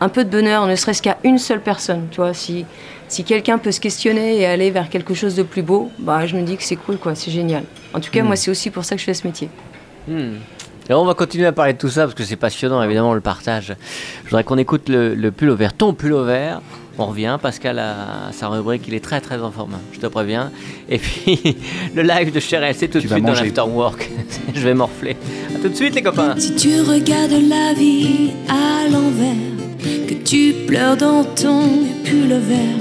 un 0.00 0.08
peu 0.08 0.24
de 0.24 0.30
bonheur, 0.30 0.66
ne 0.66 0.74
serait-ce 0.74 1.02
qu'à 1.02 1.18
une 1.22 1.38
seule 1.38 1.60
personne, 1.60 2.08
tu 2.10 2.16
vois, 2.16 2.34
si, 2.34 2.64
si 3.08 3.24
quelqu'un 3.24 3.58
peut 3.58 3.72
se 3.72 3.80
questionner 3.80 4.38
et 4.38 4.46
aller 4.46 4.70
vers 4.70 4.88
quelque 4.88 5.14
chose 5.14 5.36
de 5.36 5.42
plus 5.42 5.62
beau, 5.62 5.90
bah, 5.98 6.26
je 6.26 6.34
me 6.34 6.42
dis 6.42 6.56
que 6.56 6.62
c'est 6.64 6.76
cool, 6.76 6.96
quoi, 6.96 7.14
c'est 7.14 7.30
génial. 7.30 7.64
En 7.92 8.00
tout 8.00 8.10
cas, 8.10 8.22
moi, 8.22 8.36
c'est 8.36 8.50
aussi 8.50 8.70
pour 8.70 8.84
ça 8.84 8.94
que 8.94 9.00
je 9.00 9.04
fais 9.04 9.14
ce 9.14 9.26
métier. 9.26 9.48
Hmm. 10.08 10.36
Et 10.90 10.94
on 10.94 11.04
va 11.04 11.14
continuer 11.14 11.46
à 11.46 11.52
parler 11.52 11.74
de 11.74 11.78
tout 11.78 11.88
ça 11.88 12.02
parce 12.02 12.14
que 12.14 12.24
c'est 12.24 12.36
passionnant, 12.36 12.82
évidemment, 12.82 13.14
le 13.14 13.20
partage. 13.20 13.74
Je 14.24 14.30
voudrais 14.30 14.44
qu'on 14.44 14.58
écoute 14.58 14.88
le, 14.88 15.14
le 15.14 15.30
pull 15.30 15.50
au 15.50 15.56
vert, 15.56 15.74
ton 15.74 15.94
pull 15.94 16.12
au 16.12 16.24
vert. 16.24 16.60
On 16.98 17.06
revient, 17.06 17.38
Pascal 17.40 17.78
a 17.78 18.30
sa 18.32 18.48
rubrique, 18.48 18.82
il 18.86 18.94
est 18.94 19.00
très 19.00 19.20
très 19.20 19.40
en 19.40 19.50
forme, 19.50 19.78
je 19.92 19.98
te 19.98 20.06
préviens. 20.06 20.50
Et 20.90 20.98
puis 20.98 21.56
le 21.94 22.02
live 22.02 22.32
de 22.32 22.40
Cherel, 22.40 22.74
c'est 22.76 22.88
tout 22.88 23.00
Tu 23.00 23.06
de 23.06 23.12
suite 23.12 23.24
dans 23.24 23.32
l'afterwork. 23.32 24.10
je 24.54 24.60
vais 24.60 24.74
morfler. 24.74 25.16
A 25.54 25.58
tout 25.58 25.68
de 25.70 25.74
suite 25.74 25.94
les 25.94 26.02
copains. 26.02 26.34
Si 26.38 26.54
tu 26.54 26.80
regardes 26.82 27.32
la 27.32 27.72
vie 27.72 28.32
à 28.48 28.90
l'envers, 28.90 30.06
que 30.06 30.14
tu 30.22 30.52
pleures 30.66 30.96
dans 30.96 31.24
ton 31.24 31.62
pull 32.04 32.28
vert, 32.28 32.78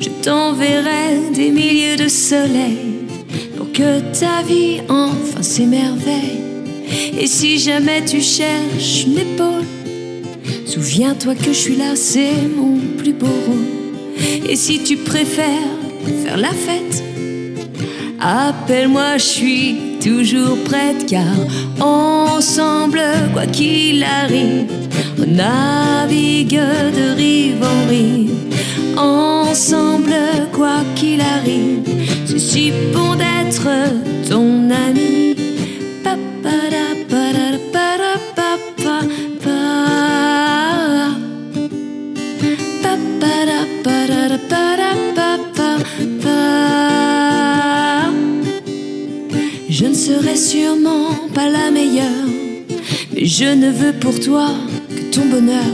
je 0.00 0.08
t'enverrai 0.22 1.30
des 1.34 1.50
milliers 1.50 1.96
de 1.96 2.08
soleils 2.08 3.06
pour 3.56 3.72
que 3.72 4.00
ta 4.18 4.42
vie 4.42 4.82
enfin 4.88 5.42
s'émerveille. 5.42 6.43
Et 7.18 7.26
si 7.26 7.58
jamais 7.58 8.04
tu 8.04 8.20
cherches 8.20 9.04
une 9.06 9.18
épaule, 9.18 9.64
souviens-toi 10.66 11.34
que 11.34 11.52
je 11.52 11.58
suis 11.58 11.76
là, 11.76 11.96
c'est 11.96 12.34
mon 12.56 12.78
plus 12.98 13.12
beau 13.12 13.26
rôle. 13.26 14.48
Et 14.48 14.56
si 14.56 14.82
tu 14.82 14.96
préfères 14.96 15.78
faire 16.22 16.36
la 16.36 16.50
fête, 16.50 17.02
Appelle-moi, 18.26 19.18
je 19.18 19.22
suis 19.22 19.76
toujours 20.02 20.56
prête 20.64 21.04
car 21.06 21.36
ensemble, 21.78 23.02
quoi 23.34 23.44
qu'il 23.44 24.02
arrive, 24.02 24.64
on 25.18 25.26
navigue 25.26 26.58
de 26.58 27.14
rive 27.16 27.62
en 27.62 27.86
rive. 27.86 28.30
Ensemble, 28.96 30.14
quoi 30.54 30.78
qu'il 30.94 31.20
arrive, 31.20 31.82
c'est 32.24 32.38
si 32.38 32.72
bon 32.94 33.14
d'être 33.14 33.68
ton 34.26 34.70
ami. 34.70 35.23
Je 50.04 50.10
ne 50.10 50.18
serai 50.18 50.36
sûrement 50.36 51.14
pas 51.32 51.48
la 51.48 51.70
meilleure, 51.70 52.28
mais 53.14 53.24
je 53.24 53.44
ne 53.44 53.70
veux 53.70 53.92
pour 53.94 54.20
toi 54.20 54.50
que 54.90 55.14
ton 55.14 55.24
bonheur. 55.24 55.64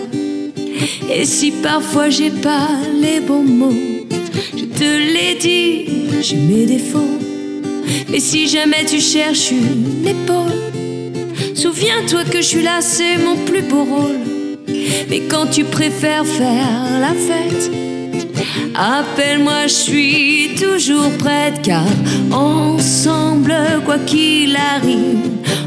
Et 1.13 1.25
si 1.25 1.51
parfois 1.51 2.11
j'ai 2.11 2.31
pas 2.31 2.69
les 3.01 3.19
bons 3.19 3.43
mots, 3.43 3.75
je 4.57 4.67
te 4.67 4.85
l'ai 4.85 5.35
dit, 5.35 6.21
j'ai 6.21 6.37
mes 6.37 6.65
défauts. 6.65 7.19
Mais 8.09 8.21
si 8.21 8.47
jamais 8.47 8.85
tu 8.85 9.01
cherches 9.01 9.51
une 9.51 10.07
épaule, 10.07 10.53
souviens-toi 11.57 12.23
que 12.25 12.41
je 12.41 12.47
suis 12.47 12.63
là, 12.63 12.81
c'est 12.81 13.17
mon 13.17 13.37
plus 13.37 13.63
beau 13.63 13.83
rôle. 13.83 14.21
Mais 15.09 15.23
quand 15.29 15.47
tu 15.47 15.65
préfères 15.65 16.27
faire 16.27 17.01
la 17.01 17.15
fête, 17.15 17.71
Appelle-moi, 18.75 19.67
je 19.67 19.73
suis 19.73 20.51
toujours 20.59 21.11
prête 21.19 21.61
car 21.63 21.85
ensemble, 22.33 23.55
quoi 23.85 23.99
qu'il 23.99 24.57
arrive, 24.57 25.19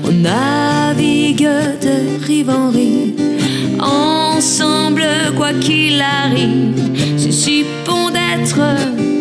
on 0.03 0.11
navigue 0.11 1.47
de 1.81 2.25
rive 2.25 2.49
en 2.49 2.69
rive. 2.69 3.13
Ensemble, 3.79 5.05
quoi 5.35 5.53
qu'il 5.53 6.01
arrive, 6.01 7.31
si 7.31 7.65
bon 7.85 8.09
d'être 8.09 9.12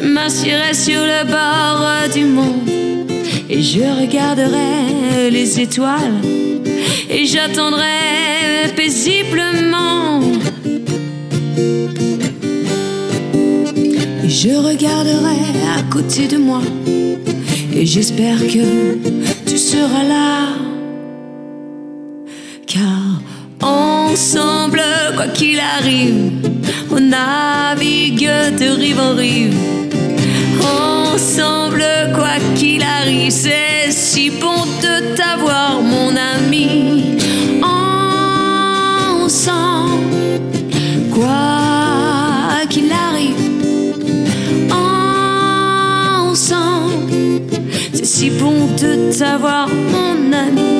je 0.00 0.06
m'assierai 0.06 0.74
sur 0.74 1.00
le 1.00 1.24
bord 1.24 2.12
du 2.14 2.24
monde 2.24 2.68
et 3.48 3.60
je 3.60 3.80
regarderai 4.00 5.30
les 5.30 5.60
étoiles 5.60 6.20
et 7.08 7.26
j'attendrai 7.26 8.72
paisiblement. 8.76 10.20
Et 14.24 14.28
je 14.28 14.50
regarderai 14.50 15.40
à 15.78 15.82
côté 15.92 16.26
de 16.28 16.36
moi 16.36 16.62
et 17.74 17.84
j'espère 17.84 18.38
que 18.38 18.96
tu 19.46 19.58
seras 19.58 20.04
là. 20.04 20.48
Car 22.66 23.20
ensemble, 23.62 24.82
quoi 25.16 25.26
qu'il 25.28 25.58
arrive, 25.58 26.30
on 26.90 27.00
navigue 27.00 28.30
de 28.58 28.70
rive 28.70 29.00
en 29.00 29.14
rive. 29.14 29.89
Ensemble, 31.22 31.84
quoi 32.14 32.38
qu'il 32.54 32.82
arrive, 32.82 33.30
c'est 33.30 33.90
si 33.90 34.30
bon 34.30 34.64
de 34.80 35.14
t'avoir, 35.14 35.82
mon 35.82 36.16
ami. 36.16 37.18
Ensemble, 39.22 40.40
quoi 41.12 42.64
qu'il 42.70 42.90
arrive. 42.90 43.36
Ensemble, 46.30 47.12
c'est 47.92 48.06
si 48.06 48.30
bon 48.30 48.68
de 48.80 49.12
t'avoir, 49.12 49.68
mon 49.68 50.32
ami. 50.32 50.79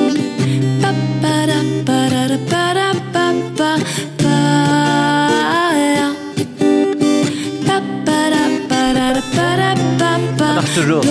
Toujours. 10.73 11.03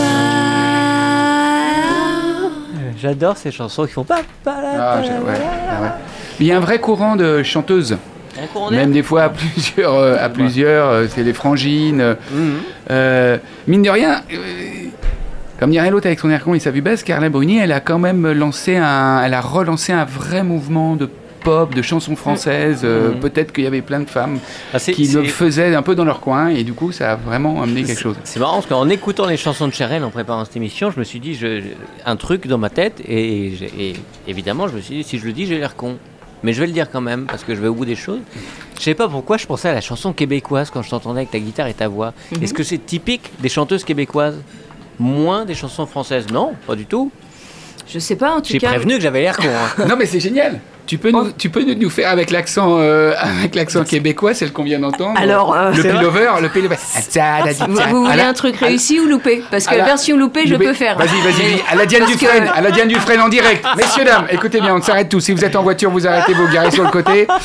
J'adore 3.00 3.36
ces 3.36 3.50
chansons 3.50 3.86
qui 3.86 3.92
font 3.92 4.04
pas. 4.04 4.20
Ah, 4.46 5.00
j'ai- 5.02 5.08
ouais, 5.10 5.40
ah 5.70 5.82
ouais. 5.82 5.88
Il 6.38 6.46
y 6.46 6.52
a 6.52 6.56
un 6.56 6.60
vrai 6.60 6.78
courant 6.80 7.16
de 7.16 7.42
chanteuses, 7.42 7.96
Un 8.42 8.46
courant 8.46 8.70
d'air 8.70 8.80
même 8.80 8.92
des 8.92 9.02
fois 9.02 9.22
à 9.24 9.28
plusieurs, 9.30 9.94
euh, 9.94 10.16
à 10.20 10.28
plusieurs 10.28 10.86
euh, 10.88 11.06
c'est 11.08 11.22
les 11.22 11.32
frangines. 11.32 12.00
euh, 12.00 12.14
Mhm. 12.30 12.54
Euh, 12.90 13.38
mine 13.66 13.82
de 13.82 13.90
rien, 13.90 14.22
euh, 14.32 14.36
comme 15.58 15.70
dirait 15.70 15.90
l'autre 15.90 16.06
avec 16.06 16.20
son 16.20 16.28
air 16.30 16.44
con 16.44 16.52
et 16.54 16.58
sa 16.60 16.70
vue 16.70 16.82
basse, 16.82 17.02
Carla 17.02 17.30
Bruni, 17.30 17.58
elle 17.58 17.72
a 17.72 17.80
quand 17.80 17.98
même 17.98 18.30
lancé 18.32 18.76
un, 18.76 19.22
elle 19.24 19.34
a 19.34 19.40
relancé 19.40 19.92
un 19.92 20.04
vrai 20.04 20.42
mouvement 20.42 20.94
de 20.96 21.08
pop, 21.40 21.74
de 21.74 21.82
chansons 21.82 22.16
françaises. 22.16 22.82
euh, 22.84 23.10
Mhm. 23.12 23.20
Peut-être 23.20 23.52
qu'il 23.52 23.64
y 23.64 23.66
avait 23.66 23.82
plein 23.82 24.00
de 24.00 24.08
femmes 24.08 24.38
Ah, 24.72 24.78
qui 24.78 25.06
le 25.06 25.24
faisaient 25.24 25.74
un 25.74 25.82
peu 25.82 25.94
dans 25.94 26.04
leur 26.04 26.20
coin 26.20 26.48
et 26.48 26.62
du 26.64 26.72
coup, 26.72 26.92
ça 26.92 27.12
a 27.12 27.16
vraiment 27.16 27.62
amené 27.62 27.82
quelque 27.84 28.00
chose. 28.00 28.16
C'est 28.24 28.40
marrant 28.40 28.54
parce 28.54 28.66
qu'en 28.66 28.88
écoutant 28.88 29.26
les 29.26 29.36
chansons 29.36 29.66
de 29.68 29.72
Cherel 29.72 30.04
en 30.04 30.10
préparant 30.10 30.44
cette 30.44 30.56
émission, 30.56 30.90
je 30.90 30.98
me 30.98 31.04
suis 31.04 31.20
dit 31.20 31.34
je- 31.34 31.62
un 32.06 32.16
truc 32.16 32.46
dans 32.46 32.58
ma 32.58 32.70
tête 32.70 33.00
et, 33.06 33.52
j'ai- 33.58 33.72
et 33.78 33.92
évidemment 34.28 34.68
je 34.68 34.76
me 34.76 34.80
suis 34.80 34.94
dit 34.96 35.04
si 35.04 35.18
je 35.18 35.26
le 35.26 35.32
dis 35.32 35.46
j'ai 35.46 35.58
l'air 35.58 35.76
con. 35.76 35.96
Mais 36.42 36.54
je 36.54 36.60
vais 36.60 36.66
le 36.66 36.72
dire 36.72 36.90
quand 36.90 37.02
même 37.02 37.26
parce 37.26 37.44
que 37.44 37.54
je 37.54 37.60
vais 37.60 37.68
au 37.68 37.74
bout 37.74 37.84
des 37.84 37.96
choses. 37.96 38.20
Je 38.78 38.82
sais 38.82 38.94
pas 38.94 39.08
pourquoi 39.08 39.36
je 39.36 39.46
pensais 39.46 39.68
à 39.68 39.74
la 39.74 39.82
chanson 39.82 40.14
québécoise 40.14 40.70
quand 40.70 40.80
je 40.82 40.88
t'entendais 40.88 41.18
avec 41.20 41.30
ta 41.30 41.38
guitare 41.38 41.66
et 41.66 41.74
ta 41.74 41.86
voix. 41.86 42.14
Est-ce 42.40 42.54
que 42.54 42.62
c'est 42.62 42.78
typique 42.78 43.30
des 43.40 43.50
chanteuses 43.50 43.84
québécoises? 43.84 44.38
Moins 44.98 45.44
des 45.44 45.54
chansons 45.54 45.84
françaises? 45.86 46.26
Non, 46.32 46.52
pas 46.66 46.76
du 46.76 46.86
tout. 46.86 47.10
Je 47.86 47.98
sais 47.98 48.16
pas, 48.16 48.36
en 48.36 48.40
tout 48.40 48.52
J'ai 48.52 48.58
cas. 48.58 48.68
prévenu 48.68 48.94
que 48.96 49.00
j'avais 49.02 49.20
l'air 49.20 49.36
con. 49.36 49.48
hein. 49.48 49.84
non, 49.88 49.96
mais 49.98 50.06
c'est 50.06 50.20
génial. 50.20 50.60
Tu 50.90 50.98
peux, 50.98 51.12
nous, 51.12 51.30
tu 51.30 51.50
peux 51.50 51.62
nous 51.62 51.88
faire 51.88 52.10
avec 52.10 52.32
l'accent 52.32 52.78
euh, 52.80 53.12
avec 53.38 53.54
l'accent 53.54 53.84
québécois, 53.84 54.34
celle 54.34 54.52
qu'on 54.52 54.64
vient 54.64 54.80
d'entendre. 54.80 55.14
Alors, 55.20 55.54
euh, 55.54 55.70
le 55.70 55.82
pullover, 55.84 56.28
le 56.42 56.48
pullover. 56.48 56.74
Vous, 57.68 57.76
vous 57.90 58.04
voulez 58.06 58.22
un 58.22 58.32
truc 58.32 58.56
réussi 58.56 58.98
ou 58.98 59.06
loupé 59.06 59.40
Parce 59.52 59.68
que 59.68 59.76
la 59.76 59.84
version 59.84 60.16
loupée, 60.16 60.48
je 60.48 60.56
peux 60.56 60.72
faire. 60.72 60.98
Vas-y, 60.98 61.20
vas-y. 61.20 61.62
À 61.70 61.76
la 61.76 61.86
Diane 61.86 62.06
Dufresne, 62.06 62.50
à 62.52 62.60
la 62.60 62.72
Diane 62.72 62.88
Dufresne 62.88 63.20
en 63.20 63.28
direct. 63.28 63.64
Messieurs, 63.76 64.04
dames, 64.04 64.26
écoutez 64.32 64.60
bien, 64.60 64.74
on 64.74 64.82
s'arrête 64.82 65.08
tous. 65.08 65.20
Si 65.20 65.30
vous 65.30 65.44
êtes 65.44 65.54
en 65.54 65.62
voiture, 65.62 65.92
vous 65.92 66.08
arrêtez, 66.08 66.34
vous 66.34 66.48
garez 66.48 66.72
sur 66.72 66.82
le 66.82 66.90
côté. 66.90 67.28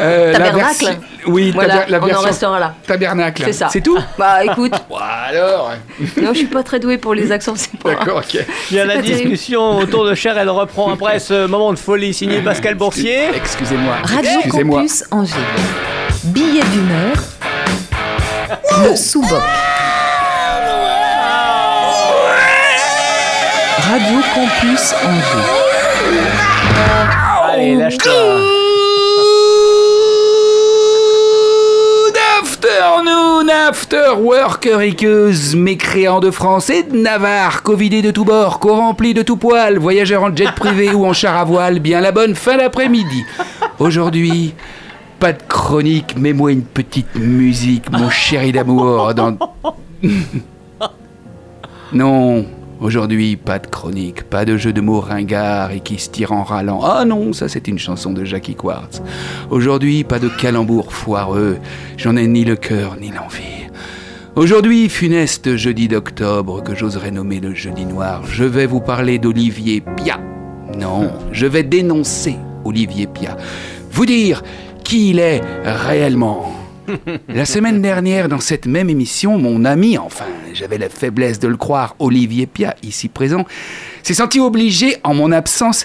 Euh, 0.00 0.32
la 0.32 0.38
Tabernacle. 0.38 0.78
version- 0.86 1.00
Oui, 1.26 1.50
Voilà, 1.52 1.80
taber- 1.80 1.90
la 1.90 1.98
on 1.98 2.02
en 2.02 2.06
version 2.06 2.22
restera 2.26 2.58
là. 2.58 2.74
tabernacle. 2.86 3.42
C'est 3.44 3.52
ça. 3.52 3.68
C'est 3.70 3.82
tout 3.82 3.98
Bah 4.18 4.42
écoute, 4.42 4.72
Alors, 5.28 5.72
non, 6.16 6.30
je 6.32 6.38
suis 6.38 6.46
pas 6.46 6.62
très 6.62 6.80
douée 6.80 6.96
pour 6.96 7.12
les 7.12 7.30
accents, 7.30 7.52
c'est 7.56 7.78
pas. 7.78 7.90
d'accord, 7.90 8.16
ok. 8.26 8.42
Bien 8.70 8.86
la 8.86 8.96
discussion 9.02 9.76
autour 9.76 10.06
de 10.06 10.14
Cher, 10.14 10.38
elle 10.38 10.48
reprend 10.48 10.94
après 10.94 11.18
ce 11.18 11.46
moment 11.46 11.74
de 11.74 11.78
folie 11.78 12.14
signé 12.14 12.40
Pascal 12.40 12.71
Boursier. 12.74 13.30
Excusez-moi. 13.34 13.94
Radio 14.02 14.30
Excusez-moi. 14.40 14.80
Campus 14.80 15.04
Angers. 15.10 15.36
Billet 16.24 16.64
d'humeur. 16.64 17.16
Le 18.84 18.96
sous-boc. 18.96 19.42
Radio 23.78 24.18
Campus 24.34 24.94
Angers. 25.04 25.50
Allez, 27.52 27.74
lâche-toi. 27.76 28.61
Afternoon, 33.48 34.32
after 34.32 35.56
mécréants 35.56 36.20
de 36.20 36.30
France 36.30 36.70
et 36.70 36.82
de 36.82 36.96
Navarre, 36.96 37.62
covidés 37.62 38.02
de 38.02 38.10
tous 38.10 38.24
bords, 38.24 38.58
co-remplis 38.58 39.14
de 39.14 39.22
tout 39.22 39.36
poil, 39.36 39.78
voyageurs 39.78 40.22
en 40.22 40.34
jet 40.34 40.52
privé 40.54 40.92
ou 40.92 41.04
en 41.04 41.12
char 41.12 41.36
à 41.36 41.44
voile, 41.44 41.78
bien 41.80 42.00
la 42.00 42.12
bonne 42.12 42.34
fin 42.34 42.56
d'après-midi. 42.56 43.24
Aujourd'hui, 43.78 44.54
pas 45.18 45.32
de 45.32 45.42
chronique, 45.48 46.14
mais 46.18 46.32
moi 46.32 46.52
une 46.52 46.62
petite 46.62 47.14
musique, 47.16 47.90
mon 47.90 48.10
chéri 48.10 48.52
d'amour. 48.52 49.12
Non, 51.94 52.46
aujourd'hui, 52.82 53.36
pas 53.36 53.58
de 53.58 53.66
chronique, 53.66 54.24
pas 54.24 54.44
de 54.44 54.56
jeu 54.56 54.72
de 54.72 54.80
mots 54.80 55.00
ringard 55.00 55.70
et 55.70 55.80
qui 55.80 55.98
se 55.98 56.10
tire 56.10 56.32
en 56.32 56.42
râlant. 56.42 56.80
Ah 56.82 57.04
non, 57.04 57.32
ça 57.32 57.48
c'est 57.48 57.68
une 57.68 57.78
chanson 57.78 58.12
de 58.12 58.24
Jackie 58.24 58.54
Quartz. 58.54 59.00
Aujourd'hui, 59.50 60.04
pas 60.04 60.18
de 60.18 60.28
calembour 60.28 60.92
foireux, 60.92 61.58
j'en 61.96 62.16
ai 62.16 62.26
ni 62.26 62.44
le 62.44 62.56
cœur 62.56 62.96
ni 63.00 63.10
l'envie. 63.10 63.68
Aujourd'hui, 64.34 64.88
funeste 64.88 65.56
jeudi 65.56 65.88
d'octobre, 65.88 66.62
que 66.62 66.74
j'oserais 66.74 67.10
nommer 67.10 67.38
le 67.38 67.54
jeudi 67.54 67.84
noir, 67.84 68.22
je 68.26 68.44
vais 68.44 68.66
vous 68.66 68.80
parler 68.80 69.18
d'Olivier 69.18 69.82
Pia. 69.96 70.18
Non, 70.78 71.12
je 71.32 71.46
vais 71.46 71.62
dénoncer 71.62 72.36
Olivier 72.64 73.06
Pia. 73.06 73.36
Vous 73.90 74.06
dire 74.06 74.42
qui 74.84 75.10
il 75.10 75.18
est 75.18 75.42
réellement. 75.64 76.61
La 77.28 77.44
semaine 77.44 77.82
dernière, 77.82 78.28
dans 78.28 78.40
cette 78.40 78.66
même 78.66 78.90
émission, 78.90 79.38
mon 79.38 79.64
ami, 79.64 79.98
enfin, 79.98 80.26
j'avais 80.52 80.78
la 80.78 80.88
faiblesse 80.88 81.38
de 81.38 81.48
le 81.48 81.56
croire, 81.56 81.96
Olivier 81.98 82.46
Pia, 82.46 82.74
ici 82.82 83.08
présent, 83.08 83.44
s'est 84.02 84.14
senti 84.14 84.40
obligé, 84.40 84.96
en 85.04 85.14
mon 85.14 85.32
absence. 85.32 85.84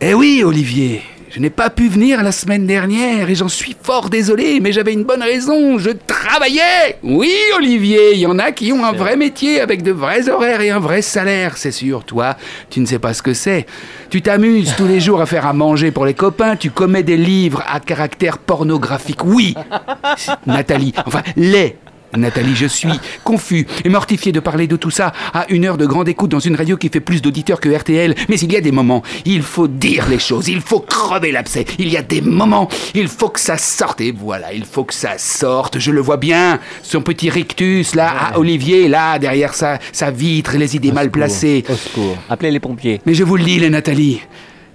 Eh 0.00 0.14
oui, 0.14 0.42
Olivier, 0.44 1.02
je 1.30 1.38
n'ai 1.38 1.50
pas 1.50 1.70
pu 1.70 1.88
venir 1.88 2.24
la 2.24 2.32
semaine 2.32 2.66
dernière 2.66 3.30
et 3.30 3.36
j'en 3.36 3.48
suis 3.48 3.76
fort 3.80 4.10
désolé, 4.10 4.58
mais 4.60 4.72
j'avais 4.72 4.92
une 4.92 5.04
bonne 5.04 5.22
raison, 5.22 5.78
je 5.78 5.90
travaillais 5.90 6.98
Oui, 7.04 7.32
Olivier, 7.56 8.14
il 8.14 8.18
y 8.18 8.26
en 8.26 8.40
a 8.40 8.50
qui 8.50 8.72
ont 8.72 8.84
un 8.84 8.90
vrai 8.90 9.16
métier 9.16 9.60
avec 9.60 9.82
de 9.84 9.92
vrais 9.92 10.28
horaires 10.28 10.60
et 10.60 10.70
un 10.70 10.80
vrai 10.80 11.02
salaire, 11.02 11.56
c'est 11.56 11.70
sûr. 11.70 12.02
Toi, 12.04 12.36
tu 12.68 12.80
ne 12.80 12.86
sais 12.86 12.98
pas 12.98 13.14
ce 13.14 13.22
que 13.22 13.32
c'est. 13.32 13.66
Tu 14.10 14.22
t'amuses 14.22 14.74
tous 14.76 14.88
les 14.88 14.98
jours 14.98 15.20
à 15.20 15.26
faire 15.26 15.46
à 15.46 15.52
manger 15.52 15.92
pour 15.92 16.04
les 16.04 16.14
copains, 16.14 16.56
tu 16.56 16.70
commets 16.70 17.04
des 17.04 17.16
livres 17.16 17.62
à 17.68 17.78
caractère 17.78 18.38
pornographique. 18.38 19.24
Oui, 19.24 19.54
Nathalie, 20.46 20.94
enfin, 21.06 21.22
les 21.36 21.76
Nathalie, 22.16 22.54
je 22.54 22.66
suis 22.66 22.88
confus 23.24 23.66
et 23.84 23.88
mortifié 23.88 24.32
de 24.32 24.40
parler 24.40 24.66
de 24.66 24.76
tout 24.76 24.90
ça 24.90 25.12
à 25.32 25.46
une 25.50 25.64
heure 25.64 25.76
de 25.76 25.86
grande 25.86 26.08
écoute 26.08 26.30
dans 26.30 26.40
une 26.40 26.56
radio 26.56 26.76
qui 26.76 26.88
fait 26.88 27.00
plus 27.00 27.22
d'auditeurs 27.22 27.60
que 27.60 27.68
RTL. 27.68 28.14
Mais 28.28 28.38
il 28.38 28.52
y 28.52 28.56
a 28.56 28.60
des 28.60 28.72
moments, 28.72 29.02
il 29.24 29.42
faut 29.42 29.68
dire 29.68 30.08
les 30.08 30.18
choses, 30.18 30.48
il 30.48 30.60
faut 30.60 30.80
crever 30.80 31.32
l'abcès. 31.32 31.64
Il 31.78 31.88
y 31.88 31.96
a 31.96 32.02
des 32.02 32.20
moments, 32.20 32.68
il 32.94 33.08
faut 33.08 33.28
que 33.28 33.40
ça 33.40 33.56
sorte. 33.58 34.00
Et 34.00 34.12
voilà, 34.12 34.52
il 34.52 34.64
faut 34.64 34.84
que 34.84 34.94
ça 34.94 35.18
sorte. 35.18 35.78
Je 35.78 35.90
le 35.90 36.00
vois 36.00 36.16
bien, 36.16 36.58
son 36.82 37.02
petit 37.02 37.30
rictus 37.30 37.94
là, 37.94 38.32
à 38.32 38.38
Olivier, 38.38 38.88
là, 38.88 39.18
derrière 39.18 39.54
sa, 39.54 39.78
sa 39.92 40.10
vitre, 40.10 40.56
les 40.56 40.76
idées 40.76 40.92
mal 40.92 41.10
placées. 41.10 41.64
Au 41.68 41.74
secours. 41.74 42.16
Appelez 42.28 42.50
les 42.50 42.60
pompiers. 42.60 43.00
Mais 43.06 43.14
je 43.14 43.24
vous 43.24 43.36
le 43.36 43.44
dis, 43.44 43.58
les 43.58 43.70
Nathalie. 43.70 44.20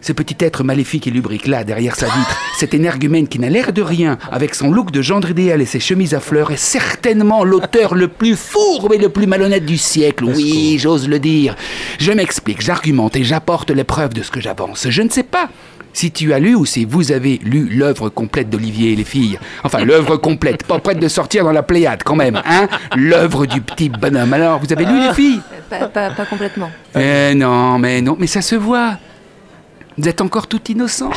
Ce 0.06 0.14
petit 0.14 0.36
être 0.46 0.64
maléfique 0.64 1.08
et 1.08 1.10
lubrique 1.10 1.48
là, 1.48 1.64
derrière 1.64 1.96
sa 1.96 2.06
vitre, 2.06 2.38
cet 2.60 2.76
énergumène 2.76 3.28
qui 3.28 3.40
n'a 3.40 3.50
l'air 3.50 3.74
de 3.74 3.82
rien, 3.82 4.20
avec 4.32 4.54
son 4.54 4.70
look 4.70 4.92
de 4.92 5.02
gendre 5.02 5.32
idéal 5.32 5.64
et 5.64 5.66
ses 5.66 5.80
chemises 5.80 6.14
à 6.14 6.20
fleurs, 6.20 6.52
est 6.52 6.58
certainement 6.58 7.44
l'auteur 7.44 7.96
le 7.96 8.08
plus 8.08 8.36
fourbe 8.36 8.94
et 8.94 9.00
le 9.00 9.10
plus 9.10 9.26
malhonnête 9.26 9.66
du 9.66 9.80
siècle. 9.80 10.26
Oui, 10.26 10.78
j'ose 10.78 11.10
le 11.10 11.18
dire. 11.18 11.56
Je 11.98 12.12
m'explique, 12.12 12.62
j'argumente 12.62 13.16
et 13.16 13.24
j'apporte 13.24 13.72
les 13.72 13.84
preuves 13.84 14.14
de 14.14 14.22
ce 14.22 14.30
que 14.30 14.40
j'avance. 14.40 14.86
Je 14.92 15.02
ne 15.02 15.10
sais 15.10 15.24
pas 15.24 15.50
si 15.92 16.12
tu 16.12 16.34
as 16.34 16.38
lu 16.40 16.54
ou 16.54 16.68
si 16.68 16.86
vous 16.86 17.12
avez 17.12 17.40
lu 17.44 17.68
l'œuvre 17.72 18.10
complète 18.10 18.52
d'Olivier 18.52 18.92
et 18.92 18.96
les 18.96 19.06
filles. 19.06 19.40
Enfin, 19.64 19.84
l'œuvre 19.84 20.18
complète, 20.18 20.66
pas 20.68 20.78
prête 20.78 21.00
de 21.00 21.08
sortir 21.08 21.44
dans 21.46 21.52
la 21.52 21.64
Pléiade 21.64 22.04
quand 22.04 22.16
même, 22.16 22.40
hein 22.46 22.68
L'œuvre 22.96 23.48
du 23.48 23.60
petit 23.60 23.90
bonhomme. 23.90 24.34
Alors, 24.34 24.60
vous 24.60 24.72
avez 24.72 24.86
lu 24.86 25.00
les 25.02 25.14
filles? 25.16 25.42
Pas, 25.68 25.88
pas- 25.88 26.12
pas 26.12 26.26
complètement. 26.26 26.70
eh 26.96 27.34
non, 27.34 27.80
mais 27.80 28.02
non, 28.04 28.16
mais 28.20 28.28
ça 28.28 28.44
se 28.44 28.54
voit. 28.54 28.98
Vous 29.98 30.08
êtes 30.10 30.22
encore 30.22 30.48
tout 30.48 30.62
innocent. 30.70 31.10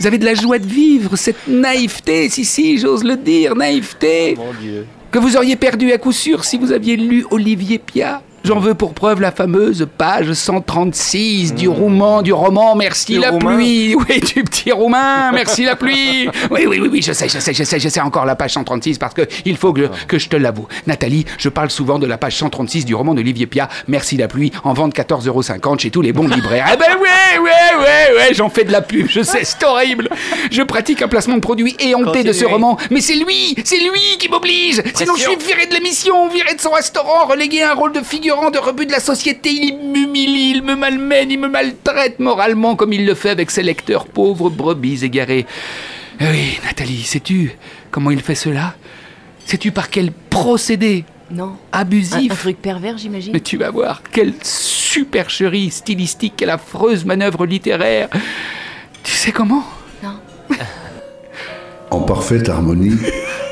Vous 0.00 0.06
avez 0.06 0.18
de 0.18 0.24
la 0.24 0.34
joie 0.34 0.58
de 0.58 0.66
vivre, 0.66 1.16
cette 1.16 1.48
naïveté, 1.48 2.28
si, 2.28 2.44
si, 2.44 2.78
j'ose 2.78 3.02
le 3.04 3.16
dire, 3.16 3.56
naïveté, 3.56 4.34
Mon 4.36 4.52
Dieu. 4.54 4.86
que 5.10 5.18
vous 5.18 5.36
auriez 5.36 5.56
perdu 5.56 5.92
à 5.92 5.98
coup 5.98 6.12
sûr 6.12 6.44
si 6.44 6.56
vous 6.56 6.72
aviez 6.72 6.96
lu 6.96 7.26
Olivier 7.30 7.78
Pia. 7.78 8.22
J'en 8.48 8.60
veux 8.60 8.72
pour 8.72 8.94
preuve 8.94 9.20
la 9.20 9.30
fameuse 9.30 9.86
page 9.98 10.32
136 10.32 11.52
du 11.52 11.68
roman, 11.68 12.22
du 12.22 12.32
roman 12.32 12.74
Merci 12.76 13.12
Du 13.12 13.18
la 13.18 13.28
roumain 13.28 13.56
pluie. 13.56 13.94
Oui, 14.08 14.20
du 14.20 14.42
petit 14.42 14.72
roumain, 14.72 15.32
Merci 15.32 15.64
la 15.64 15.76
pluie. 15.76 16.30
Oui, 16.50 16.64
oui, 16.66 16.78
oui, 16.80 16.88
oui, 16.90 17.02
je 17.02 17.12
sais, 17.12 17.28
je 17.28 17.40
sais, 17.40 17.52
je 17.52 17.62
sais, 17.62 17.78
je 17.78 17.90
sais 17.90 18.00
encore 18.00 18.24
la 18.24 18.36
page 18.36 18.54
136 18.54 18.96
parce 18.96 19.12
que 19.12 19.28
il 19.44 19.58
faut 19.58 19.74
que, 19.74 19.90
que 20.06 20.18
je 20.18 20.30
te 20.30 20.36
l'avoue. 20.36 20.66
Nathalie, 20.86 21.26
je 21.36 21.50
parle 21.50 21.68
souvent 21.68 21.98
de 21.98 22.06
la 22.06 22.16
page 22.16 22.36
136 22.36 22.86
du 22.86 22.94
roman 22.94 23.12
d'Olivier 23.12 23.46
Pia, 23.46 23.68
Merci 23.86 24.16
la 24.16 24.28
pluie, 24.28 24.50
en 24.64 24.72
vente 24.72 24.94
14,50€ 24.94 25.80
chez 25.80 25.90
tous 25.90 26.00
les 26.00 26.14
bons 26.14 26.26
libraires. 26.26 26.68
Eh 26.72 26.76
ben 26.78 26.96
ouais, 27.02 27.38
ouais, 27.38 27.82
ouais, 27.82 28.16
ouais, 28.16 28.34
j'en 28.34 28.48
fais 28.48 28.64
de 28.64 28.72
la 28.72 28.80
pub, 28.80 29.08
je 29.10 29.20
sais, 29.20 29.44
c'est 29.44 29.62
horrible. 29.62 30.08
Je 30.50 30.62
pratique 30.62 31.02
un 31.02 31.08
placement 31.08 31.36
de 31.36 31.42
produit 31.42 31.76
éhonté 31.80 32.24
de 32.24 32.32
ce 32.32 32.46
roman, 32.46 32.78
mais 32.90 33.02
c'est 33.02 33.16
lui, 33.16 33.54
c'est 33.62 33.76
lui 33.80 34.16
qui 34.18 34.30
m'oblige. 34.30 34.82
Sinon 34.94 35.16
je 35.16 35.24
suis 35.24 35.36
viré 35.36 35.66
de 35.66 35.74
l'émission, 35.74 36.30
viré 36.30 36.54
de 36.54 36.60
son 36.62 36.70
restaurant, 36.70 37.26
relégué 37.26 37.60
à 37.62 37.72
un 37.72 37.74
rôle 37.74 37.92
de 37.92 38.00
figurant 38.00 38.37
de 38.50 38.58
rebut 38.58 38.86
de 38.86 38.92
la 38.92 39.00
société. 39.00 39.50
Il 39.50 39.78
m'humilie, 39.92 40.52
il 40.56 40.62
me 40.62 40.74
malmène, 40.76 41.30
il 41.30 41.38
me 41.38 41.48
maltraite 41.48 42.18
moralement 42.20 42.76
comme 42.76 42.92
il 42.92 43.04
le 43.04 43.14
fait 43.14 43.30
avec 43.30 43.50
ses 43.50 43.62
lecteurs 43.62 44.06
pauvres 44.06 44.48
brebis 44.50 45.04
égarés. 45.04 45.46
Eh 46.20 46.24
Oui, 46.30 46.58
Nathalie, 46.64 47.02
sais-tu 47.02 47.52
comment 47.90 48.10
il 48.10 48.20
fait 48.20 48.34
cela? 48.34 48.74
Sais-tu 49.44 49.70
par 49.72 49.90
quel 49.90 50.10
procédé? 50.12 51.04
Non. 51.30 51.56
Un, 51.72 51.78
un 51.78 51.80
abusif 51.82 52.38
truc 52.40 52.56
pervers, 52.62 52.96
j'imagine. 52.96 53.32
mais 53.32 53.40
tu 53.40 53.56
vas 53.58 53.70
voir, 53.70 54.02
quelle 54.12 54.32
supercherie 54.42 55.70
stylistique, 55.70 56.34
quelle 56.36 56.50
affreuse 56.50 57.04
manœuvre 57.04 57.44
littéraire. 57.46 58.08
Tu 59.02 59.12
sais 59.12 59.32
comment? 59.32 59.64
En 61.90 62.00
parfaite 62.00 62.50
harmonie, 62.50 62.98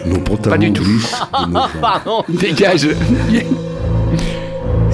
nos 0.05 0.19
pantalons 0.19 0.59
du 0.59 0.71
tout. 0.71 0.85
Pardon. 1.81 2.23
Dégage. 2.29 2.87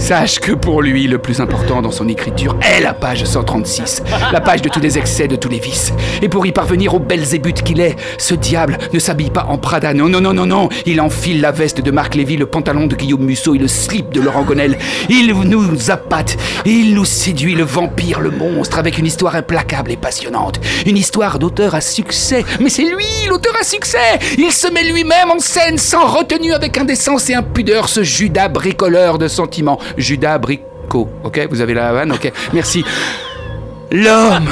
Sache 0.03 0.41
que 0.41 0.51
pour 0.51 0.83
lui, 0.83 1.07
le 1.07 1.19
plus 1.19 1.41
important 1.41 1.81
dans 1.81 1.93
son 1.93 2.09
écriture 2.09 2.57
est 2.61 2.81
la 2.81 2.93
page 2.93 3.25
136, 3.25 4.03
la 4.33 4.41
page 4.41 4.61
de 4.61 4.69
tous 4.69 4.81
les 4.81 4.99
excès, 4.99 5.29
de 5.29 5.37
tous 5.37 5.49
les 5.49 5.61
vices. 5.61 5.93
Et 6.21 6.29
pour 6.29 6.45
y 6.45 6.51
parvenir 6.51 6.93
au 6.95 6.99
belzébuth 6.99 7.63
qu'il 7.63 7.81
est, 7.81 7.95
ce 8.19 8.35
diable 8.35 8.79
ne 8.93 8.99
s'habille 8.99 9.31
pas 9.31 9.47
en 9.49 9.59
Prada, 9.59 9.95
non, 9.95 10.09
non, 10.09 10.21
non, 10.21 10.35
non, 10.35 10.45
non. 10.45 10.69
Il 10.87 11.01
enfile 11.01 11.41
la 11.41 11.53
veste 11.53 11.81
de 11.81 11.91
Marc 11.93 12.17
Lévy, 12.17 12.37
le 12.37 12.47
pantalon 12.47 12.89
de 12.89 12.97
Guillaume 12.97 13.23
Musso 13.23 13.55
et 13.55 13.59
le 13.59 13.69
slip 13.69 14.13
de 14.13 14.21
Laurent 14.21 14.43
Gonel. 14.43 14.77
Il 15.09 15.33
nous 15.33 15.91
appâte, 15.93 16.37
il 16.65 16.95
nous 16.95 17.05
séduit, 17.05 17.55
le 17.55 17.63
vampire, 17.63 18.19
le 18.19 18.33
monstre, 18.33 18.81
avec 18.81 18.99
une 18.99 19.07
histoire 19.07 19.37
implacable 19.37 19.93
et 19.93 19.97
passionnante. 19.97 20.59
Une 20.85 20.97
histoire 20.97 21.39
d'auteur 21.39 21.77
à 21.77 21.81
succès. 21.81 22.45
Mais 22.59 22.71
c'est 22.71 22.83
lui, 22.83 23.07
l'auteur 23.29 23.55
à 23.61 23.63
succès 23.63 24.19
Il 24.37 24.51
se 24.51 24.67
met 24.67 24.83
lui-même 24.83 25.31
en 25.31 25.39
scène 25.39 25.79
sans 25.79 26.09
retenue 26.09 26.55
avec 26.55 26.77
indécence 26.77 27.31
et 27.31 27.35
impudeur, 27.35 27.89
ce 27.89 28.03
Judas 28.03 28.49
bricoleur 28.49 29.19
de 29.19 29.29
sentiments. 29.29 29.79
Judas 29.97 30.39
Brico, 30.39 31.09
ok? 31.25 31.49
Vous 31.51 31.61
avez 31.61 31.75
la 31.75 31.93
vanne, 31.93 32.13
ok? 32.13 32.33
Merci. 32.53 32.85
L'homme 33.93 34.49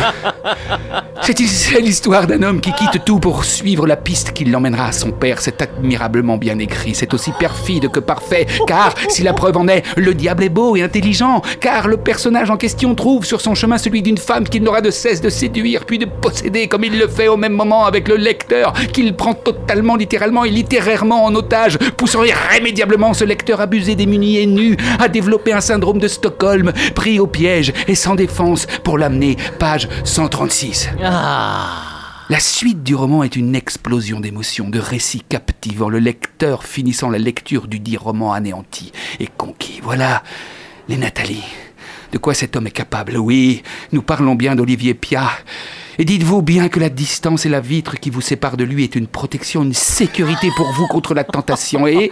C'est 1.22 1.80
l'histoire 1.80 2.26
d'un 2.26 2.42
homme 2.42 2.60
qui 2.60 2.72
quitte 2.72 3.04
tout 3.04 3.20
pour 3.20 3.44
suivre 3.44 3.86
la 3.86 3.96
piste 3.96 4.32
qui 4.32 4.44
l'emmènera 4.44 4.88
à 4.88 4.92
son 4.92 5.12
père? 5.12 5.40
C'est 5.40 5.62
admirablement 5.62 6.36
bien 6.36 6.58
écrit. 6.58 6.94
C'est 6.94 7.14
aussi 7.14 7.30
perfide 7.38 7.88
que 7.88 8.00
parfait. 8.00 8.46
Car, 8.66 8.94
si 9.08 9.22
la 9.22 9.32
preuve 9.32 9.56
en 9.56 9.68
est, 9.68 9.82
le 9.96 10.12
diable 10.12 10.44
est 10.44 10.50
beau 10.50 10.76
et 10.76 10.82
intelligent. 10.82 11.40
Car 11.60 11.88
le 11.88 11.96
personnage 11.96 12.50
en 12.50 12.58
question 12.58 12.94
trouve 12.94 13.24
sur 13.24 13.40
son 13.40 13.54
chemin 13.54 13.78
celui 13.78 14.02
d'une 14.02 14.18
femme 14.18 14.46
qu'il 14.46 14.62
n'aura 14.62 14.82
de 14.82 14.90
cesse 14.90 15.22
de 15.22 15.30
séduire 15.30 15.86
puis 15.86 15.98
de 15.98 16.06
posséder 16.06 16.68
comme 16.68 16.84
il 16.84 16.98
le 16.98 17.08
fait 17.08 17.28
au 17.28 17.36
même 17.36 17.54
moment 17.54 17.86
avec 17.86 18.08
le 18.08 18.16
lecteur 18.16 18.74
qu'il 18.92 19.14
prend 19.14 19.32
totalement, 19.34 19.96
littéralement 19.96 20.44
et 20.44 20.50
littérairement 20.50 21.24
en 21.24 21.34
otage, 21.34 21.78
poussant 21.96 22.24
irrémédiablement 22.24 23.14
ce 23.14 23.24
lecteur 23.24 23.60
abusé, 23.60 23.94
démuni 23.94 24.38
et 24.38 24.46
nu 24.46 24.76
à 24.98 25.08
développer 25.08 25.52
un 25.52 25.60
syndrome 25.60 25.98
de 25.98 26.08
Stockholm, 26.08 26.72
pris 26.94 27.20
au 27.20 27.26
piège 27.26 27.72
et 27.88 27.94
sans 27.94 28.14
défense 28.14 28.66
pour 28.82 28.98
l'amener 28.98 29.29
page 29.58 29.88
136. 30.04 30.90
Ah. 31.02 31.90
La 32.30 32.38
suite 32.38 32.84
du 32.84 32.94
roman 32.94 33.24
est 33.24 33.34
une 33.34 33.56
explosion 33.56 34.20
d'émotions, 34.20 34.68
de 34.68 34.78
récits 34.78 35.24
captivant, 35.28 35.88
le 35.88 35.98
lecteur 35.98 36.62
finissant 36.62 37.10
la 37.10 37.18
lecture 37.18 37.66
du 37.66 37.80
dit 37.80 37.96
roman 37.96 38.32
anéanti 38.32 38.92
et 39.18 39.26
conquis. 39.26 39.80
Voilà 39.82 40.22
les 40.88 40.96
Nathalie. 40.96 41.42
De 42.12 42.18
quoi 42.18 42.34
cet 42.34 42.56
homme 42.56 42.66
est 42.66 42.72
capable? 42.72 43.16
Oui, 43.16 43.62
nous 43.92 44.02
parlons 44.02 44.34
bien 44.34 44.56
d'Olivier 44.56 44.94
Piat. 44.94 45.30
Et 45.98 46.04
dites-vous 46.04 46.40
bien 46.40 46.68
que 46.68 46.80
la 46.80 46.88
distance 46.88 47.44
et 47.44 47.50
la 47.50 47.60
vitre 47.60 47.96
qui 48.00 48.08
vous 48.08 48.22
séparent 48.22 48.56
de 48.56 48.64
lui 48.64 48.84
est 48.84 48.96
une 48.96 49.06
protection, 49.06 49.62
une 49.62 49.74
sécurité 49.74 50.48
pour 50.56 50.72
vous 50.72 50.86
contre 50.86 51.12
la 51.12 51.24
tentation. 51.24 51.86
Et 51.86 52.10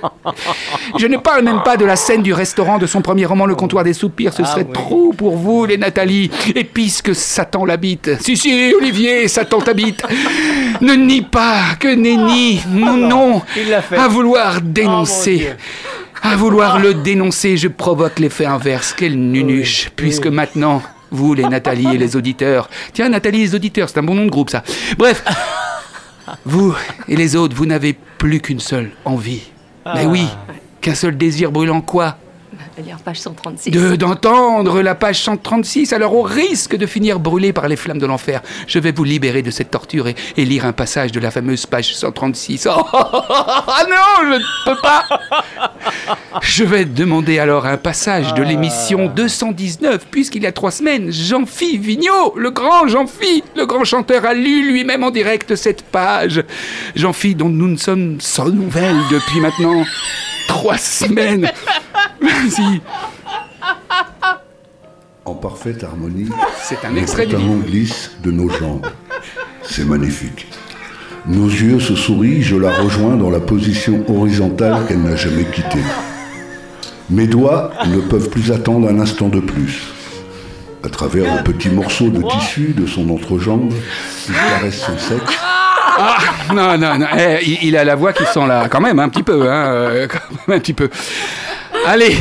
je 0.99 1.07
ne 1.07 1.17
parle 1.17 1.43
même 1.43 1.63
pas 1.65 1.79
de 1.79 1.87
la 1.87 1.97
scène 1.97 2.23
du 2.23 2.35
restaurant 2.35 2.77
de 2.79 2.87
son 2.87 3.01
premier 3.01 3.25
roman, 3.25 3.47
Le 3.47 3.55
comptoir 3.55 3.85
des 3.85 3.95
soupirs. 3.95 4.35
Ce 4.35 4.45
serait 4.45 4.65
trop 4.67 5.15
pour 5.15 5.37
vous, 5.37 5.65
les 5.65 5.79
Nathalie. 5.79 6.31
Et 6.55 6.65
puisque 6.65 7.15
Satan 7.15 7.65
l'habite. 7.65 8.21
Si, 8.21 8.37
si, 8.37 8.75
Olivier, 8.79 9.27
Satan 9.27 9.61
t'habite. 9.61 10.03
Ne 10.83 10.95
nie 10.95 11.23
pas, 11.23 11.75
que 11.81 11.89
nenni. 11.89 12.61
Non, 12.69 12.97
non. 12.97 13.43
À 13.97 14.07
vouloir 14.09 14.57
Oh, 14.59 14.61
dénoncer. 14.63 15.55
À 16.23 16.37
vouloir 16.37 16.79
le 16.79 16.95
dénoncer, 16.95 17.57
je 17.57 17.69
provoque 17.69 18.19
l'effet 18.19 18.45
inverse. 18.47 18.93
Quelle 18.97 19.17
nunuche, 19.19 19.91
puisque 19.97 20.27
maintenant, 20.27 20.83
vous, 21.11 21.35
les 21.35 21.45
Nathalie 21.45 21.95
et 21.95 21.99
les 21.99 22.17
auditeurs. 22.17 22.69
Tiens, 22.93 23.09
Nathalie 23.09 23.41
et 23.41 23.45
les 23.45 23.55
auditeurs, 23.55 23.89
c'est 23.89 23.99
un 23.99 24.03
bon 24.03 24.15
nom 24.15 24.25
de 24.25 24.31
groupe, 24.31 24.51
ça. 24.51 24.63
Bref, 24.99 25.25
vous 26.45 26.75
et 27.09 27.17
les 27.17 27.37
autres, 27.37 27.57
vous 27.57 27.67
n'avez 27.67 27.97
plus 28.19 28.41
qu'une 28.41 28.61
seule 28.61 28.91
envie. 29.05 29.43
Mais 29.95 30.05
oui, 30.05 30.27
qu'un 30.81 30.95
seul 30.95 31.17
désir 31.17 31.51
brûlant 31.51 31.81
quoi? 31.81 32.19
À 32.79 32.81
lire 32.81 32.99
page 33.05 33.19
136. 33.19 33.73
de 33.73 33.97
d'entendre 33.97 34.83
la 34.83 34.95
page 34.95 35.21
136, 35.23 35.93
alors 35.93 36.15
au 36.15 36.23
risque 36.23 36.77
de 36.77 36.87
finir 36.87 37.19
brûlé 37.19 37.53
par 37.53 37.67
les 37.67 37.75
flammes 37.75 37.99
de 37.99 38.07
l'enfer, 38.07 38.41
je 38.69 38.79
vais 38.79 38.93
vous 38.93 39.03
libérer 39.03 39.43
de 39.43 39.51
cette 39.51 39.73
torture 39.73 40.07
et, 40.07 40.15
et 40.37 40.45
lire 40.45 40.65
un 40.65 40.73
passage 40.73 41.11
de 41.11 41.19
la 41.19 41.33
fameuse 41.33 41.67
page 41.67 41.93
136. 41.93 42.69
Oh, 42.71 42.85
ah 42.93 43.85
non, 43.91 44.31
je 44.31 44.39
ne 44.39 44.65
peux 44.65 44.81
pas 44.81 45.05
Je 46.41 46.63
vais 46.63 46.85
demander 46.85 47.41
alors 47.41 47.67
un 47.67 47.79
passage 47.79 48.33
de 48.35 48.45
l'émission 48.45 49.07
219, 49.07 50.07
puisqu'il 50.09 50.45
y 50.45 50.47
a 50.47 50.53
trois 50.53 50.71
semaines, 50.71 51.11
Jean-Phi 51.11 51.79
Vigneault, 51.79 52.35
le 52.37 52.51
grand 52.53 52.87
Jean-Phi, 52.87 53.43
le 53.57 53.67
grand 53.67 53.83
chanteur, 53.83 54.25
a 54.25 54.35
lu 54.35 54.71
lui-même 54.71 55.03
en 55.03 55.11
direct 55.11 55.57
cette 55.57 55.83
page. 55.83 56.45
Jean-Phi 56.95 57.35
dont 57.35 57.49
nous 57.49 57.67
ne 57.69 57.77
sommes 57.77 58.21
sans 58.21 58.51
nouvelles 58.51 59.01
depuis 59.11 59.41
maintenant 59.41 59.85
trois 60.47 60.79
semaines. 60.79 61.51
En 65.25 65.35
parfaite 65.35 65.85
harmonie, 65.85 66.29
C'est 66.63 66.85
un 66.85 66.91
nos 66.91 67.01
extrait 67.01 67.25
pantalons 67.27 67.57
glissent 67.59 68.13
de 68.23 68.31
nos 68.31 68.49
jambes. 68.49 68.87
C'est 69.63 69.85
magnifique. 69.85 70.47
Nos 71.27 71.49
yeux 71.49 71.81
se 71.81 71.95
sourient, 71.95 72.43
je 72.43 72.57
la 72.57 72.71
rejoins 72.71 73.17
dans 73.17 73.29
la 73.31 73.41
position 73.41 74.03
horizontale 74.09 74.87
qu'elle 74.87 75.03
n'a 75.03 75.17
jamais 75.17 75.45
quittée. 75.45 75.83
Mes 77.11 77.27
doigts 77.27 77.73
ne 77.87 78.01
peuvent 78.01 78.31
plus 78.31 78.51
attendre 78.53 78.89
un 78.89 78.99
instant 79.01 79.29
de 79.29 79.41
plus. 79.41 79.83
À 80.85 80.89
travers 80.89 81.37
le 81.37 81.43
petit 81.43 81.69
morceau 81.69 82.09
de 82.09 82.23
tissu 82.23 82.73
de 82.77 82.87
son 82.87 83.11
entrejambe, 83.11 83.71
il 84.29 84.35
caresse 84.35 84.81
son 84.81 84.97
sexe. 84.97 85.37
Ah, 86.01 86.19
non, 86.55 86.79
non, 86.79 86.97
non. 86.99 87.07
eh, 87.19 87.41
il, 87.45 87.59
il 87.65 87.77
a 87.77 87.85
la 87.85 87.97
voix 87.97 88.13
qui 88.13 88.25
sent 88.25 88.47
là, 88.47 88.69
quand 88.71 88.81
même, 88.81 88.99
un 89.01 89.09
petit 89.09 89.25
peu, 89.25 89.51
hein, 89.51 89.67
euh, 89.73 90.07
quand 90.07 90.21
même 90.47 90.57
un 90.57 90.61
petit 90.61 90.73
peu. 90.73 90.89
Allez, 91.87 92.17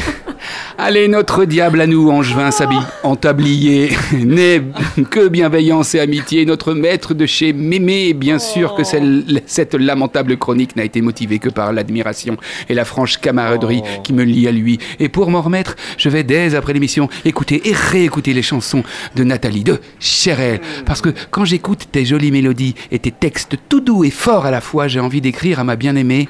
allez, 0.78 1.08
notre 1.08 1.46
diable 1.46 1.82
à 1.82 1.88
nous, 1.88 2.10
Angevin 2.10 2.52
s'habille 2.52 2.78
en 3.04 3.16
tablier. 3.16 3.90
N'est 4.14 4.62
que 5.10 5.28
bienveillance 5.28 5.96
et 5.96 6.00
amitié. 6.00 6.46
Notre 6.46 6.74
maître 6.74 7.14
de 7.14 7.26
chez 7.26 7.54
Mémé, 7.54 8.14
bien 8.14 8.40
sûr 8.40 8.76
que 8.76 8.84
celle- 8.84 9.42
cette 9.46 9.74
lamentable 9.74 10.38
chronique 10.38 10.76
n'a 10.76 10.84
été 10.84 11.02
motivée 11.02 11.40
que 11.40 11.50
par 11.50 11.74
l'admiration 11.74 12.38
et 12.70 12.74
la 12.74 12.86
franche 12.86 13.18
camaraderie 13.18 13.82
qui 14.04 14.14
me 14.14 14.24
lie 14.24 14.48
à 14.48 14.52
lui. 14.52 14.80
Et 15.00 15.10
pour 15.10 15.30
m'en 15.32 15.42
remettre, 15.42 15.76
je 15.98 16.10
vais 16.10 16.24
dès 16.24 16.56
après 16.56 16.74
l'émission 16.74 17.10
écouter 17.26 17.70
et 17.70 17.74
réécouter 17.74 18.34
les 18.34 18.42
chansons 18.42 18.84
de 19.16 19.24
Nathalie, 19.24 19.64
de 19.64 19.80
Chérel. 20.00 20.62
Parce 20.86 21.02
que 21.02 21.10
quand 21.32 21.46
j'écoute 21.46 21.88
tes 21.92 22.06
jolies 22.06 22.32
mélodies 22.32 22.76
et 22.92 23.00
tes 23.00 23.12
textes 23.12 23.56
tout 23.70 23.80
doux 23.82 24.04
et 24.04 24.10
forts 24.12 24.46
à 24.46 24.52
la 24.52 24.62
fois, 24.62 24.88
j'ai 24.88 25.00
envie 25.00 25.22
d'écrire 25.22 25.60
à 25.60 25.64
ma 25.64 25.76
bien-aimée 25.76 26.28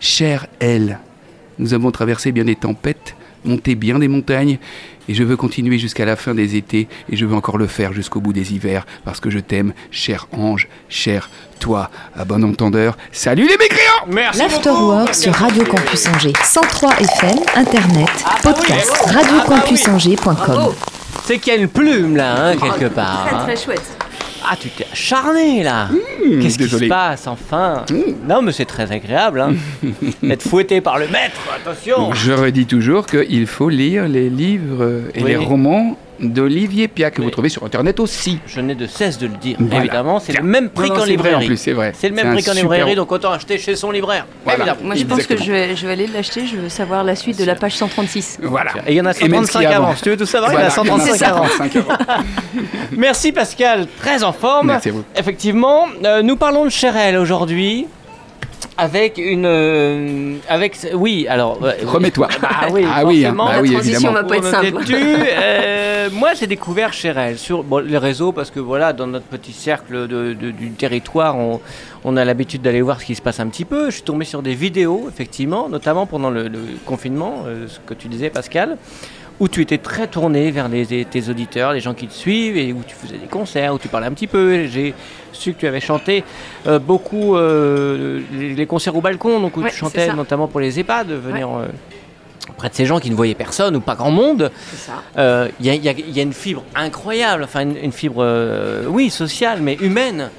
Chère 0.00 0.46
elle. 0.60 0.98
Nous 1.58 1.74
avons 1.74 1.90
traversé 1.90 2.32
bien 2.32 2.44
des 2.44 2.56
tempêtes, 2.56 3.14
monté 3.44 3.74
bien 3.74 3.98
des 3.98 4.08
montagnes, 4.08 4.58
et 5.08 5.14
je 5.14 5.24
veux 5.24 5.36
continuer 5.36 5.78
jusqu'à 5.78 6.04
la 6.04 6.16
fin 6.16 6.34
des 6.34 6.56
étés, 6.56 6.88
et 7.10 7.16
je 7.16 7.26
veux 7.26 7.34
encore 7.34 7.58
le 7.58 7.66
faire 7.66 7.92
jusqu'au 7.92 8.20
bout 8.20 8.32
des 8.32 8.52
hivers, 8.52 8.86
parce 9.04 9.20
que 9.20 9.30
je 9.30 9.38
t'aime, 9.38 9.72
cher 9.90 10.28
ange, 10.32 10.68
cher 10.88 11.30
toi, 11.58 11.90
à 12.16 12.24
bon 12.24 12.44
entendeur. 12.44 12.96
Salut 13.12 13.46
les 13.46 13.56
mécréants 13.56 14.06
Merci 14.08 14.38
L'Afterwork 14.38 15.14
sur 15.14 15.32
Radio 15.34 15.64
Campus 15.64 16.06
Angers. 16.08 16.32
103 16.42 16.92
FM, 16.94 17.38
Internet, 17.54 18.08
podcast, 18.42 18.92
radiocampusangers.com. 19.06 20.74
C'est 21.24 21.38
qu'il 21.38 21.52
y 21.52 21.56
a 21.56 21.58
une 21.60 21.68
plume 21.68 22.16
là, 22.16 22.46
hein, 22.46 22.56
quelque 22.56 22.92
part. 22.92 23.26
Très 23.26 23.36
hein. 23.36 23.42
très 23.44 23.56
chouette. 23.56 23.99
Ah, 24.48 24.56
tu 24.58 24.68
t'es 24.70 24.86
acharné 24.90 25.62
là 25.62 25.88
Qu'est-ce 26.40 26.58
qui 26.58 26.68
se 26.68 26.84
passe 26.86 27.26
enfin 27.26 27.84
Non, 28.28 28.42
mais 28.42 28.52
c'est 28.52 28.64
très 28.64 28.90
agréable. 28.90 29.40
Hein. 29.40 29.54
D'être 30.22 30.42
fouetté 30.42 30.80
par 30.80 30.98
le 30.98 31.06
maître, 31.08 31.36
attention 31.54 32.12
Je 32.14 32.32
redis 32.32 32.66
toujours 32.66 33.06
qu'il 33.06 33.46
faut 33.46 33.68
lire 33.68 34.08
les 34.08 34.30
livres 34.30 35.02
et 35.14 35.22
Oui. 35.22 35.30
les 35.30 35.36
romans 35.36 35.96
d'Olivier 36.20 36.88
Pia, 36.88 37.10
que 37.10 37.18
Mais- 37.20 37.24
vous 37.24 37.30
trouvez 37.30 37.48
sur 37.48 37.64
Internet 37.64 38.00
aussi. 38.00 38.38
Je 38.46 38.60
n'ai 38.60 38.74
de 38.74 38.86
cesse 38.86 39.18
de 39.18 39.26
le 39.26 39.34
dire. 39.34 39.56
Voilà. 39.58 39.84
Évidemment, 39.84 40.20
c'est 40.20 40.32
le 40.36 40.42
même 40.42 40.68
prix 40.70 40.88
qu'en 40.88 40.94
c'est 40.94 41.00
vrai, 41.00 41.10
librairie. 41.10 41.44
en 41.44 41.46
plus, 41.46 41.56
c'est 41.56 41.72
vrai. 41.72 41.92
C'est 41.96 42.08
le 42.08 42.14
même 42.14 42.32
prix 42.34 42.42
qu'en 42.44 42.52
librairie, 42.52 42.94
donc 42.94 43.10
autant 43.12 43.32
acheter 43.32 43.58
chez 43.58 43.76
son 43.76 43.90
libraire. 43.90 44.26
Voilà. 44.44 44.64
Évidemment. 44.64 44.80
Moi, 44.86 44.94
je 44.94 45.04
pense 45.04 45.26
que 45.26 45.36
je 45.36 45.50
vais, 45.52 45.76
je 45.76 45.86
vais 45.86 45.92
aller 45.92 46.06
l'acheter. 46.06 46.46
Je 46.46 46.56
veux 46.56 46.68
savoir 46.68 47.04
la 47.04 47.16
suite 47.16 47.38
de 47.38 47.44
la 47.44 47.54
page 47.54 47.76
136. 47.76 48.38
Voilà. 48.42 48.72
Et 48.86 48.92
il 48.92 48.96
y 48.96 49.00
en 49.00 49.06
a 49.06 49.12
Et 49.12 49.28
même 49.28 49.44
135 49.44 49.60
si 49.60 49.66
avant. 49.66 49.84
avant. 49.86 49.96
Si 49.96 50.02
tu 50.02 50.10
veux 50.10 50.16
tout 50.16 50.26
savoir, 50.26 50.50
Voilà, 50.50 50.66
il 50.68 50.70
y 50.70 50.78
en 50.78 50.82
a 50.82 50.98
135 50.98 51.22
avant. 51.22 51.46
135 51.48 51.76
avant. 52.08 52.22
Merci 52.92 53.32
Pascal, 53.32 53.86
très 53.98 54.22
en 54.22 54.32
forme. 54.32 54.68
Merci 54.68 54.88
à 54.88 54.92
vous. 54.92 55.04
Effectivement, 55.16 55.86
euh, 56.04 56.22
nous 56.22 56.36
parlons 56.36 56.64
de 56.64 56.70
Cherel 56.70 57.16
aujourd'hui. 57.16 57.86
Avec 58.78 59.18
une. 59.18 59.44
euh, 59.46 60.36
avec. 60.48 60.76
Oui, 60.94 61.26
alors. 61.28 61.58
euh, 61.62 61.72
Remets-toi. 61.84 62.28
Ah 62.42 62.66
oui, 62.72 62.84
Ah 62.90 63.04
oui, 63.04 63.24
hein. 63.26 63.34
Bah 63.36 63.44
La 63.52 63.60
oui, 63.62 63.72
transition 63.72 64.10
évidemment. 64.10 64.14
va 64.14 64.24
pas 64.24 64.36
être 64.36 64.44
simple. 64.50 64.84
Euh, 66.00 66.08
moi, 66.12 66.30
j'ai 66.34 66.46
découvert 66.46 66.92
Cherel 66.94 67.36
sur 67.38 67.62
bon, 67.62 67.78
les 67.84 67.98
réseaux 67.98 68.32
parce 68.32 68.50
que 68.50 68.58
voilà, 68.60 68.92
dans 68.94 69.06
notre 69.06 69.26
petit 69.26 69.52
cercle 69.52 70.06
de- 70.08 70.32
de- 70.32 70.50
du 70.50 70.70
territoire, 70.70 71.36
on, 71.36 71.60
on 72.04 72.16
a 72.16 72.24
l'habitude 72.24 72.62
d'aller 72.62 72.80
voir 72.80 73.00
ce 73.00 73.06
qui 73.06 73.14
se 73.14 73.20
passe 73.22 73.38
un 73.40 73.48
petit 73.48 73.64
peu. 73.66 73.86
Je 73.86 73.96
suis 73.96 74.02
tombé 74.02 74.24
sur 74.24 74.40
des 74.42 74.54
vidéos, 74.54 75.06
effectivement, 75.08 75.68
notamment 75.68 76.06
pendant 76.06 76.30
le, 76.30 76.48
le 76.48 76.60
confinement, 76.86 77.44
euh, 77.46 77.66
ce 77.68 77.78
que 77.86 77.92
tu 77.94 78.08
disais, 78.08 78.30
Pascal, 78.30 78.78
où 79.40 79.48
tu 79.48 79.62
étais 79.62 79.78
très 79.78 80.06
tourné 80.06 80.50
vers 80.50 80.68
les, 80.68 81.04
tes 81.04 81.28
auditeurs, 81.30 81.72
les 81.72 81.80
gens 81.80 81.94
qui 81.94 82.06
te 82.06 82.12
suivent, 82.12 82.56
et 82.58 82.72
où 82.72 82.82
tu 82.86 82.94
faisais 82.94 83.16
des 83.16 83.26
concerts, 83.26 83.74
où 83.74 83.78
tu 83.78 83.88
parlais 83.88 84.06
un 84.06 84.12
petit 84.12 84.26
peu. 84.26 84.66
J'ai 84.66 84.94
su 85.32 85.54
que 85.54 85.60
tu 85.60 85.66
avais 85.66 85.80
chanté 85.80 86.22
euh, 86.66 86.78
beaucoup 86.78 87.36
euh, 87.36 88.20
les, 88.32 88.54
les 88.54 88.66
concerts 88.66 88.94
au 88.96 89.00
balcon, 89.00 89.40
donc 89.40 89.56
où 89.56 89.62
Ouais, 89.62 89.70
tu 89.70 89.76
chantais 89.76 90.12
notamment 90.12 90.46
pour 90.46 90.60
les 90.60 90.78
EHPAD, 90.78 91.08
venir. 91.12 91.48
euh, 91.48 91.66
Auprès 92.50 92.68
de 92.68 92.74
ces 92.74 92.84
gens 92.84 92.98
qui 93.00 93.10
ne 93.10 93.14
voyaient 93.14 93.34
personne 93.34 93.76
ou 93.76 93.80
pas 93.80 93.94
grand 93.94 94.10
monde, 94.10 94.50
il 95.16 95.20
y, 95.60 95.70
a- 95.70 95.74
y 95.74 96.18
y 96.18 96.20
une 96.20 96.32
fibre 96.32 96.64
incroyable, 96.74 97.44
enfin 97.44 97.60
une, 97.60 97.76
une 97.76 97.92
fibre, 97.92 98.84
oui, 98.88 99.08
sociale, 99.08 99.60
mais 99.62 99.74
humaine, 99.80 100.30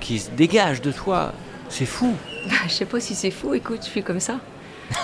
qui 0.00 0.18
se 0.18 0.30
dégage 0.30 0.80
de 0.80 0.90
toi. 0.90 1.32
C'est 1.68 1.84
fou. 1.86 2.14
Bah, 2.48 2.54
je 2.66 2.72
sais 2.72 2.84
pas 2.86 2.98
si 2.98 3.14
c'est 3.14 3.30
fou. 3.30 3.52
Écoute, 3.54 3.80
je 3.82 3.88
suis 3.90 4.02
comme 4.02 4.20
ça. 4.20 4.36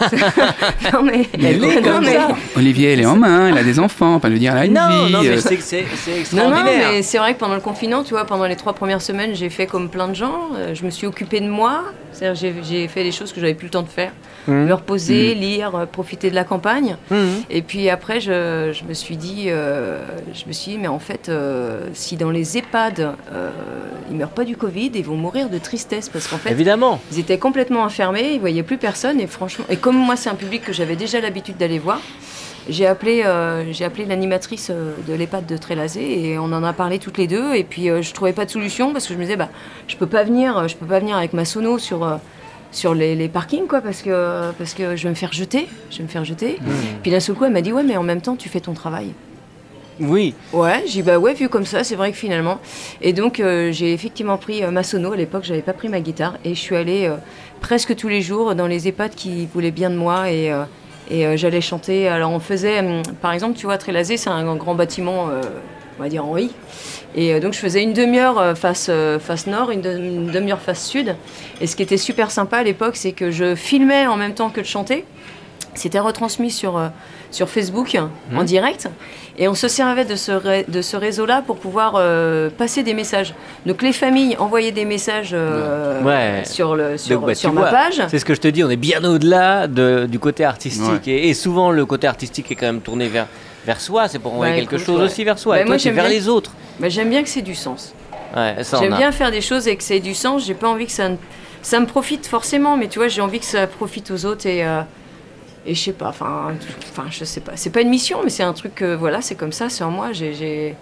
non 0.92 1.02
mais. 1.02 1.28
Elle 1.34 1.64
est 1.64 1.80
non, 1.80 1.82
comme 1.92 2.04
mais- 2.04 2.14
ça. 2.14 2.28
Olivier, 2.56 2.92
elle 2.92 3.00
est 3.00 3.06
en 3.06 3.16
main, 3.16 3.48
elle 3.48 3.58
a 3.58 3.62
des 3.62 3.78
enfants, 3.78 4.14
enfin, 4.14 4.28
je 4.28 4.34
veux 4.34 4.38
dire, 4.38 4.52
elle 4.52 4.58
a 4.58 4.64
une 4.66 4.74
Non, 4.74 5.06
vie. 5.06 5.12
non, 5.12 5.22
mais 5.22 5.28
euh, 5.30 5.36
c'est 5.38 5.60
c'est- 5.60 5.84
c'est 5.96 6.10
Non, 6.36 6.48
non, 6.50 6.56
extraordinaire. 6.56 6.88
mais 6.92 7.02
c'est 7.02 7.18
vrai 7.18 7.34
que 7.34 7.38
pendant 7.38 7.54
le 7.54 7.60
confinement, 7.60 8.02
tu 8.04 8.10
vois, 8.10 8.24
pendant 8.24 8.46
les 8.46 8.56
trois 8.56 8.72
premières 8.72 9.02
semaines, 9.02 9.34
j'ai 9.34 9.50
fait 9.50 9.66
comme 9.66 9.88
plein 9.88 10.08
de 10.08 10.14
gens. 10.14 10.48
euh, 10.56 10.74
je 10.74 10.84
me 10.84 10.90
suis 10.90 11.06
occupée 11.06 11.40
de 11.40 11.48
moi. 11.48 11.82
C'est-à-dire, 12.12 12.40
j'ai- 12.40 12.62
j'ai 12.68 12.88
fait 12.88 13.02
des 13.04 13.12
choses 13.12 13.32
que 13.32 13.40
j'avais 13.40 13.54
plus 13.54 13.66
le 13.66 13.70
temps 13.70 13.82
de 13.82 13.88
faire. 13.88 14.12
Me 14.48 14.72
reposer, 14.72 15.34
lire, 15.34 15.74
euh, 15.74 15.86
profiter 15.86 16.30
de 16.30 16.34
la 16.34 16.44
campagne. 16.44 16.96
Mhm. 17.10 17.42
Et 17.50 17.62
puis 17.62 17.88
après, 17.88 18.20
je, 18.20 18.72
je 18.72 18.84
me 18.84 18.94
suis 18.94 19.16
dit, 19.16 19.44
euh, 19.48 20.02
je 20.32 20.46
me 20.46 20.52
suis 20.52 20.72
dit, 20.72 20.78
mais 20.78 20.88
en 20.88 20.98
fait, 20.98 21.28
euh, 21.28 21.88
si 21.92 22.16
dans 22.16 22.30
les 22.30 22.58
EHPAD, 22.58 23.00
euh, 23.32 23.50
ils 24.10 24.16
meurent 24.16 24.30
pas 24.30 24.44
du 24.44 24.56
Covid, 24.56 24.90
ils 24.94 25.04
vont 25.04 25.16
mourir 25.16 25.48
de 25.48 25.58
tristesse 25.58 26.08
parce 26.08 26.26
qu'en 26.26 26.38
fait, 26.38 26.50
Évidemment. 26.50 27.00
ils 27.12 27.18
étaient 27.18 27.38
complètement 27.38 27.82
enfermés, 27.82 28.32
ils 28.34 28.40
voyaient 28.40 28.62
plus 28.62 28.78
personne 28.78 29.20
et 29.20 29.26
franchement, 29.26 29.64
et 29.68 29.76
comme 29.76 29.96
moi 29.96 30.16
c'est 30.16 30.30
un 30.30 30.34
public 30.34 30.64
que 30.64 30.72
j'avais 30.72 30.96
déjà 30.96 31.20
l'habitude 31.20 31.56
d'aller 31.56 31.78
voir, 31.78 32.00
j'ai 32.68 32.86
appelé, 32.86 33.22
euh, 33.24 33.72
j'ai 33.72 33.84
appelé 33.84 34.04
l'animatrice 34.04 34.68
euh, 34.70 34.92
de 35.08 35.14
l'EHPAD 35.14 35.46
de 35.46 35.56
Trélazé 35.56 36.28
et 36.28 36.38
on 36.38 36.44
en 36.44 36.62
a 36.62 36.72
parlé 36.72 36.98
toutes 36.98 37.18
les 37.18 37.26
deux 37.26 37.54
et 37.54 37.64
puis 37.64 37.88
euh, 37.88 38.02
je 38.02 38.12
trouvais 38.12 38.32
pas 38.32 38.44
de 38.44 38.50
solution 38.50 38.92
parce 38.92 39.06
que 39.06 39.14
je 39.14 39.18
me 39.18 39.24
disais 39.24 39.36
bah 39.36 39.48
je 39.88 39.96
peux 39.96 40.06
pas 40.06 40.24
venir, 40.24 40.68
je 40.68 40.76
peux 40.76 40.86
pas 40.86 41.00
venir 41.00 41.16
avec 41.16 41.32
ma 41.32 41.44
sono 41.44 41.78
sur 41.78 42.20
sur 42.72 42.94
les, 42.94 43.14
les 43.14 43.28
parkings 43.28 43.66
quoi 43.66 43.80
parce 43.80 44.02
que 44.02 44.52
parce 44.52 44.74
que 44.74 44.96
je 44.96 45.04
vais 45.04 45.10
me 45.10 45.14
faire 45.14 45.32
jeter, 45.32 45.68
je 45.90 45.98
vais 45.98 46.04
me 46.04 46.08
faire 46.08 46.24
jeter. 46.24 46.58
Puis 47.02 47.10
d'un 47.10 47.20
seul 47.20 47.34
coup 47.34 47.44
elle 47.44 47.52
m'a 47.52 47.62
dit 47.62 47.72
ouais 47.72 47.82
mais 47.82 47.96
en 47.96 48.02
même 48.02 48.20
temps 48.20 48.36
tu 48.36 48.48
fais 48.48 48.60
ton 48.60 48.74
travail. 48.74 49.12
Oui. 50.00 50.34
Ouais, 50.52 50.82
j'ai 50.86 50.92
dit 50.92 51.02
bah 51.02 51.18
ouais, 51.18 51.34
vu 51.34 51.48
comme 51.50 51.66
ça, 51.66 51.84
c'est 51.84 51.94
vrai 51.94 52.10
que 52.10 52.16
finalement. 52.16 52.58
Et 53.02 53.12
donc 53.12 53.38
euh, 53.38 53.70
j'ai 53.70 53.92
effectivement 53.92 54.38
pris 54.38 54.64
euh, 54.64 54.70
ma 54.70 54.82
sono. 54.82 55.12
À 55.12 55.16
l'époque, 55.16 55.44
j'avais 55.44 55.60
pas 55.60 55.74
pris 55.74 55.88
ma 55.88 56.00
guitare 56.00 56.38
et 56.44 56.54
je 56.54 56.60
suis 56.60 56.74
allée 56.74 57.06
euh, 57.06 57.16
presque 57.60 57.94
tous 57.94 58.08
les 58.08 58.22
jours 58.22 58.54
dans 58.54 58.66
les 58.66 58.88
EHPAD 58.88 59.14
qui 59.14 59.46
voulaient 59.52 59.70
bien 59.70 59.90
de 59.90 59.96
moi 59.96 60.30
et, 60.30 60.50
et 61.10 61.36
j'allais 61.36 61.60
chanter. 61.60 62.08
Alors 62.08 62.30
on 62.30 62.40
faisait, 62.40 62.78
hum, 62.78 63.02
par 63.20 63.32
exemple, 63.32 63.58
tu 63.58 63.66
vois, 63.66 63.76
Trélazé, 63.76 64.16
c'est 64.16 64.30
un 64.30 64.56
grand 64.56 64.74
bâtiment, 64.74 65.28
on 66.00 66.02
va 66.02 66.08
dire 66.08 66.24
en 66.24 66.36
I. 66.38 66.50
Et 67.14 67.34
euh, 67.34 67.40
donc 67.40 67.52
je 67.52 67.58
faisais 67.58 67.82
une 67.82 67.92
demi-heure 67.92 68.38
euh, 68.38 68.54
face, 68.54 68.86
euh, 68.88 69.18
face 69.18 69.46
nord, 69.46 69.70
une, 69.70 69.82
de- 69.82 69.96
une 69.98 70.30
demi-heure 70.30 70.60
face 70.60 70.86
sud. 70.86 71.14
Et 71.60 71.66
ce 71.66 71.76
qui 71.76 71.82
était 71.82 71.98
super 71.98 72.30
sympa 72.30 72.56
à 72.58 72.62
l'époque, 72.62 72.96
c'est 72.96 73.12
que 73.12 73.30
je 73.30 73.54
filmais 73.54 74.06
en 74.06 74.16
même 74.16 74.32
temps 74.32 74.48
que 74.48 74.60
de 74.60 74.66
chanter. 74.66 75.04
C'était 75.74 75.98
retransmis 76.00 76.50
sur, 76.50 76.80
sur 77.30 77.48
Facebook 77.48 77.96
en 78.34 78.42
direct. 78.44 78.88
Et 79.38 79.46
on 79.46 79.54
se 79.54 79.68
servait 79.68 80.04
de 80.04 80.16
ce, 80.16 80.32
ré- 80.32 80.64
de 80.68 80.82
ce 80.82 80.96
réseau-là 80.96 81.42
pour 81.46 81.56
pouvoir 81.58 81.94
euh, 81.96 82.50
passer 82.50 82.82
des 82.82 82.92
messages. 82.94 83.34
Donc 83.66 83.80
les 83.82 83.92
familles 83.92 84.36
envoyaient 84.38 84.72
des 84.72 84.84
messages 84.84 85.30
euh, 85.32 86.02
Ouais. 86.02 86.42
sur, 86.44 86.74
le, 86.74 86.98
sur, 86.98 87.18
Donc, 87.20 87.26
bah, 87.28 87.34
sur 87.34 87.52
ma 87.52 87.60
vois, 87.62 87.70
page. 87.70 88.02
C'est 88.08 88.18
ce 88.18 88.24
que 88.24 88.34
je 88.34 88.40
te 88.40 88.48
dis, 88.48 88.64
on 88.64 88.70
est 88.70 88.76
bien 88.76 89.04
au-delà 89.04 89.66
de- 89.68 90.06
du 90.10 90.18
côté 90.18 90.44
artistique. 90.44 91.06
Ouais. 91.06 91.12
Et, 91.12 91.28
et 91.28 91.34
souvent, 91.34 91.70
le 91.70 91.86
côté 91.86 92.06
artistique 92.06 92.50
est 92.50 92.56
quand 92.56 92.66
même 92.66 92.80
tourné 92.80 93.08
vers, 93.08 93.26
vers 93.66 93.80
soi. 93.80 94.08
C'est 94.08 94.18
pour 94.18 94.34
envoyer 94.34 94.52
Bah, 94.54 94.60
quelque 94.60 94.74
écoute, 94.76 94.86
chose 94.86 94.98
ouais. 95.00 95.06
aussi 95.06 95.24
vers 95.24 95.38
soi. 95.38 95.56
Bah, 95.56 95.60
et 95.60 95.64
toi, 95.64 95.70
moi, 95.70 95.78
c'est 95.78 95.84
j'aime 95.84 95.94
vers 95.94 96.04
bien- 96.04 96.12
les 96.12 96.28
autres. 96.28 96.52
Bah, 96.78 96.88
J'aime 96.88 97.10
bien 97.10 97.22
que 97.22 97.28
c'est 97.28 97.42
du 97.42 97.54
sens. 97.54 97.94
Ouais, 98.36 98.56
J'aime 98.78 98.96
bien 98.96 99.10
faire 99.12 99.30
des 99.30 99.40
choses 99.40 99.66
et 99.66 99.76
que 99.76 99.82
ça 99.82 99.94
ait 99.94 100.00
du 100.00 100.14
sens. 100.14 100.46
J'ai 100.46 100.54
pas 100.54 100.68
envie 100.68 100.86
que 100.86 100.92
ça, 100.92 101.08
ne- 101.08 101.16
ça 101.62 101.80
me 101.80 101.86
profite 101.86 102.26
forcément, 102.26 102.76
mais 102.76 102.88
tu 102.88 102.98
vois, 102.98 103.08
j'ai 103.08 103.20
envie 103.20 103.40
que 103.40 103.44
ça 103.44 103.66
profite 103.66 104.10
aux 104.12 104.24
autres 104.24 104.46
et, 104.46 104.64
euh, 104.64 104.82
et 105.66 105.74
je 105.74 105.80
sais 105.80 105.92
pas. 105.92 106.08
Enfin, 106.08 106.52
je 107.10 107.24
sais 107.24 107.40
pas. 107.40 107.52
C'est 107.56 107.70
pas 107.70 107.80
une 107.80 107.88
mission, 107.90 108.20
mais 108.22 108.30
c'est 108.30 108.42
un 108.44 108.52
truc. 108.52 108.74
que, 108.76 108.94
voilà, 108.94 109.20
c'est 109.20 109.34
comme 109.34 109.52
ça, 109.52 109.68
c'est 109.68 109.82
en 109.84 109.90
moi. 109.90 110.12
J'ai- 110.12 110.74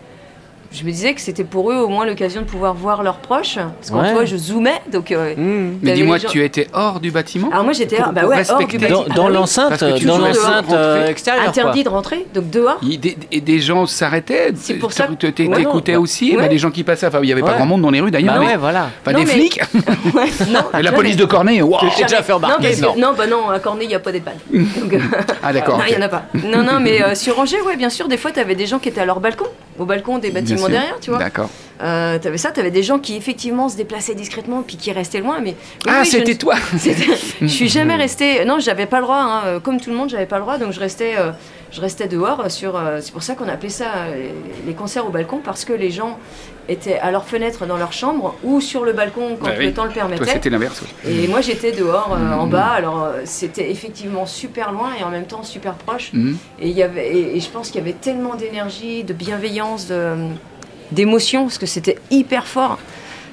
je 0.72 0.84
me 0.84 0.90
disais 0.90 1.14
que 1.14 1.20
c'était 1.20 1.44
pour 1.44 1.70
eux 1.72 1.76
au 1.76 1.88
moins 1.88 2.04
l'occasion 2.06 2.42
de 2.42 2.46
pouvoir 2.46 2.74
voir 2.74 3.02
leurs 3.02 3.16
proches, 3.18 3.56
parce 3.56 3.90
qu'en 3.90 4.02
Ouais. 4.02 4.12
toi, 4.12 4.24
je 4.24 4.36
zoomais, 4.36 4.80
donc. 4.92 5.12
euh, 5.12 5.34
Mmh. 5.36 5.78
Mais 5.82 5.92
dis-moi, 5.92 6.16
les 6.16 6.22
gens- 6.22 6.28
tu 6.28 6.44
étais 6.44 6.66
hors 6.74 7.00
du 7.00 7.10
bâtiment 7.10 7.48
Alors 7.50 7.64
moi 7.64 7.72
j'étais 7.72 7.96
Pour- 7.96 8.12
bah 8.12 8.26
ouais, 8.26 8.42
hors 8.50 8.58
du 8.66 8.78
bâtiment. 8.78 9.00
Dans, 9.00 9.06
Ah 9.10 9.14
dans 9.14 9.28
l'enceinte, 9.28 9.80
dans 10.04 10.18
l'enceinte 10.18 10.72
euh, 10.72 11.06
extérieure. 11.08 11.48
Interdit 11.48 11.84
de 11.84 11.88
rentrer, 11.88 12.26
donc 12.34 12.50
dehors. 12.50 12.78
Des, 12.82 13.16
et 13.32 13.40
des 13.40 13.58
gens 13.60 13.86
s'arrêtaient 13.86 14.50
C'est 14.56 14.74
pour 14.74 14.92
ça 14.92 15.06
que- 15.06 15.14
Tu 15.14 15.32
t'é- 15.32 15.46
Ouais, 15.48 15.56
t'écoutais 15.56 15.94
non, 15.94 16.00
aussi 16.02 16.32
ouais. 16.32 16.42
bah, 16.42 16.48
des 16.48 16.58
gens 16.58 16.70
qui 16.70 16.84
passaient. 16.84 17.06
Enfin, 17.06 17.20
il 17.22 17.26
n'y 17.26 17.32
avait 17.32 17.42
Ouais. 17.42 17.50
pas 17.50 17.56
grand 17.56 17.66
monde 17.66 17.82
dans 17.82 17.90
les 17.90 18.00
rues 18.00 18.10
d'ailleurs. 18.10 18.34
Bah 18.34 18.40
mais- 18.40 18.46
ouais, 18.48 18.56
voilà. 18.56 18.90
Pas 19.04 19.12
Non, 19.12 19.20
des 19.20 19.24
mais- 19.24 19.32
flics 19.32 19.60
Ouais, 20.14 20.82
la 20.82 20.92
police 20.92 21.16
de 21.16 21.24
Corneille, 21.24 21.62
waouh 21.62 21.80
T'es 21.96 22.02
déjà 22.04 22.22
fait 22.22 22.32
mais- 22.94 23.00
non, 23.00 23.14
bah 23.16 23.26
non, 23.26 23.48
à 23.50 23.58
Corneille, 23.58 23.86
il 23.86 23.90
n'y 23.90 23.94
a 23.94 24.00
pas 24.00 24.12
d'EHPAD. 24.12 24.34
Euh, 24.54 24.98
Ah 25.42 25.52
d'accord. 25.52 25.78
Non, 25.78 25.84
il 25.88 25.94
n'y 25.96 26.02
en 26.02 26.04
a 26.06 26.08
pas. 26.08 26.22
Non, 26.34 26.62
non, 26.62 26.80
mais 26.80 27.14
sur 27.14 27.38
Angers, 27.38 27.60
ouais, 27.62 27.76
bien 27.76 27.90
sûr, 27.90 28.08
des 28.08 28.16
fois, 28.16 28.30
tu 28.32 28.40
avais 28.40 28.54
des 28.54 28.66
gens 28.66 28.78
qui 28.78 28.88
étaient 28.88 29.00
à 29.00 29.04
leur 29.06 29.20
balcon, 29.20 29.46
au 29.78 29.84
balcon 29.84 30.18
des 30.18 30.30
bâtiments 30.30 30.57
derrière, 30.66 30.98
tu 31.00 31.10
vois. 31.10 31.18
D'accord. 31.20 31.48
Euh, 31.80 32.18
t'avais 32.18 32.38
ça, 32.38 32.50
t'avais 32.50 32.72
des 32.72 32.82
gens 32.82 32.98
qui 32.98 33.14
effectivement 33.16 33.68
se 33.68 33.76
déplaçaient 33.76 34.16
discrètement 34.16 34.62
puis 34.66 34.76
qui 34.76 34.90
restaient 34.90 35.20
loin, 35.20 35.38
mais. 35.40 35.54
oui, 35.86 35.92
Ah, 35.94 36.00
oui, 36.02 36.06
c'était 36.08 36.34
toi 36.34 36.56
Je 37.40 37.46
suis 37.46 37.68
jamais 37.78 37.94
restée. 37.94 38.44
Non, 38.44 38.58
j'avais 38.58 38.86
pas 38.86 38.96
le 38.98 39.04
droit. 39.04 39.16
hein, 39.20 39.42
euh, 39.46 39.60
Comme 39.60 39.80
tout 39.80 39.90
le 39.90 39.96
monde, 39.96 40.10
j'avais 40.10 40.26
pas 40.26 40.36
le 40.38 40.42
droit, 40.42 40.58
donc 40.58 40.72
je 40.72 40.80
restais, 40.80 41.14
euh, 41.16 41.30
je 41.70 41.80
restais 41.80 42.08
dehors. 42.08 42.50
Sur, 42.50 42.76
euh, 42.76 42.98
c'est 43.02 43.12
pour 43.12 43.22
ça 43.22 43.34
qu'on 43.34 43.48
appelait 43.48 43.68
ça 43.68 43.86
euh, 44.06 44.30
les, 44.66 44.74
concerts 44.74 45.06
au 45.06 45.10
balcon 45.10 45.40
parce 45.44 45.64
que 45.64 45.72
les 45.72 45.90
gens 45.90 46.18
étaient 46.68 46.98
à 46.98 47.10
leur 47.10 47.24
fenêtre 47.24 47.66
dans 47.66 47.76
leur 47.76 47.92
chambre 47.92 48.34
ou 48.42 48.60
sur 48.60 48.84
le 48.84 48.92
balcon 48.92 49.36
quand 49.40 49.46
Bah 49.46 49.54
oui. 49.58 49.66
le 49.66 49.72
temps 49.72 49.84
le 49.84 49.90
permettait. 49.90 50.26
c'était 50.26 50.50
l'inverse. 50.50 50.82
oui. 51.04 51.24
Et 51.24 51.28
moi, 51.28 51.40
j'étais 51.40 51.72
dehors, 51.72 52.16
euh, 52.18 52.34
en 52.34 52.46
bas. 52.46 52.68
Alors, 52.68 53.08
c'était 53.24 53.70
effectivement 53.70 54.26
super 54.26 54.72
loin 54.72 54.90
et 55.00 55.04
en 55.04 55.10
même 55.10 55.26
temps 55.26 55.42
super 55.42 55.74
proche. 55.74 56.12
Mhm. 56.12 56.36
Et, 56.60 56.68
y 56.70 56.82
avait, 56.82 57.08
et, 57.08 57.36
et 57.36 57.40
je 57.40 57.48
pense 57.50 57.68
qu'il 57.70 57.80
y 57.80 57.82
avait 57.82 57.94
tellement 57.94 58.34
d'énergie, 58.34 59.04
de 59.04 59.12
bienveillance, 59.12 59.90
d'émotion, 60.92 61.44
parce 61.44 61.58
que 61.58 61.66
c'était 61.66 61.98
hyper 62.10 62.46
fort. 62.46 62.78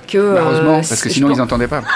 Que, 0.07 0.17
euh, 0.17 0.37
Heureusement, 0.39 0.75
parce 0.87 1.01
que 1.01 1.09
sinon 1.09 1.29
ils 1.31 1.37
n'entendaient 1.37 1.67
pas. 1.67 1.81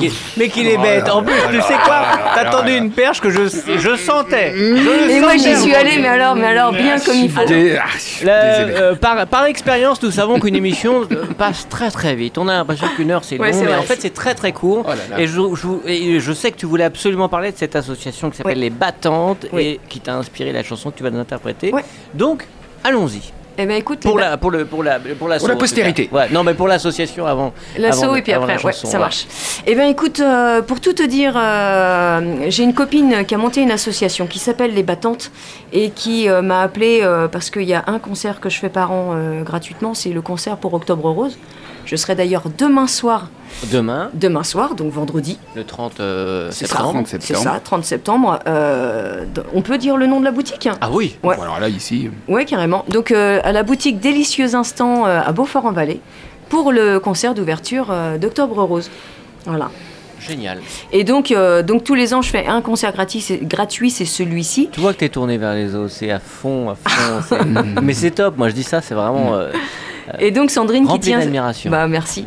Dieu, 0.00 0.10
mais 0.36 0.48
qu'il 0.48 0.66
est 0.68 0.76
bête. 0.78 1.08
En 1.08 1.22
plus, 1.22 1.34
tu 1.50 1.60
sais 1.62 1.74
quoi 1.84 2.02
T'as 2.34 2.50
tendu 2.50 2.72
une 2.76 2.90
perche 2.90 3.20
que 3.20 3.30
je, 3.30 3.42
je 3.78 3.96
sentais. 3.96 4.52
Je 4.56 5.10
Et 5.10 5.20
moi, 5.20 5.36
j'y 5.36 5.56
suis 5.56 5.74
allée, 5.74 5.98
mais 5.98 6.08
alors, 6.08 6.34
mais 6.36 6.46
alors 6.46 6.72
bien 6.72 6.98
comme 6.98 7.16
il 7.16 7.30
faut. 7.30 7.40
Ah, 7.40 8.28
euh, 8.28 8.94
par, 8.94 9.26
par 9.26 9.44
expérience, 9.46 10.02
nous 10.02 10.10
savons 10.10 10.38
qu'une 10.38 10.54
émission 10.56 11.02
euh, 11.10 11.24
passe 11.38 11.68
très 11.68 11.90
très 11.90 12.14
vite. 12.14 12.38
On 12.38 12.48
a 12.48 12.52
l'impression 12.54 12.86
qu'une 12.96 13.10
heure 13.10 13.24
c'est 13.24 13.36
long, 13.36 13.44
Ouais, 13.44 13.52
mais 13.52 13.64
vrai. 13.66 13.76
en 13.76 13.82
fait 13.82 14.00
c'est 14.00 14.12
très 14.14 14.34
très 14.34 14.52
court. 14.52 14.84
Oh 14.86 14.90
là 14.90 14.96
là. 15.16 15.20
Et, 15.20 15.26
je, 15.26 15.40
je- 15.54 15.88
et 15.88 16.20
je 16.20 16.32
sais 16.32 16.50
que 16.50 16.56
tu 16.56 16.66
voulais 16.66 16.84
absolument 16.84 17.28
parler 17.28 17.52
de 17.52 17.56
cette 17.56 17.76
association 17.76 18.30
qui 18.30 18.36
s'appelle 18.38 18.54
Ouais. 18.54 18.60
Les 18.60 18.70
Battantes 18.70 19.46
Oui. 19.52 19.62
et 19.62 19.80
qui 19.88 20.00
t'a 20.00 20.14
inspiré 20.14 20.52
la 20.52 20.62
chanson 20.62 20.90
que 20.90 20.96
tu 20.96 21.02
vas 21.02 21.10
nous 21.10 21.20
interpréter. 21.20 21.72
Donc, 22.14 22.46
allons-y. 22.84 23.32
Eh 23.58 23.64
ben 23.64 23.76
écoute, 23.76 24.00
Pour 24.00 24.18
les 24.18 24.24
la, 24.24 24.36
pour, 24.36 24.50
le, 24.50 24.66
pour, 24.66 24.82
la, 24.82 24.98
pour, 24.98 25.28
la 25.28 25.38
postérité. 25.56 26.08
Ouais, 26.12 26.28
non, 26.30 26.44
mais 26.44 26.54
pour 26.54 26.68
l'association 26.68 27.26
avant. 27.26 27.54
L'assaut 27.78 28.14
et 28.14 28.22
puis 28.22 28.32
après, 28.32 28.56
la 28.56 28.62
ouais, 28.62 28.72
chanson, 28.72 28.86
ça 28.86 28.98
ouais. 28.98 29.04
marche. 29.04 29.26
Eh 29.66 29.74
bien, 29.74 29.86
écoute, 29.86 30.20
euh, 30.20 30.60
pour 30.60 30.80
tout 30.80 30.92
te 30.92 31.02
dire, 31.02 31.34
euh, 31.36 32.46
j'ai 32.48 32.64
une 32.64 32.74
copine 32.74 33.24
qui 33.26 33.34
a 33.34 33.38
monté 33.38 33.62
une 33.62 33.70
association 33.70 34.26
qui 34.26 34.38
s'appelle 34.38 34.74
Les 34.74 34.82
Battantes 34.82 35.30
et 35.72 35.90
qui 35.90 36.28
euh, 36.28 36.42
m'a 36.42 36.60
appelé 36.60 37.00
euh, 37.02 37.28
parce 37.28 37.50
qu'il 37.50 37.62
y 37.62 37.74
a 37.74 37.84
un 37.86 37.98
concert 37.98 38.40
que 38.40 38.50
je 38.50 38.58
fais 38.58 38.68
par 38.68 38.92
an 38.92 39.12
euh, 39.14 39.42
gratuitement, 39.42 39.94
c'est 39.94 40.10
le 40.10 40.20
concert 40.22 40.58
pour 40.58 40.74
Octobre 40.74 41.10
Rose. 41.10 41.38
Je 41.86 41.96
serai 41.96 42.14
d'ailleurs 42.14 42.42
demain 42.58 42.86
soir, 42.88 43.28
Demain, 43.72 44.10
demain 44.12 44.42
soir, 44.42 44.74
donc 44.74 44.92
vendredi. 44.92 45.38
le 45.54 45.64
30 45.64 46.00
euh, 46.00 46.50
C'est 46.50 46.66
septembre. 46.66 46.92
30 47.04 47.06
C'est 47.06 47.34
ça, 47.36 47.60
30 47.62 47.84
septembre. 47.84 48.38
Euh, 48.46 49.24
on 49.54 49.62
peut 49.62 49.78
dire 49.78 49.96
le 49.96 50.06
nom 50.06 50.18
de 50.20 50.24
la 50.24 50.32
boutique 50.32 50.68
Ah 50.80 50.90
oui 50.90 51.16
Ouais. 51.22 51.36
Bon, 51.36 51.42
alors 51.42 51.60
là, 51.60 51.68
ici, 51.68 52.10
Ouais, 52.28 52.44
carrément. 52.44 52.84
Donc, 52.88 53.12
euh, 53.12 53.40
à 53.44 53.52
la 53.52 53.62
boutique 53.62 54.00
Délicieux 54.00 54.54
Instant 54.54 55.06
euh, 55.06 55.20
à 55.24 55.32
Beaufort-en-Vallée 55.32 56.00
pour 56.48 56.72
le 56.72 56.98
concert 56.98 57.34
d'ouverture 57.34 57.86
euh, 57.90 58.18
d'Octobre 58.18 58.62
Rose. 58.64 58.90
Voilà. 59.46 59.70
Génial. 60.20 60.58
Et 60.92 61.04
donc, 61.04 61.30
euh, 61.30 61.62
donc 61.62 61.84
tous 61.84 61.94
les 61.94 62.14
ans, 62.14 62.20
je 62.22 62.30
fais 62.30 62.46
un 62.46 62.62
concert 62.62 62.92
gratuit, 62.92 63.20
c'est, 63.20 63.38
gratuit, 63.38 63.90
c'est 63.90 64.04
celui-ci. 64.06 64.70
Tu 64.72 64.80
vois 64.80 64.92
que 64.92 64.98
t'es 64.98 65.08
tourné 65.08 65.38
vers 65.38 65.54
les 65.54 65.74
autres, 65.74 65.92
c'est 65.92 66.10
à 66.10 66.18
fond, 66.18 66.70
à 66.70 66.74
fond. 66.74 67.36
mais 67.82 67.92
c'est 67.92 68.10
top, 68.10 68.36
moi 68.36 68.48
je 68.48 68.54
dis 68.54 68.62
ça, 68.64 68.80
c'est 68.80 68.94
vraiment 68.94 69.34
euh, 69.34 69.52
Et 70.18 70.30
donc 70.30 70.50
Sandrine 70.50 70.86
qui 70.86 71.00
tient... 71.00 71.18
d'admiration. 71.18 71.70
Bah 71.70 71.86
merci. 71.88 72.24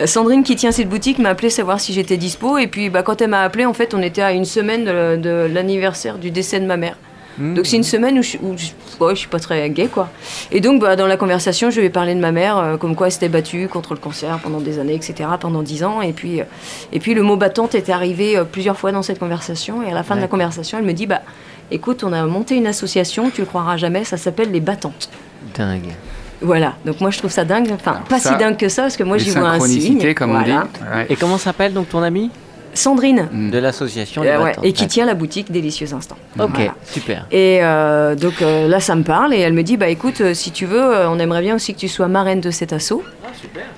Euh, 0.00 0.06
Sandrine 0.06 0.42
qui 0.42 0.56
tient 0.56 0.72
cette 0.72 0.88
boutique 0.88 1.18
m'a 1.18 1.30
appelé 1.30 1.50
savoir 1.50 1.80
si 1.80 1.92
j'étais 1.92 2.16
dispo. 2.16 2.58
Et 2.58 2.66
puis 2.66 2.90
bah, 2.90 3.02
quand 3.02 3.20
elle 3.20 3.30
m'a 3.30 3.42
appelé, 3.42 3.66
en 3.66 3.74
fait, 3.74 3.94
on 3.94 4.02
était 4.02 4.22
à 4.22 4.32
une 4.32 4.44
semaine 4.44 4.84
de, 4.84 5.16
de 5.16 5.50
l'anniversaire 5.52 6.18
du 6.18 6.30
décès 6.30 6.60
de 6.60 6.66
ma 6.66 6.76
mère. 6.76 6.96
Mmh. 7.38 7.54
Donc 7.54 7.66
c'est 7.66 7.76
une 7.76 7.82
semaine 7.82 8.18
où 8.18 8.22
je, 8.22 8.36
où 8.42 8.56
je, 8.56 8.66
ouais, 9.02 9.14
je 9.14 9.20
suis 9.20 9.28
pas 9.28 9.38
très 9.38 9.68
gay 9.70 9.86
quoi. 9.86 10.10
Et 10.50 10.60
donc 10.60 10.82
bah, 10.82 10.96
dans 10.96 11.06
la 11.06 11.16
conversation, 11.16 11.70
je 11.70 11.80
lui 11.80 11.86
ai 11.86 11.90
parlé 11.90 12.14
de 12.14 12.20
ma 12.20 12.32
mère, 12.32 12.58
euh, 12.58 12.76
comme 12.76 12.94
quoi 12.94 13.06
elle 13.06 13.12
s'était 13.12 13.28
battue 13.28 13.68
contre 13.68 13.94
le 13.94 14.00
cancer 14.00 14.38
pendant 14.42 14.60
des 14.60 14.78
années, 14.78 14.94
etc. 14.94 15.28
Pendant 15.40 15.62
dix 15.62 15.82
ans. 15.82 16.02
Et 16.02 16.12
puis, 16.12 16.40
euh, 16.40 16.44
et 16.92 17.00
puis 17.00 17.14
le 17.14 17.22
mot 17.22 17.36
battante 17.36 17.74
est 17.74 17.88
arrivé 17.88 18.36
euh, 18.36 18.44
plusieurs 18.44 18.76
fois 18.76 18.92
dans 18.92 19.02
cette 19.02 19.18
conversation. 19.18 19.82
Et 19.82 19.90
à 19.90 19.94
la 19.94 20.02
fin 20.02 20.16
de 20.16 20.20
la 20.20 20.28
conversation, 20.28 20.78
elle 20.78 20.84
me 20.84 20.92
dit 20.92 21.06
bah 21.06 21.22
écoute, 21.70 22.04
on 22.04 22.12
a 22.12 22.24
monté 22.26 22.54
une 22.56 22.66
association, 22.66 23.30
tu 23.30 23.40
le 23.40 23.46
croiras 23.46 23.78
jamais, 23.78 24.04
ça 24.04 24.18
s'appelle 24.18 24.50
les 24.50 24.60
battantes. 24.60 25.08
Dingue. 25.56 25.94
Voilà, 26.42 26.74
donc 26.84 27.00
moi 27.00 27.10
je 27.10 27.18
trouve 27.18 27.30
ça 27.30 27.44
dingue, 27.44 27.70
enfin 27.72 27.92
Alors 27.92 28.04
pas 28.04 28.18
ça, 28.18 28.32
si 28.32 28.36
dingue 28.38 28.56
que 28.56 28.68
ça, 28.68 28.82
parce 28.82 28.96
que 28.96 29.04
moi 29.04 29.16
j'y 29.18 29.30
vois 29.30 29.48
un 29.50 29.60
signe. 29.60 30.14
comme 30.14 30.30
voilà. 30.32 30.66
on 30.82 30.84
dit. 30.84 30.96
Ouais. 30.96 31.06
Et 31.10 31.16
comment 31.16 31.38
s'appelle 31.38 31.72
donc 31.72 31.88
ton 31.88 32.02
ami? 32.02 32.30
Sandrine, 32.74 33.28
Mm. 33.30 33.50
De 33.50 33.58
l'association 33.58 34.22
euh, 34.22 34.42
ouais, 34.44 34.52
et 34.62 34.72
qui 34.72 34.86
tient 34.86 35.04
la 35.04 35.12
boutique 35.12 35.52
Délicieux 35.52 35.92
Instant. 35.92 36.16
Ok, 36.40 36.50
Voilà. 36.54 36.74
super. 36.86 37.26
Et 37.30 37.58
euh, 37.62 38.14
donc 38.14 38.40
euh, 38.40 38.66
là, 38.66 38.80
ça 38.80 38.94
me 38.94 39.02
parle 39.02 39.34
et 39.34 39.40
elle 39.40 39.52
me 39.52 39.62
dit 39.62 39.76
bah 39.76 39.88
écoute, 39.88 40.22
euh, 40.22 40.32
si 40.32 40.52
tu 40.52 40.64
veux, 40.64 40.80
euh, 40.82 41.10
on 41.10 41.18
aimerait 41.18 41.42
bien 41.42 41.54
aussi 41.54 41.74
que 41.74 41.78
tu 41.78 41.88
sois 41.88 42.08
marraine 42.08 42.40
de 42.40 42.50
cet 42.50 42.72
assaut. 42.72 43.02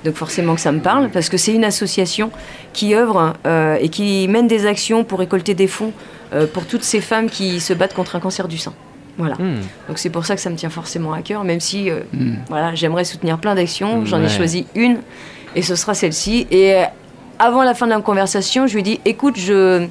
Donc 0.05 0.15
forcément 0.15 0.55
que 0.55 0.61
ça 0.61 0.71
me 0.71 0.79
parle 0.81 1.09
parce 1.11 1.29
que 1.29 1.37
c'est 1.37 1.53
une 1.53 1.65
association 1.65 2.31
qui 2.73 2.95
œuvre 2.95 3.33
euh, 3.47 3.77
et 3.81 3.89
qui 3.89 4.29
mène 4.29 4.47
des 4.47 4.65
actions 4.67 5.03
pour 5.03 5.19
récolter 5.19 5.55
des 5.55 5.67
fonds 5.67 5.93
euh, 6.33 6.47
pour 6.47 6.65
toutes 6.67 6.85
ces 6.85 7.01
femmes 7.01 7.29
qui 7.29 7.59
se 7.61 7.73
battent 7.73 7.95
contre 7.95 8.15
un 8.15 8.21
cancer 8.21 8.47
du 8.47 8.59
sein. 8.59 8.75
Voilà. 9.19 9.35
Hmm. 9.37 9.61
Donc 9.89 9.99
c'est 9.99 10.11
pour 10.11 10.27
ça 10.27 10.35
que 10.35 10.41
ça 10.41 10.51
me 10.51 10.57
tient 10.57 10.71
forcément 10.71 11.13
à 11.13 11.23
cœur, 11.23 11.45
même 11.45 11.61
si 11.61 11.89
euh, 11.91 12.01
Mm. 12.13 12.35
voilà, 12.49 12.75
j'aimerais 12.75 13.05
soutenir 13.05 13.39
plein 13.39 13.55
d'actions. 13.55 14.05
J'en 14.05 14.21
ai 14.23 14.29
choisi 14.29 14.67
une 14.75 14.99
et 15.55 15.63
ce 15.63 15.77
sera 15.77 15.95
celle-ci. 15.95 16.47
Et 16.51 16.75
euh, 16.75 16.85
avant 17.39 17.63
la 17.63 17.75
fin 17.75 17.87
de 17.87 17.93
la 17.93 18.01
conversation, 18.01 18.67
je 18.67 18.73
lui 18.75 18.81
ai 18.81 18.83
dit 18.83 19.01
écoute, 19.05 19.37
je, 19.39 19.87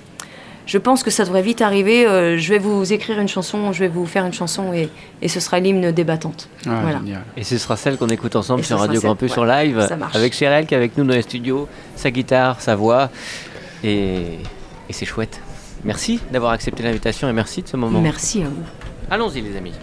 je 0.65 0.77
pense 0.77 1.03
que 1.03 1.09
ça 1.11 1.23
devrait 1.23 1.41
vite 1.41 1.61
arriver. 1.61 2.05
euh, 2.05 2.37
je 2.37 2.49
vais 2.53 2.59
vous 2.59 2.91
écrire 2.91 3.19
une 3.19 3.27
chanson, 3.29 3.71
je 3.71 3.79
vais 3.79 3.87
vous 3.87 4.05
faire 4.05 4.25
une 4.25 4.33
chanson 4.33 4.73
et, 4.73 4.89
et 5.21 5.27
ce 5.29 5.39
sera 5.39 5.59
l'hymne 5.59 5.91
des 5.93 6.03
battantes. 6.03 6.49
Ah, 6.67 6.79
Voilà. 6.81 6.99
Et 7.37 7.43
ce 7.43 7.57
sera 7.57 7.77
celle 7.77 7.97
qu'on 7.97 8.07
écoute 8.09 8.35
ensemble 8.35 8.59
Et 8.61 8.63
sur 8.63 8.77
Radio 8.79 8.99
Campus 9.01 9.31
ouais. 9.37 9.39
en 9.39 9.45
live 9.45 9.87
avec 10.13 10.33
Cyril 10.33 10.65
qui 10.65 10.73
est 10.73 10.77
avec 10.77 10.97
nous 10.97 11.05
dans 11.05 11.13
les 11.13 11.21
studios, 11.21 11.67
sa 11.95 12.11
guitare, 12.11 12.59
sa 12.59 12.75
voix 12.75 13.09
et, 13.85 14.15
et 14.89 14.93
c'est 14.93 15.05
chouette. 15.05 15.39
Merci 15.85 16.19
d'avoir 16.31 16.51
accepté 16.53 16.81
l'invitation 16.83 17.29
et 17.29 17.33
merci 17.33 17.61
de 17.61 17.67
ce 17.69 17.75
moment. 17.77 17.99
Merci 18.01 18.41
à 18.41 18.45
vous. 18.47 18.63
Allons-y 19.09 19.41
les 19.41 19.55
amis. 19.55 19.73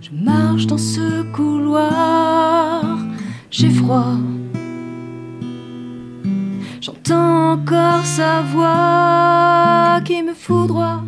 Je 0.00 0.10
marche 0.12 0.66
dans 0.66 0.78
ce 0.78 1.22
couloir, 1.32 2.98
j'ai 3.50 3.70
froid. 3.70 4.14
J'entends 6.80 7.52
encore 7.52 8.04
sa 8.04 8.42
voix 8.42 10.00
qui 10.04 10.22
me 10.22 10.32
foudroie. 10.32 11.02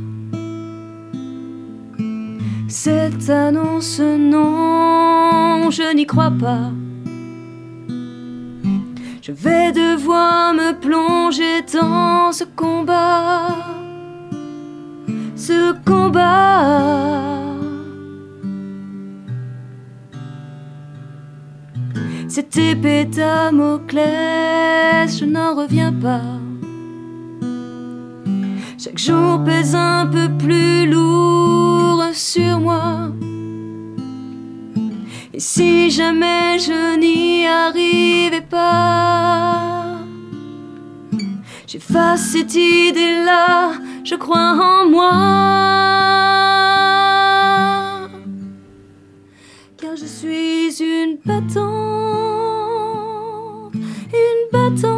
Cette 2.71 3.31
annonce, 3.31 3.99
non, 3.99 5.71
je 5.71 5.95
n'y 5.95 6.05
crois 6.05 6.31
pas. 6.31 6.71
Je 9.23 9.33
vais 9.33 9.73
devoir 9.73 10.53
me 10.53 10.79
plonger 10.79 11.63
dans 11.73 12.31
ce 12.31 12.45
combat. 12.45 13.57
Ce 15.35 15.73
combat. 15.83 17.39
Cette 22.29 22.55
épée 22.59 23.07
Damoclès, 23.07 24.07
je 25.19 25.25
n'en 25.25 25.55
reviens 25.55 25.93
pas. 25.95 26.21
Chaque 28.77 28.99
jour 28.99 29.43
pèse 29.43 29.75
un 29.75 30.07
peu 30.07 30.29
plus 30.39 30.68
si 35.59 35.91
jamais 35.91 36.57
je 36.61 36.97
n'y 36.97 37.45
arrivais 37.45 38.43
pas, 38.43 39.99
j'efface 41.67 42.29
cette 42.33 42.55
idée-là, 42.55 43.73
je 44.05 44.15
crois 44.15 44.53
en 44.71 44.89
moi. 44.89 45.11
Car 49.81 49.97
je 49.97 50.07
suis 50.07 50.81
une 50.81 51.19
battante, 51.27 51.65
une 54.25 54.45
battante. 54.53 54.93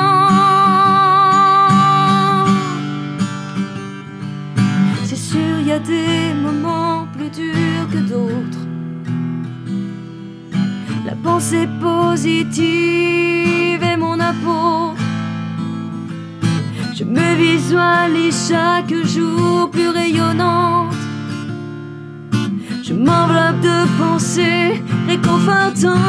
C'est 5.03 5.15
sûr, 5.15 5.59
il 5.59 5.67
y 5.67 5.71
a 5.71 5.79
des 5.79 6.33
moments 6.33 7.07
plus 7.15 7.29
durs 7.29 7.89
que 7.91 7.97
d'autres. 8.09 8.56
Pensée 11.37 11.69
positive 11.79 12.63
est 13.83 13.95
mon 13.95 14.19
apôtre. 14.19 14.99
Je 16.95 17.03
me 17.03 17.35
visualise 17.35 18.49
chaque 18.49 18.91
jour 19.05 19.69
plus 19.69 19.89
rayonnante. 19.89 20.95
Je 22.81 22.95
m'enveloppe 22.95 23.61
de 23.61 23.85
pensées 23.99 24.81
réconfortantes. 25.07 26.01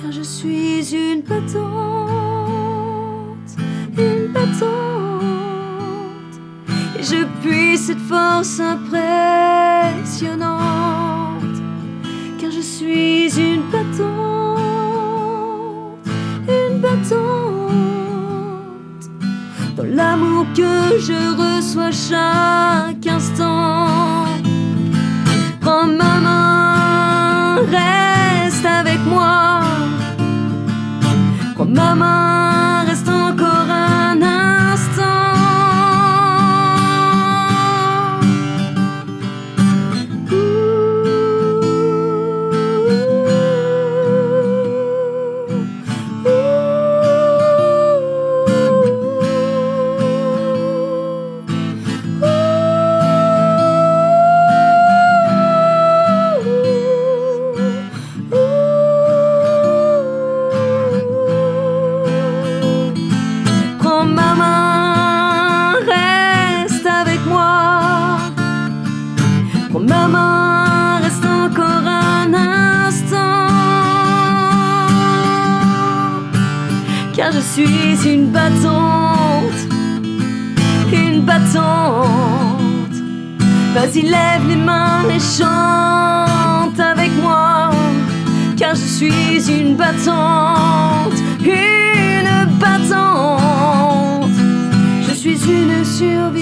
Car 0.00 0.12
je 0.12 0.22
suis 0.22 0.94
une 0.94 1.22
battante, 1.22 1.58
une 3.98 4.28
battante. 4.32 4.99
Cette 7.76 8.00
force 8.00 8.60
impressionnante. 8.60 10.58
Car 12.38 12.50
je 12.50 12.60
suis 12.60 13.30
une 13.38 13.62
battante, 13.72 14.58
une 16.46 16.80
battante. 16.80 17.70
Dans 19.76 19.86
l'amour 19.96 20.46
que 20.54 20.98
je 20.98 21.20
reçois 21.42 21.90
chaque 21.90 23.06
instant. 23.06 24.26
Prends 25.60 25.86
ma 25.86 26.20
main, 26.26 27.56
reste 27.70 28.66
avec 28.66 29.00
moi. 29.06 29.62
Prends 31.54 31.66
ma 31.66 31.94
main, 31.94 32.39
Vas-y, 83.74 84.02
lève 84.02 84.48
les 84.48 84.56
mains 84.56 85.08
et 85.08 85.20
chante 85.20 86.80
avec 86.80 87.12
moi. 87.22 87.70
Car 88.56 88.74
je 88.74 88.80
suis 88.80 89.48
une 89.48 89.76
battante, 89.76 91.14
une 91.40 92.58
battante. 92.58 94.30
Je 95.08 95.14
suis 95.14 95.38
une 95.48 95.84
survivante, 95.84 96.39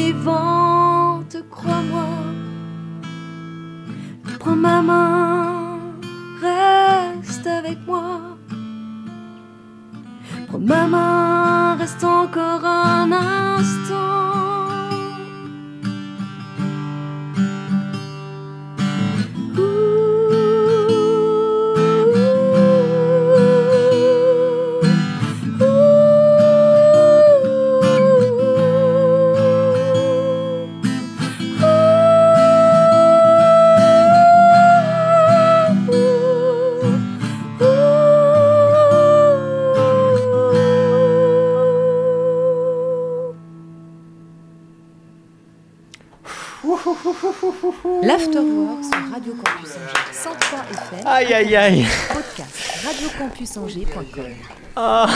L'Afterwork 48.19 48.83
sur 48.83 49.13
Radio 49.13 49.33
Campus 49.35 49.71
Angers 49.71 50.13
103 50.13 50.59
FM. 50.73 51.07
Aïe 51.07 51.35
aïe 51.35 51.57
aïe 51.57 51.87
Podcast 52.13 52.85
radiocampusangers.com. 52.85 54.25
Ah, 54.75 55.07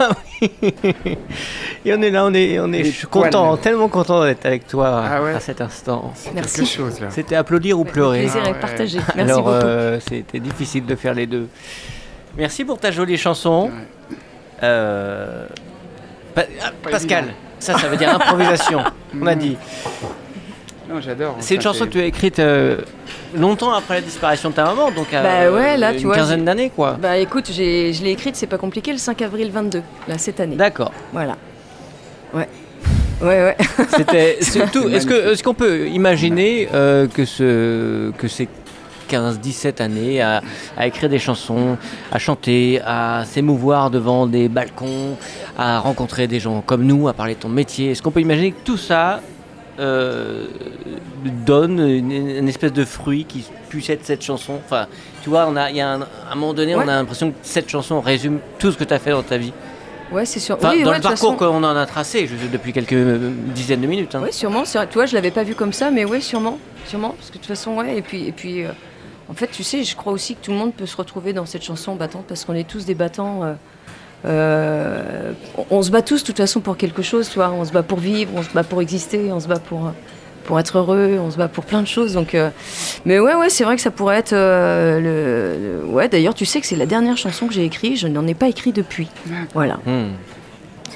bah 0.00 0.08
oui. 0.42 0.50
Et 1.84 1.94
on 1.94 2.02
est 2.02 2.10
là, 2.10 2.24
on 2.24 2.34
est, 2.34 2.58
on 2.58 2.72
est, 2.72 2.82
je 2.84 2.90
suis 2.90 3.06
content, 3.06 3.56
tellement 3.56 3.86
content 3.88 4.24
d'être 4.24 4.44
avec 4.46 4.66
toi 4.66 5.04
Ah 5.08 5.22
ouais. 5.22 5.34
à 5.34 5.38
cet 5.40 5.60
instant. 5.60 6.12
Merci. 6.34 6.56
Quelque 6.62 6.68
chose 6.70 7.00
là. 7.00 7.06
C'était 7.10 7.36
applaudir 7.36 7.78
ou 7.78 7.84
pleurer. 7.84 8.22
Le 8.22 8.24
plaisir 8.24 8.42
Ah 8.44 8.48
est 8.48 8.52
ouais. 8.54 8.58
partagé. 8.60 8.98
Merci 9.14 9.20
Alors, 9.32 9.42
beaucoup. 9.44 9.50
euh, 9.56 10.00
c'était 10.00 10.40
difficile 10.40 10.84
de 10.86 10.96
faire 10.96 11.14
les 11.14 11.28
deux. 11.28 11.46
Merci 12.36 12.64
pour 12.64 12.78
ta 12.80 12.90
jolie 12.90 13.16
chanson. 13.16 13.66
Ouais. 14.10 14.16
Euh, 14.64 15.46
Pa- 16.34 16.42
ah, 16.62 16.70
Pas 16.82 16.90
Pascal, 16.90 17.24
évident. 17.26 17.36
ça, 17.60 17.78
ça 17.78 17.88
veut 17.88 17.96
dire 17.96 18.12
improvisation. 18.12 18.82
on 19.20 19.26
a 19.28 19.34
dit. 19.36 19.56
Non, 20.90 21.00
j'adore. 21.00 21.36
C'est 21.40 21.54
une 21.54 21.60
chanson 21.60 21.84
que 21.86 21.90
tu 21.90 22.00
as 22.00 22.04
écrite 22.06 22.38
euh, 22.40 22.78
longtemps 23.34 23.72
après 23.72 23.94
la 23.94 24.00
disparition 24.00 24.50
de 24.50 24.54
ta 24.54 24.64
maman, 24.64 24.90
donc 24.90 25.12
à 25.14 25.22
Bah 25.22 25.52
ouais, 25.52 25.76
là, 25.76 25.92
tu 25.92 25.98
une 26.00 26.06
vois, 26.06 26.16
quinzaine 26.16 26.44
d'années, 26.44 26.70
quoi. 26.74 26.96
Bah 27.00 27.16
écoute, 27.16 27.48
j'ai- 27.52 27.92
je 27.92 28.02
l'ai 28.02 28.10
écrite, 28.10 28.34
c'est 28.36 28.46
pas 28.48 28.58
compliqué, 28.58 28.90
le 28.92 28.98
5 28.98 29.22
avril 29.22 29.50
22, 29.52 29.82
là, 30.08 30.18
cette 30.18 30.40
année. 30.40 30.56
D'accord. 30.56 30.90
Voilà. 31.12 31.36
Ouais. 32.34 32.48
Ouais, 33.22 33.26
ouais. 33.44 33.56
C'était 33.96 34.38
surtout. 34.42 34.88
C'est 34.88 34.96
Est-ce 34.96 35.06
que 35.06 35.32
est-ce 35.32 35.42
qu'on 35.44 35.54
peut 35.54 35.86
imaginer 35.88 36.68
euh, 36.74 37.06
que 37.06 37.24
ce 37.24 38.10
que 38.12 38.26
ces 38.28 38.48
15-17 39.10 39.82
années 39.82 40.20
à, 40.22 40.40
à 40.76 40.86
écrire 40.86 41.08
des 41.10 41.18
chansons, 41.18 41.76
à 42.10 42.18
chanter, 42.18 42.80
à 42.84 43.24
s'émouvoir 43.26 43.90
devant 43.90 44.26
des 44.26 44.48
balcons, 44.48 45.16
à 45.58 45.80
rencontrer 45.80 46.26
des 46.28 46.40
gens 46.40 46.62
comme 46.64 46.84
nous, 46.84 47.08
à 47.08 47.12
parler 47.12 47.34
de 47.34 47.40
ton 47.40 47.48
métier. 47.48 47.90
Est-ce 47.90 48.02
qu'on 48.02 48.10
peut 48.12 48.20
imaginer 48.20 48.52
que 48.52 48.60
tout 48.64 48.76
ça 48.76 49.20
euh, 49.78 50.46
donne 51.46 51.78
une, 51.80 52.10
une 52.12 52.48
espèce 52.48 52.72
de 52.72 52.84
fruit 52.84 53.24
qui 53.24 53.44
puisse 53.68 53.88
être 53.90 54.04
cette 54.04 54.22
chanson 54.22 54.54
Enfin, 54.64 54.86
tu 55.22 55.30
vois, 55.30 55.46
on 55.48 55.56
a, 55.56 55.70
y 55.70 55.80
a 55.80 55.88
un, 55.92 56.00
à 56.02 56.06
un 56.32 56.34
moment 56.34 56.54
donné, 56.54 56.74
on 56.74 56.80
a 56.80 56.86
l'impression 56.86 57.30
que 57.30 57.36
cette 57.42 57.68
chanson 57.68 58.00
résume 58.00 58.38
tout 58.58 58.72
ce 58.72 58.76
que 58.78 58.84
tu 58.84 58.94
as 58.94 58.98
fait 58.98 59.10
dans 59.10 59.22
ta 59.22 59.36
vie. 59.38 59.52
Ouais, 60.12 60.24
c'est 60.24 60.40
sûr. 60.40 60.56
Enfin, 60.56 60.70
oui, 60.72 60.82
dans 60.82 60.90
ouais, 60.90 60.96
le 60.96 61.02
parcours 61.02 61.34
façon- 61.34 61.36
qu'on 61.36 61.62
en 61.62 61.76
a 61.76 61.86
tracé 61.86 62.26
je- 62.26 62.48
depuis 62.50 62.72
quelques 62.72 62.94
euh, 62.94 63.30
dizaines 63.54 63.80
de 63.80 63.86
minutes. 63.86 64.14
hein. 64.16 64.22
Oui, 64.24 64.32
sûrement. 64.32 64.64
Tu 64.64 64.76
vois, 64.94 65.06
je 65.06 65.14
l'avais 65.14 65.30
pas 65.30 65.44
vu 65.44 65.54
comme 65.54 65.72
ça, 65.72 65.90
mais 65.92 66.04
ouais, 66.04 66.20
sûrement, 66.20 66.58
sûrement, 66.86 67.10
parce 67.10 67.28
que 67.28 67.34
de 67.34 67.38
toute 67.38 67.46
façon, 67.46 67.76
ouais. 67.76 67.96
Et 67.98 68.02
puis, 68.02 68.26
et 68.26 68.32
puis, 68.32 68.64
euh, 68.64 68.70
en 69.28 69.34
fait, 69.34 69.46
tu 69.52 69.62
sais, 69.62 69.84
je 69.84 69.94
crois 69.94 70.12
aussi 70.12 70.34
que 70.34 70.44
tout 70.44 70.50
le 70.50 70.56
monde 70.56 70.74
peut 70.74 70.86
se 70.86 70.96
retrouver 70.96 71.32
dans 71.32 71.46
cette 71.46 71.62
chanson 71.62 71.94
battante, 71.94 72.24
parce 72.26 72.44
qu'on 72.44 72.54
est 72.54 72.66
tous 72.68 72.84
des 72.86 72.94
battants. 72.96 73.44
euh, 73.44 73.52
euh, 74.26 75.32
on, 75.70 75.82
se 75.82 75.90
bat 75.90 76.02
tous, 76.02 76.22
de 76.22 76.26
toute 76.26 76.36
façon, 76.36 76.60
pour 76.60 76.76
quelque 76.76 77.02
chose, 77.02 77.28
tu 77.28 77.36
vois. 77.36 77.50
On 77.50 77.64
se 77.64 77.72
bat 77.72 77.82
pour 77.82 77.98
vivre, 77.98 78.30
on 78.36 78.42
se 78.42 78.50
bat 78.50 78.64
pour 78.64 78.80
exister, 78.82 79.30
on 79.32 79.40
se 79.40 79.48
bat 79.48 79.58
pour 79.58 79.92
pour 80.44 80.58
être 80.58 80.78
heureux, 80.78 81.18
on 81.20 81.30
se 81.30 81.36
bat 81.36 81.46
pour 81.48 81.64
plein 81.64 81.80
de 81.82 81.86
choses. 81.86 82.14
Donc, 82.14 82.34
euh, 82.34 82.50
mais 83.04 83.20
ouais, 83.20 83.34
ouais, 83.34 83.50
c'est 83.50 83.62
vrai 83.62 83.76
que 83.76 83.82
ça 83.82 83.90
pourrait 83.92 84.16
être 84.16 84.32
euh, 84.32 84.98
le, 84.98 85.84
le- 85.86 85.92
Ouais, 85.92 86.08
d'ailleurs, 86.08 86.34
tu 86.34 86.44
sais 86.44 86.60
que 86.60 86.66
c'est 86.66 86.76
la 86.76 86.86
dernière 86.86 87.16
chanson 87.16 87.46
que 87.46 87.52
j'ai 87.52 87.64
écrite. 87.64 87.98
Je 87.98 88.08
n'en 88.08 88.26
ai 88.26 88.34
pas 88.34 88.48
écrit 88.48 88.72
depuis. 88.72 89.08
Voilà. 89.54 89.78
Hmm. 89.86 90.08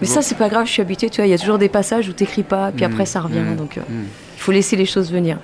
Mais 0.01 0.09
ça, 0.09 0.23
c'est 0.23 0.35
pas 0.37 0.49
grave, 0.49 0.67
je 0.67 0.73
suis 0.73 0.83
habituée, 0.83 1.09
tu 1.09 1.17
vois, 1.21 1.27
il 1.27 1.31
y 1.31 1.35
a 1.35 1.39
toujours 1.39 1.59
des 1.59 1.69
passages 1.69 2.09
où 2.09 2.13
t'écris 2.13 2.43
pas, 2.43 2.73
puis 2.75 2.85
Mm, 2.85 2.91
après 2.93 3.07
ça 3.07 3.21
revient, 3.21 3.39
mm, 3.39 3.55
donc 3.57 3.77
il 3.77 4.41
faut 4.41 4.51
laisser 4.51 4.75
les 4.75 4.87
choses 4.87 5.13
venir. 5.13 5.39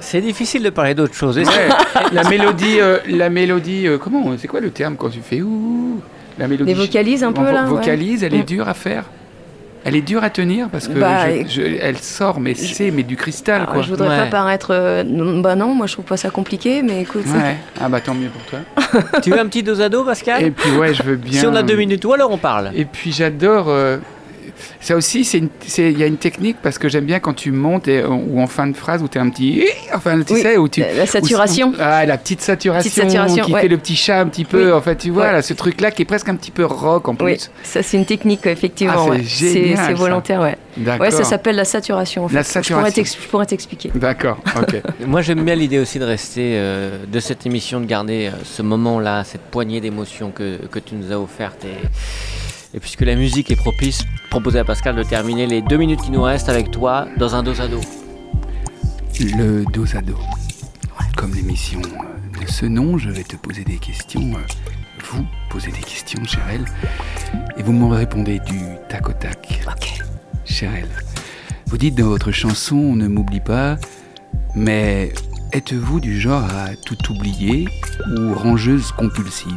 C'est 0.00 0.20
difficile 0.20 0.62
de 0.62 0.68
parler 0.68 0.94
d'autre 0.94 1.14
chose. 1.14 1.38
Ouais, 1.38 1.44
la 2.12 2.28
mélodie, 2.28 2.80
euh, 2.80 2.98
la 3.08 3.30
mélodie, 3.30 3.88
euh, 3.88 3.96
comment, 3.96 4.36
c'est 4.38 4.46
quoi 4.46 4.60
le 4.60 4.70
terme 4.70 4.96
quand 4.96 5.08
tu 5.08 5.20
fais 5.20 5.40
ouh? 5.40 6.00
La 6.38 6.48
mélodie. 6.48 6.72
Les 6.72 6.74
vocalises 6.74 7.24
un 7.24 7.32
peu, 7.32 7.42
vo- 7.42 7.52
là, 7.52 7.62
ouais. 7.64 7.68
Vocalise, 7.68 8.22
elle 8.24 8.34
est 8.34 8.38
Mm. 8.42 8.44
dure 8.44 8.68
à 8.68 8.74
faire. 8.74 9.04
Elle 9.88 9.94
est 9.94 10.00
dure 10.02 10.24
à 10.24 10.30
tenir 10.30 10.68
parce 10.68 10.88
que 10.88 10.98
Bah, 10.98 11.30
je- 11.44 11.48
je- 11.48 11.60
elle 11.80 11.96
sort, 11.98 12.40
mais 12.40 12.54
c'est 12.54 12.90
mais 12.90 13.04
du 13.04 13.14
cristal 13.16 13.66
quoi. 13.66 13.82
je 13.82 13.88
voudrais 13.90 14.08
Ouais. 14.08 14.24
pas 14.24 14.26
paraître. 14.26 14.68
euh, 14.72 15.04
non, 15.04 15.38
bah 15.40 15.54
non, 15.54 15.74
moi 15.74 15.86
je 15.86 15.92
trouve 15.92 16.04
pas 16.06 16.16
ça 16.16 16.28
compliqué, 16.30 16.82
mais 16.82 17.02
écoute. 17.02 17.22
Ouais. 17.26 17.56
Ah 17.80 17.88
bah 17.88 18.00
tant 18.00 18.12
mieux 18.14 18.28
pour 18.28 18.42
toi. 18.46 18.58
tu 19.22 19.30
veux 19.30 19.38
un 19.38 19.46
petit 19.46 19.62
dos 19.62 19.80
à 19.80 19.88
dos, 19.88 20.02
Pascal? 20.02 20.42
Et 20.42 20.50
puis 20.50 20.72
ouais, 20.72 20.92
je 20.92 21.04
veux 21.04 21.14
bien. 21.14 21.38
Si 21.38 21.46
on 21.46 21.54
a 21.54 21.62
deux 21.62 21.76
minutes, 21.76 22.04
ou 22.04 22.12
alors 22.12 22.32
on 22.32 22.36
parle. 22.38 22.72
Et 22.74 22.84
puis 22.84 23.12
j'adore. 23.12 23.66
euh, 23.68 23.98
ça 24.80 24.96
aussi, 24.96 25.24
c'est 25.24 25.38
une- 25.38 25.48
c'est- 25.66 25.90
il 25.92 25.98
y 25.98 26.02
a 26.02 26.06
une 26.06 26.16
technique 26.16 26.56
parce 26.62 26.78
que 26.78 26.88
j'aime 26.88 27.04
bien 27.04 27.20
quand 27.20 27.34
tu 27.34 27.50
montes 27.52 27.88
et, 27.88 28.02
ou 28.04 28.40
en 28.40 28.46
fin 28.46 28.66
de 28.66 28.76
phrase 28.76 29.02
où 29.02 29.08
tu 29.08 29.18
es 29.18 29.20
un 29.20 29.28
petit. 29.30 29.64
Enfin, 29.94 30.20
tu 30.22 30.34
Oui, 30.34 30.42
sais, 30.42 30.56
où 30.56 30.68
tu. 30.68 30.80
la- 30.80 31.06
saturation. 31.06 31.68
où- 31.68 31.74
ah, 31.78 32.04
la 32.06 32.18
petite 32.18 32.40
saturation. 32.40 32.88
Petite 32.90 33.02
saturation, 33.02 33.44
qui 33.44 33.52
ouais. 33.52 33.60
fait 33.62 33.68
le 33.68 33.78
petit 33.78 33.96
chat 33.96 34.20
un 34.20 34.26
petit 34.26 34.44
peu. 34.44 34.66
Oui. 34.66 34.72
En 34.72 34.80
fait, 34.80 34.96
tu 34.96 35.10
vois, 35.10 35.24
Ouais. 35.26 35.32
là, 35.32 35.42
ce 35.42 35.54
truc-là 35.54 35.90
qui 35.90 36.02
est 36.02 36.06
presque 36.06 36.28
un 36.28 36.36
petit 36.36 36.50
peu 36.50 36.64
rock 36.64 37.08
en 37.08 37.14
plus. 37.14 37.24
Oui, 37.26 37.38
ça 37.62 37.82
c'est 37.82 37.96
une 37.96 38.06
technique, 38.06 38.46
effectivement. 38.46 38.94
Ah, 38.96 39.02
c'est 39.04 39.10
ouais. 39.10 39.22
génial, 39.22 39.76
c'est 39.78 39.86
ça. 39.86 39.94
volontaire, 39.94 40.40
ouais. 40.40 40.56
D'accord. 40.76 41.00
Ouais, 41.06 41.10
ça 41.10 41.24
s'appelle 41.24 41.56
la 41.56 41.64
saturation. 41.64 42.24
En 42.24 42.28
fait. 42.28 42.34
La 42.34 42.42
Je 42.42 42.46
pourrais 42.48 42.62
saturation. 42.90 43.04
Je 43.22 43.28
pourrais 43.28 43.46
t'expliquer. 43.46 43.90
D'accord, 43.94 44.38
ok. 44.56 44.82
Moi, 45.06 45.22
j'aime 45.22 45.42
bien 45.44 45.54
l'idée 45.54 45.78
aussi 45.78 45.98
de 45.98 46.04
rester 46.04 46.52
euh, 46.56 46.98
de 47.10 47.20
cette 47.20 47.46
émission, 47.46 47.80
de 47.80 47.86
garder 47.86 48.26
euh, 48.26 48.36
ce 48.44 48.62
moment-là, 48.62 49.24
cette 49.24 49.40
poignée 49.42 49.80
d'émotions 49.80 50.30
que, 50.30 50.56
que 50.70 50.78
tu 50.78 50.94
nous 50.94 51.12
as 51.12 51.18
offerte. 51.18 51.64
Et, 51.64 51.68
et 52.76 52.80
puisque 52.80 53.00
la 53.00 53.16
musique 53.16 53.50
est 53.50 53.56
propice, 53.56 54.04
proposer 54.30 54.58
à 54.58 54.64
Pascal 54.64 54.94
de 54.96 55.02
terminer 55.02 55.46
les 55.46 55.62
deux 55.62 55.78
minutes 55.78 56.02
qui 56.02 56.10
nous 56.10 56.22
restent 56.22 56.48
avec 56.50 56.70
toi 56.70 57.08
dans 57.16 57.34
un 57.34 57.42
dos 57.42 57.60
à 57.60 57.68
dos. 57.68 57.80
Le 59.20 59.64
dos 59.72 59.96
à 59.96 60.02
dos. 60.02 60.18
Comme 61.16 61.34
l'émission 61.34 61.80
euh, 61.80 62.44
de 62.44 62.46
ce 62.50 62.66
nom, 62.66 62.98
je 62.98 63.08
vais 63.08 63.22
te 63.24 63.36
poser 63.36 63.64
des 63.64 63.78
questions. 63.78 64.20
euh, 64.34 64.40
Vous 65.10 65.24
posez 65.48 65.70
des 65.70 65.78
questions, 65.80 66.22
Chérel. 66.24 66.66
Et 67.56 67.62
vous 67.62 67.72
me 67.72 67.86
répondez 67.94 68.38
du 68.40 68.60
tac 68.90 69.08
au 69.08 69.12
tac. 69.14 69.62
Ok. 69.66 70.00
Chérel, 70.44 70.88
vous 71.68 71.78
dites 71.78 71.94
dans 71.94 72.08
votre 72.08 72.30
chanson 72.32 72.76
On 72.76 72.94
ne 72.96 73.08
m'oublie 73.08 73.40
pas, 73.40 73.78
mais 74.54 75.12
êtes-vous 75.52 76.00
du 76.00 76.20
genre 76.20 76.44
à 76.44 76.76
tout 76.84 77.10
oublier 77.10 77.66
ou 78.18 78.34
rangeuse 78.34 78.92
compulsive? 78.92 79.54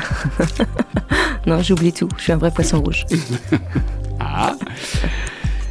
Non, 1.46 1.62
j'oublie 1.62 1.92
tout. 1.92 2.08
Je 2.18 2.22
suis 2.24 2.32
un 2.32 2.36
vrai 2.36 2.50
poisson 2.50 2.80
rouge. 2.82 3.04
Ah 4.22 4.54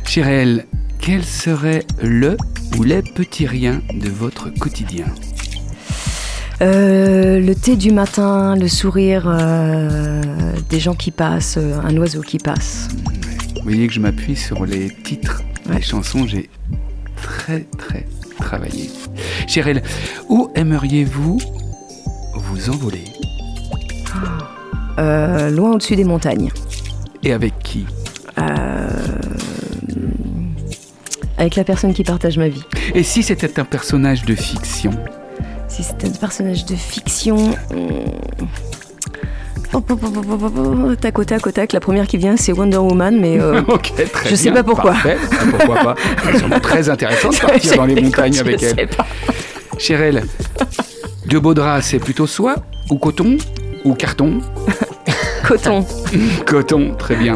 Chérel, 0.05 0.65
quel 0.99 1.23
serait 1.23 1.85
le 2.01 2.35
ou 2.77 2.83
les 2.83 3.03
petits 3.03 3.45
riens 3.45 3.81
de 3.93 4.09
votre 4.09 4.49
quotidien? 4.49 5.05
Euh, 6.61 7.39
le 7.39 7.53
thé 7.55 7.75
du 7.75 7.91
matin, 7.91 8.55
le 8.55 8.67
sourire 8.67 9.23
euh, 9.27 10.21
des 10.69 10.79
gens 10.79 10.95
qui 10.95 11.11
passent, 11.11 11.57
euh, 11.57 11.79
un 11.83 11.95
oiseau 11.97 12.21
qui 12.21 12.39
passe. 12.39 12.87
Vous 13.55 13.61
voyez 13.63 13.87
que 13.87 13.93
je 13.93 13.99
m'appuie 13.99 14.35
sur 14.35 14.65
les 14.65 14.89
titres 15.03 15.43
Ouais. 15.69 15.75
des 15.75 15.81
chansons, 15.83 16.25
j'ai 16.25 16.49
très 17.15 17.61
très 17.77 18.07
travaillé. 18.39 18.89
Chérel, 19.47 19.83
où 20.27 20.49
aimeriez-vous 20.55 21.37
vous 22.33 22.69
envoler? 22.71 23.03
Euh, 24.99 25.49
loin 25.49 25.71
au-dessus 25.73 25.95
des 25.95 26.03
montagnes. 26.03 26.49
Et 27.23 27.31
avec 27.33 27.57
qui 27.63 27.85
Euh, 28.37 28.87
avec 31.37 31.55
la 31.55 31.63
personne 31.63 31.93
qui 31.93 32.03
partage 32.03 32.37
ma 32.37 32.49
vie. 32.49 32.63
Et 32.93 33.03
si 33.03 33.23
c'était 33.23 33.59
un 33.59 33.63
personnage 33.63 34.23
de 34.25 34.35
fiction 34.35 34.91
Si 35.67 35.83
c'était 35.83 36.07
un 36.07 36.11
personnage 36.11 36.65
de 36.65 36.75
fiction. 36.75 37.35
hum, 37.37 37.87
oh, 39.73 39.83
oh, 39.89 39.95
oh, 40.03 40.09
oh, 40.41 40.75
oh, 40.89 40.95
Tac 40.95 41.17
au 41.19 41.23
tac 41.23 41.47
au 41.47 41.51
tac. 41.51 41.71
La 41.73 41.79
première 41.79 42.07
qui 42.07 42.17
vient, 42.17 42.35
c'est 42.35 42.51
Wonder 42.51 42.77
Woman, 42.77 43.17
mais 43.19 43.39
euh, 43.39 43.61
très 44.11 44.29
je 44.29 44.35
sais 44.35 44.51
bien, 44.51 44.53
pas 44.53 44.63
pourquoi. 44.63 44.91
parfait. 44.91 45.17
Ah, 45.31 45.35
Pourquoi 45.51 45.75
pas 45.83 45.95
C'est 46.33 46.59
très 46.61 46.89
intéressant 46.89 47.29
de 47.29 47.35
partir 47.41 47.75
dans 47.77 47.85
les 47.85 48.01
montagnes 48.01 48.37
avec 48.39 48.61
elle. 48.63 48.87
pas. 48.89 49.05
Chérel, 49.77 50.23
de 51.25 51.39
beau 51.39 51.53
drap, 51.53 51.81
c'est 51.81 51.99
plutôt 51.99 52.27
soie 52.27 52.55
ou 52.89 52.97
coton 52.97 53.37
ou 53.85 53.93
carton? 53.93 54.39
Coton. 55.49 55.83
Coton, 56.45 56.93
très 56.95 57.15
bien. 57.15 57.35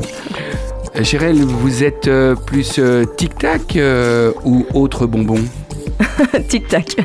Euh, 0.96 1.04
Chérel, 1.04 1.44
vous 1.44 1.84
êtes 1.84 2.08
euh, 2.08 2.36
plus 2.36 2.76
euh, 2.78 3.06
tic-tac 3.06 3.76
ou 4.46 4.68
autre 4.76 5.08
bonbon? 5.08 5.40
Tic 6.48 6.68
tac. 6.68 6.96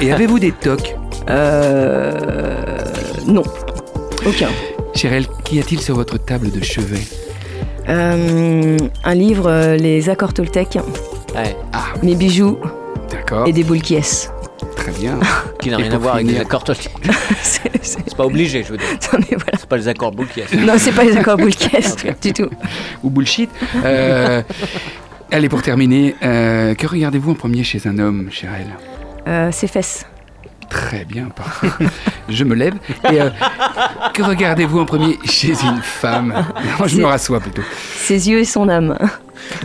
Et 0.00 0.12
avez-vous 0.12 0.38
des 0.38 0.52
tocs? 0.52 0.94
Euh, 1.28 2.12
non. 3.26 3.42
Aucun. 4.24 4.50
Chérel, 4.94 5.26
qu'y 5.44 5.58
a-t-il 5.58 5.80
sur 5.80 5.96
votre 5.96 6.18
table 6.18 6.52
de 6.52 6.62
chevet? 6.62 7.02
Euh, 7.88 8.76
un 9.02 9.14
livre, 9.16 9.48
euh, 9.50 9.76
Les 9.76 10.08
accords 10.08 10.34
Toltec, 10.34 10.78
Ouais, 11.34 11.56
mes 12.04 12.14
bijoux 12.14 12.58
D'accord, 13.10 13.48
et 13.48 13.52
des 13.52 13.64
boules 13.64 13.82
qui. 13.82 13.96
Très 14.90 15.00
bien. 15.00 15.18
qui 15.60 15.70
n'a 15.70 15.76
rien 15.76 15.92
à 15.92 15.98
voir 15.98 16.14
avec 16.16 16.26
les 16.26 16.38
accords 16.40 16.64
Toltec. 16.64 16.92
C'est- 17.42 17.68
pas 18.16 18.26
obligé, 18.26 18.64
je 18.64 18.72
veux 18.72 18.78
dire. 18.78 18.86
voilà. 19.12 19.58
C'est 19.58 19.68
pas 19.68 19.76
les 19.76 19.86
accords 19.88 20.10
Boukies. 20.10 20.42
Non, 20.56 20.74
c'est 20.76 20.90
pas 20.90 21.04
les 21.04 21.16
accords 21.16 21.36
boules 21.36 21.54
qui 21.54 21.74
est, 21.76 22.20
du 22.20 22.32
tout. 22.32 22.50
Ou 23.04 23.10
bullshit. 23.10 23.48
Euh, 23.84 24.42
allez, 25.30 25.48
pour 25.48 25.62
terminer, 25.62 26.16
euh, 26.24 26.74
que 26.74 26.88
regardez-vous 26.88 27.30
en 27.30 27.34
premier 27.34 27.62
chez 27.62 27.80
un 27.86 27.96
homme, 28.00 28.28
Chérel 28.32 28.66
Euh, 29.28 29.52
ses 29.52 29.68
fesses. 29.68 30.04
Très 30.68 31.04
bien, 31.04 31.26
parfait. 31.26 31.68
Je 32.28 32.42
me 32.42 32.56
lève. 32.56 32.74
Et 33.12 33.20
euh, 33.22 33.30
que 34.12 34.22
regardez-vous 34.22 34.80
en 34.80 34.84
premier 34.84 35.16
chez 35.24 35.52
une 35.64 35.80
femme? 35.80 36.34
Non, 36.80 36.86
je 36.88 36.98
me 36.98 37.06
rassois 37.06 37.38
plutôt. 37.38 37.62
Ses 37.96 38.28
yeux 38.28 38.40
et 38.40 38.44
son 38.44 38.68
âme. 38.68 38.98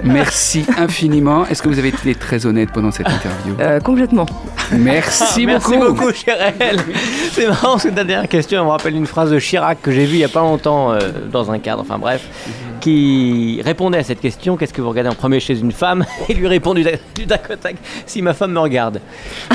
Merci 0.03 0.65
infiniment. 0.78 1.45
Est-ce 1.47 1.61
que 1.61 1.69
vous 1.69 1.80
avez 1.80 1.89
été 1.89 2.15
très 2.15 2.45
honnête 2.45 2.69
pendant 2.74 2.91
cette 2.91 3.07
interview 3.07 3.55
Euh, 3.59 3.80
complètement. 3.80 4.26
Merci, 4.71 5.45
Merci 5.45 5.78
beaucoup. 5.78 5.93
beaucoup, 5.93 6.11
Chérel. 6.13 6.78
C'est 7.32 7.47
marrant 7.47 7.74
parce 7.74 7.84
que 7.84 7.89
ta 7.89 8.03
dernière 8.03 8.30
question, 8.30 8.59
elle 8.59 8.65
me 8.65 8.71
rappelle 8.71 8.95
une 8.95 9.05
phrase 9.07 9.32
de 9.32 9.39
Chirac 9.39 9.82
que 9.82 9.91
j'ai 9.91 10.05
vue 10.05 10.15
il 10.15 10.19
y 10.19 10.24
a 10.24 10.30
pas 10.30 10.39
longtemps 10.41 10.91
euh, 10.91 10.99
dans 11.32 11.51
un 11.51 11.59
cadre, 11.59 11.82
enfin 11.82 11.97
bref, 11.97 12.21
qui 12.80 13.61
répondait 13.63 13.99
à 13.99 14.03
cette 14.03 14.19
question 14.19 14.57
qu'est-ce 14.57 14.74
que 14.74 14.82
vous 14.82 14.89
regardez 14.89 15.09
en 15.09 15.15
premier 15.15 15.39
chez 15.39 15.57
une 15.59 15.71
femme? 15.71 16.05
Et 16.30 16.34
lui 16.34 16.47
répond 16.47 16.74
du, 16.74 16.84
du 17.15 17.28
tac 17.28 17.43
au 17.51 17.55
tac 17.55 17.76
si 18.05 18.21
ma 18.21 18.34
femme 18.34 18.51
me 18.53 18.59
regarde. 18.59 18.99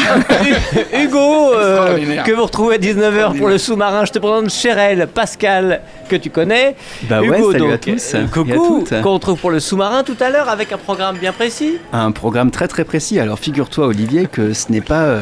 Hugo, 0.93 1.53
euh, 1.55 2.23
que 2.25 2.33
vous 2.33 2.45
retrouvez 2.45 2.77
à 2.77 2.79
19h 2.79 3.37
pour 3.37 3.49
le 3.49 3.59
sous-marin, 3.59 4.05
je 4.05 4.13
te 4.13 4.19
présente 4.19 4.51
Chérel, 4.51 5.09
Pascal, 5.13 5.81
que 6.09 6.17
tu 6.17 6.31
connais. 6.31 6.77
Bah 7.03 7.21
ouais, 7.21 7.39
Hugo, 7.39 7.53
salut 7.53 7.65
à 7.67 7.71
donc, 7.77 7.81
tous 7.81 8.15
à 8.15 8.21
coucou, 8.33 8.85
toutes. 8.89 9.03
qu'on 9.03 9.15
retrouve 9.15 9.39
pour 9.39 9.51
le 9.51 9.61
sous-marin. 9.61 10.03
Tout 10.09 10.25
à 10.25 10.31
l'heure 10.31 10.49
avec 10.49 10.73
un 10.73 10.79
programme 10.79 11.19
bien 11.19 11.35
précis. 11.35 11.77
Un 11.93 12.13
programme 12.13 12.51
très 12.51 12.67
très 12.67 12.85
précis. 12.85 13.21
Alors 13.21 13.39
figure-toi 13.39 13.89
Olivier 13.89 14.27
que 14.27 14.55
ce 14.55 14.73
n'est 14.73 14.81
pas... 14.81 15.19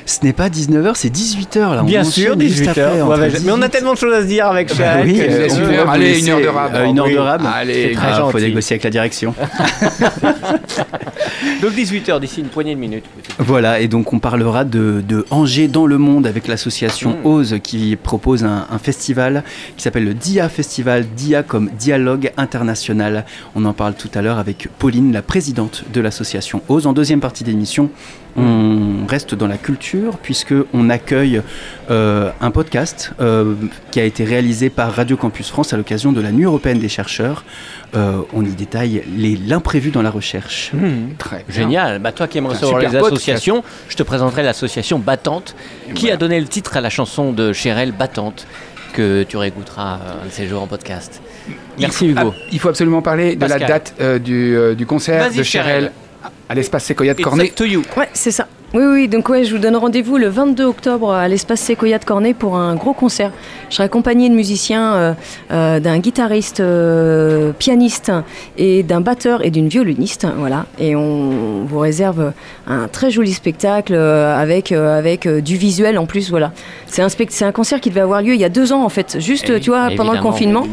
euh, 0.00 0.06
ce 0.06 0.24
n'est 0.24 0.32
pas 0.32 0.48
19h, 0.48 0.92
c'est 0.94 1.08
18h 1.14 1.58
là. 1.74 1.80
On 1.82 1.84
Bien 1.84 2.04
sûr, 2.04 2.32
enchaîne 2.32 2.40
juste 2.42 2.54
18 2.60 2.68
après, 2.68 2.80
heures. 2.82 3.06
entre 3.08 3.20
Ouais, 3.20 3.28
mais 3.44 3.50
on 3.52 3.54
a 3.62 3.68
18. 3.68 3.70
tellement 3.70 3.92
de 3.94 3.98
choses 3.98 4.14
à 4.14 4.22
se 4.22 4.26
dire 4.26 4.46
avec 4.46 4.68
Bah 4.70 4.74
Charles. 4.76 5.02
oui, 5.06 5.20
euh, 5.20 5.84
Allez, 5.88 6.04
laisser, 6.14 6.20
une 6.26 6.28
heure 6.32 6.40
de 6.40 6.46
rab. 6.48 6.74
euh, 6.74 6.84
une 6.86 6.98
heure 6.98 7.06
Oui. 7.06 7.14
de 7.14 7.18
rab. 7.18 7.42
Allez, 7.54 7.88
C'est 7.90 7.94
très 7.96 8.06
Ah, 8.12 8.28
faut 8.30 8.38
négocier 8.40 8.74
avec 8.74 8.84
la 8.84 8.90
direction. 8.90 9.34
Donc 11.62 11.72
18h 11.72 12.20
d'ici 12.20 12.40
une 12.40 12.48
poignée 12.48 12.74
de 12.74 12.80
minutes. 12.80 13.04
Voilà, 13.38 13.80
et 13.80 13.88
donc 13.88 14.12
on 14.12 14.18
parlera 14.18 14.64
de, 14.64 15.02
de 15.06 15.24
Angers 15.30 15.68
dans 15.68 15.86
le 15.86 15.98
monde 15.98 16.26
avec 16.26 16.48
l'association 16.48 17.10
Mm. 17.22 17.26
OSE 17.26 17.54
qui 17.62 17.96
propose 17.96 18.44
un, 18.44 18.66
un 18.70 18.78
festival 18.78 19.42
qui 19.76 19.82
s'appelle 19.82 20.04
le 20.04 20.14
DIA 20.14 20.48
Festival, 20.48 21.04
DIA 21.16 21.42
comme 21.42 21.70
Dialogue 21.78 22.30
International. 22.36 23.24
On 23.54 23.64
en 23.64 23.72
parle 23.72 23.94
tout 23.94 24.10
à 24.14 24.22
l'heure 24.22 24.38
avec 24.38 24.68
Pauline, 24.78 25.12
la 25.12 25.22
présidente 25.22 25.84
de 25.92 26.00
l'association 26.00 26.62
OSE. 26.68 26.86
En 26.86 26.92
deuxième 26.92 27.20
partie 27.20 27.44
d'émission, 27.44 27.90
on 28.36 29.06
reste 29.08 29.34
dans 29.34 29.46
la 29.48 29.56
culture 29.58 30.18
puisque 30.18 30.54
on 30.72 30.90
accueille 30.90 31.42
euh, 31.90 32.30
un 32.40 32.50
podcast 32.50 33.12
euh, 33.20 33.54
qui 33.90 34.00
a 34.00 34.04
été 34.04 34.24
réalisé 34.24 34.70
par 34.70 34.92
Radio 34.94 35.16
Campus 35.16 35.48
France 35.48 35.72
à 35.72 35.76
l'occasion 35.76 36.12
de 36.12 36.20
la 36.20 36.30
Nuit 36.32 36.44
européenne 36.44 36.78
des 36.78 36.88
chercheurs. 36.88 37.44
Euh, 37.96 38.22
on 38.32 38.44
y 38.44 38.50
détaille 38.50 39.02
les- 39.16 39.36
l'imprévu 39.36 39.90
dans 39.90 40.02
la 40.02 40.10
recherche. 40.10 40.70
Très 41.18 41.44
bien. 41.48 41.54
Génial. 41.54 41.98
Bah, 41.98 42.12
toi 42.12 42.28
qui 42.28 42.38
aimes 42.38 42.46
recevoir 42.46 42.78
les 42.78 42.86
podcast. 42.86 43.06
associations, 43.06 43.64
je 43.88 43.96
te 43.96 44.02
présenterai 44.02 44.42
l'association 44.42 44.98
Battante 44.98 45.56
qui 45.94 46.02
voilà. 46.02 46.14
a 46.14 46.16
donné 46.16 46.40
le 46.40 46.46
titre 46.46 46.76
à 46.76 46.80
la 46.80 46.90
chanson 46.90 47.32
de 47.32 47.52
Chérel 47.52 47.92
Battante 47.92 48.46
que 48.92 49.22
tu 49.24 49.36
réécouteras 49.36 49.94
un 50.22 50.26
de 50.26 50.30
ces 50.30 50.46
jours 50.48 50.62
en 50.62 50.66
podcast. 50.66 51.20
Merci 51.78 52.06
Il- 52.06 52.10
Hugo. 52.12 52.34
il 52.52 52.58
faut 52.58 52.68
absolument 52.68 53.02
parler 53.02 53.34
de 53.34 53.40
Pascal. 53.40 53.60
la 53.60 53.66
date 53.66 54.22
du, 54.22 54.56
du 54.76 54.86
concert 54.86 55.28
de 55.32 55.42
Chérel. 55.42 55.44
Chérel 55.44 55.92
à 56.48 56.54
l'espace 56.54 56.84
Séquoia 56.84 57.14
de 57.14 57.22
Cornet. 57.22 57.44
up 57.50 57.54
to 57.54 57.64
you. 57.64 57.82
Ouais, 57.96 58.08
c'est 58.12 58.30
ça. 58.30 58.48
Oui, 58.72 58.84
oui, 58.84 59.08
donc 59.08 59.28
ouais, 59.28 59.42
je 59.42 59.52
vous 59.52 59.60
donne 59.60 59.74
rendez-vous 59.74 60.16
le 60.16 60.28
22 60.28 60.62
octobre 60.64 61.10
à 61.12 61.26
l'espace 61.26 61.60
Sequoia 61.60 61.98
de 61.98 62.04
Cornet 62.04 62.34
pour 62.34 62.54
un 62.56 62.76
gros 62.76 62.92
concert. 62.92 63.32
Je 63.68 63.74
serai 63.74 63.84
accompagné 63.86 64.28
de 64.28 64.34
musiciens, 64.34 64.94
euh, 64.94 65.12
euh, 65.50 65.80
d'un 65.80 65.98
guitariste, 65.98 66.60
euh, 66.60 67.50
pianiste 67.50 68.12
et 68.58 68.84
d'un 68.84 69.00
batteur 69.00 69.44
et 69.44 69.50
d'une 69.50 69.66
violoniste. 69.66 70.24
Voilà. 70.38 70.66
Et 70.78 70.94
on 70.94 71.64
vous 71.66 71.78
réserve 71.80 72.32
un 72.68 72.86
très 72.86 73.10
joli 73.10 73.32
spectacle 73.32 73.92
euh, 73.92 74.40
avec, 74.40 74.70
avec 74.70 75.26
du 75.26 75.56
visuel 75.56 75.98
en 75.98 76.06
plus. 76.06 76.30
Voilà. 76.30 76.52
C'est 76.86 77.02
un, 77.02 77.08
spect- 77.08 77.32
c'est 77.32 77.44
un 77.44 77.50
concert 77.52 77.80
qui 77.80 77.88
devait 77.88 78.02
avoir 78.02 78.22
lieu 78.22 78.34
il 78.34 78.40
y 78.40 78.44
a 78.44 78.48
deux 78.48 78.72
ans 78.72 78.84
en 78.84 78.88
fait, 78.88 79.16
juste 79.18 79.50
Eh 79.52 79.58
tu 79.58 79.70
vois, 79.70 79.88
pendant 79.96 80.12
le 80.12 80.20
confinement. 80.20 80.64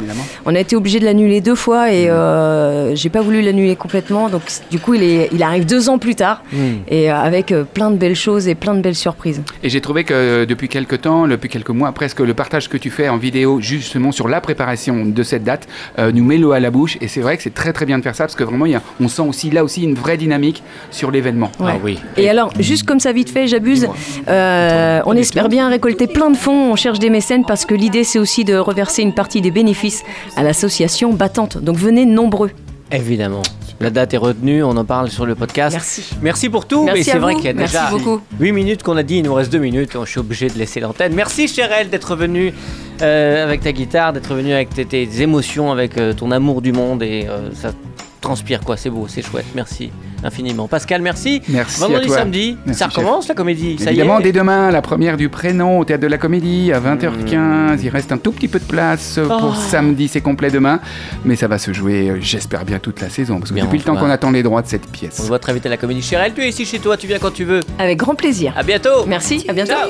On 0.46 0.54
a 0.54 0.60
été 0.60 0.76
obligé 0.76 1.00
de 1.00 1.06
l'annuler 1.06 1.42
deux 1.42 1.56
fois 1.56 1.92
et 1.92 2.08
euh, 2.12 2.94
j'ai 2.94 3.10
pas 3.10 3.22
voulu 3.22 3.42
l'annuler 3.42 3.76
complètement. 3.76 4.30
Donc 4.30 4.44
du 4.70 4.78
coup, 4.78 4.94
il, 4.94 5.02
est, 5.02 5.30
il 5.34 5.42
arrive 5.42 5.66
deux 5.66 5.90
ans 5.90 5.98
plus 5.98 6.14
tard 6.14 6.44
Hmm. 6.54 6.78
et 6.88 7.10
avec 7.10 7.52
euh, 7.52 7.64
plein 7.88 7.96
de 7.96 8.00
belles 8.00 8.16
choses 8.16 8.48
et 8.50 8.56
plein 8.56 8.74
de 8.76 8.82
belles 8.82 8.96
surprises. 8.96 9.42
Et 9.64 9.70
j'ai 9.70 9.80
trouvé 9.80 10.04
que 10.04 10.14
euh, 10.14 10.46
depuis 10.46 10.68
quelques 10.68 11.02
temps, 11.02 11.26
depuis 11.28 11.48
quelques 11.48 11.70
mois 11.70 11.92
presque, 11.94 12.20
le 12.20 12.34
partage 12.34 12.68
que 12.68 12.76
tu 12.78 12.90
fais 12.90 13.08
en 13.08 13.16
vidéo 13.18 13.62
justement 13.62 14.12
sur 14.12 14.28
la 14.28 14.42
préparation 14.42 15.06
de 15.06 15.24
cette 15.24 15.44
date 15.46 15.68
euh, 16.00 16.12
nous 16.12 16.26
met 16.26 16.38
l'eau 16.38 16.52
à 16.52 16.60
la 16.60 16.70
bouche. 16.70 16.98
Et 17.00 17.08
c'est 17.08 17.22
vrai 17.22 17.38
que 17.38 17.44
c'est 17.44 17.54
très 17.54 17.72
très 17.72 17.86
bien 17.86 17.98
de 17.98 18.04
faire 18.04 18.16
ça 18.16 18.26
parce 18.26 18.36
que 18.36 18.44
vraiment, 18.44 18.66
il 18.66 18.74
y 18.74 18.76
a- 18.76 18.82
on 19.00 19.08
sent 19.08 19.22
aussi 19.22 19.50
là 19.52 19.64
aussi 19.64 19.84
une 19.84 19.94
vraie 19.94 20.18
dynamique 20.18 20.64
sur 20.92 21.12
l'événement. 21.12 21.50
Ouais. 21.62 21.72
Ah 21.76 21.78
oui. 21.82 22.00
Et 22.18 22.30
alors, 22.30 22.52
juste 22.60 22.84
comme 22.86 23.00
ça, 23.00 23.14
vite 23.14 23.30
fait, 23.30 23.48
j'abuse. 23.48 23.88
Euh, 24.28 25.02
on 25.06 25.14
espère 25.14 25.48
bien 25.48 25.70
récolter 25.70 26.08
plein 26.08 26.30
de 26.30 26.38
fonds. 26.38 26.72
On 26.74 26.76
cherche 26.76 27.00
des 27.00 27.10
mécènes 27.10 27.46
parce 27.46 27.64
que 27.66 27.74
l'idée, 27.74 28.04
c'est 28.04 28.20
aussi 28.20 28.44
de 28.44 28.56
reverser 28.56 29.02
une 29.02 29.14
partie 29.14 29.40
des 29.40 29.52
bénéfices 29.52 30.04
à 30.36 30.44
l'association 30.44 31.14
Battante. 31.14 31.58
Donc 31.58 31.78
venez 31.78 32.06
nombreux. 32.06 32.52
Évidemment. 32.92 33.44
La 33.80 33.92
date 33.92 34.14
est 34.14 34.18
retenue, 34.18 34.64
on 34.64 34.76
en 34.76 34.86
parle 34.86 35.10
sur 35.10 35.26
le 35.26 35.36
podcast. 35.36 35.76
Merci. 35.76 36.16
Merci 36.22 36.50
pour 36.50 36.66
tout, 36.66 36.86
Merci 36.86 37.00
mais 37.00 37.04
c'est 37.04 37.20
vrai 37.20 37.36
qu'il 37.36 37.46
y 37.46 37.50
a 37.50 37.54
Merci 37.54 37.76
déjà 37.76 37.90
beaucoup. 37.92 38.22
8 38.40 38.52
minutes 38.52 38.84
qu'on 38.84 38.98
a 38.98 39.04
dit, 39.04 39.18
il 39.18 39.24
nous 39.24 39.34
reste 39.34 39.52
2 39.52 39.60
minutes, 39.60 39.92
je 40.04 40.10
suis 40.10 40.20
obligé 40.20 40.50
de 40.50 40.58
laisser 40.58 40.80
l'antenne. 40.80 41.14
Merci 41.14 41.48
Chérel 41.48 41.90
d'être 41.90 42.16
venu 42.16 42.54
euh, 43.02 43.44
avec 43.44 43.62
ta 43.62 43.72
guitare, 43.72 44.14
d'être 44.14 44.34
venu 44.34 44.52
avec 44.52 44.70
tes, 44.70 44.86
tes 44.86 45.22
émotions, 45.22 45.72
avec 45.72 45.98
euh, 45.98 46.14
ton 46.14 46.32
amour 46.32 46.64
du 46.64 46.72
monde 46.72 47.04
et 47.04 47.28
euh, 47.30 47.52
ça 47.54 47.72
transpire 48.20 48.62
quoi, 48.62 48.78
c'est 48.78 48.90
beau, 48.90 49.06
c'est 49.08 49.22
chouette. 49.22 49.46
Merci 49.54 49.92
infiniment. 50.24 50.68
Pascal, 50.68 51.02
merci. 51.02 51.42
Merci 51.50 51.80
Vendredi, 51.80 52.04
à 52.04 52.08
toi. 52.08 52.18
samedi, 52.18 52.58
Merci, 52.66 52.80
ça 52.80 52.90
chef. 52.90 52.96
recommence 52.98 53.28
la 53.28 53.36
comédie, 53.36 53.78
ça 53.80 53.90
Évidemment, 53.92 54.18
y 54.18 54.22
est. 54.22 54.24
dès 54.26 54.32
demain, 54.32 54.72
la 54.72 54.82
première 54.82 55.18
du 55.18 55.30
prénom 55.30 55.80
au 55.80 55.86
Théâtre 55.86 56.02
de 56.04 56.08
la 56.08 56.18
Comédie 56.18 56.72
à 56.74 56.80
20h15. 56.80 57.80
Il 57.84 57.90
reste 57.90 58.12
un 58.12 58.18
tout 58.18 58.32
petit 58.32 58.48
peu 58.48 58.60
de 58.60 58.66
place 58.66 59.18
euh, 59.18 59.28
pour 59.28 59.56
Oh. 59.58 59.70
samedi, 59.70 60.08
c'est 60.08 60.22
complet 60.22 60.50
demain. 60.52 60.80
Mais 61.26 61.36
ça 61.36 61.48
va 61.48 61.58
se 61.58 61.72
jouer, 61.74 62.10
euh, 62.10 62.18
j'espère 62.22 62.66
bien, 62.66 62.80
toute 62.80 63.02
la 63.02 63.10
saison. 63.10 63.40
Parce 63.40 63.52
que 63.52 63.56
Bien, 63.56 63.66
depuis 63.66 63.78
le 63.78 63.84
on 63.84 63.86
temps 63.88 63.94
va- 63.96 64.02
qu'on 64.02 64.10
attend 64.10 64.32
les 64.32 64.44
droits 64.44 64.62
de 64.62 64.68
cette 64.68 64.86
On 64.88 64.92
pièce. 64.92 65.16
se 65.18 65.22
voit 65.28 65.40
très 65.40 65.54
vite 65.54 65.66
à 65.66 65.70
la 65.70 65.78
comédie. 65.78 66.02
Chérel, 66.02 66.34
tu 66.34 66.42
es 66.42 66.50
ici 66.50 66.66
chez 66.66 66.80
toi, 66.80 66.98
tu 66.98 67.08
viens 67.08 67.20
quand 67.20 67.32
tu 67.34 67.44
veux. 67.46 67.62
Avec 67.80 67.98
grand 67.98 68.16
plaisir. 68.16 68.54
À 68.58 68.64
bientôt. 68.64 69.06
Merci, 69.08 69.46
à 69.48 69.54
bientôt. 69.54 69.72
Ciao. 69.72 69.90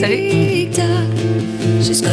Salut. 0.00 0.68
Jusqu'au 1.80 2.08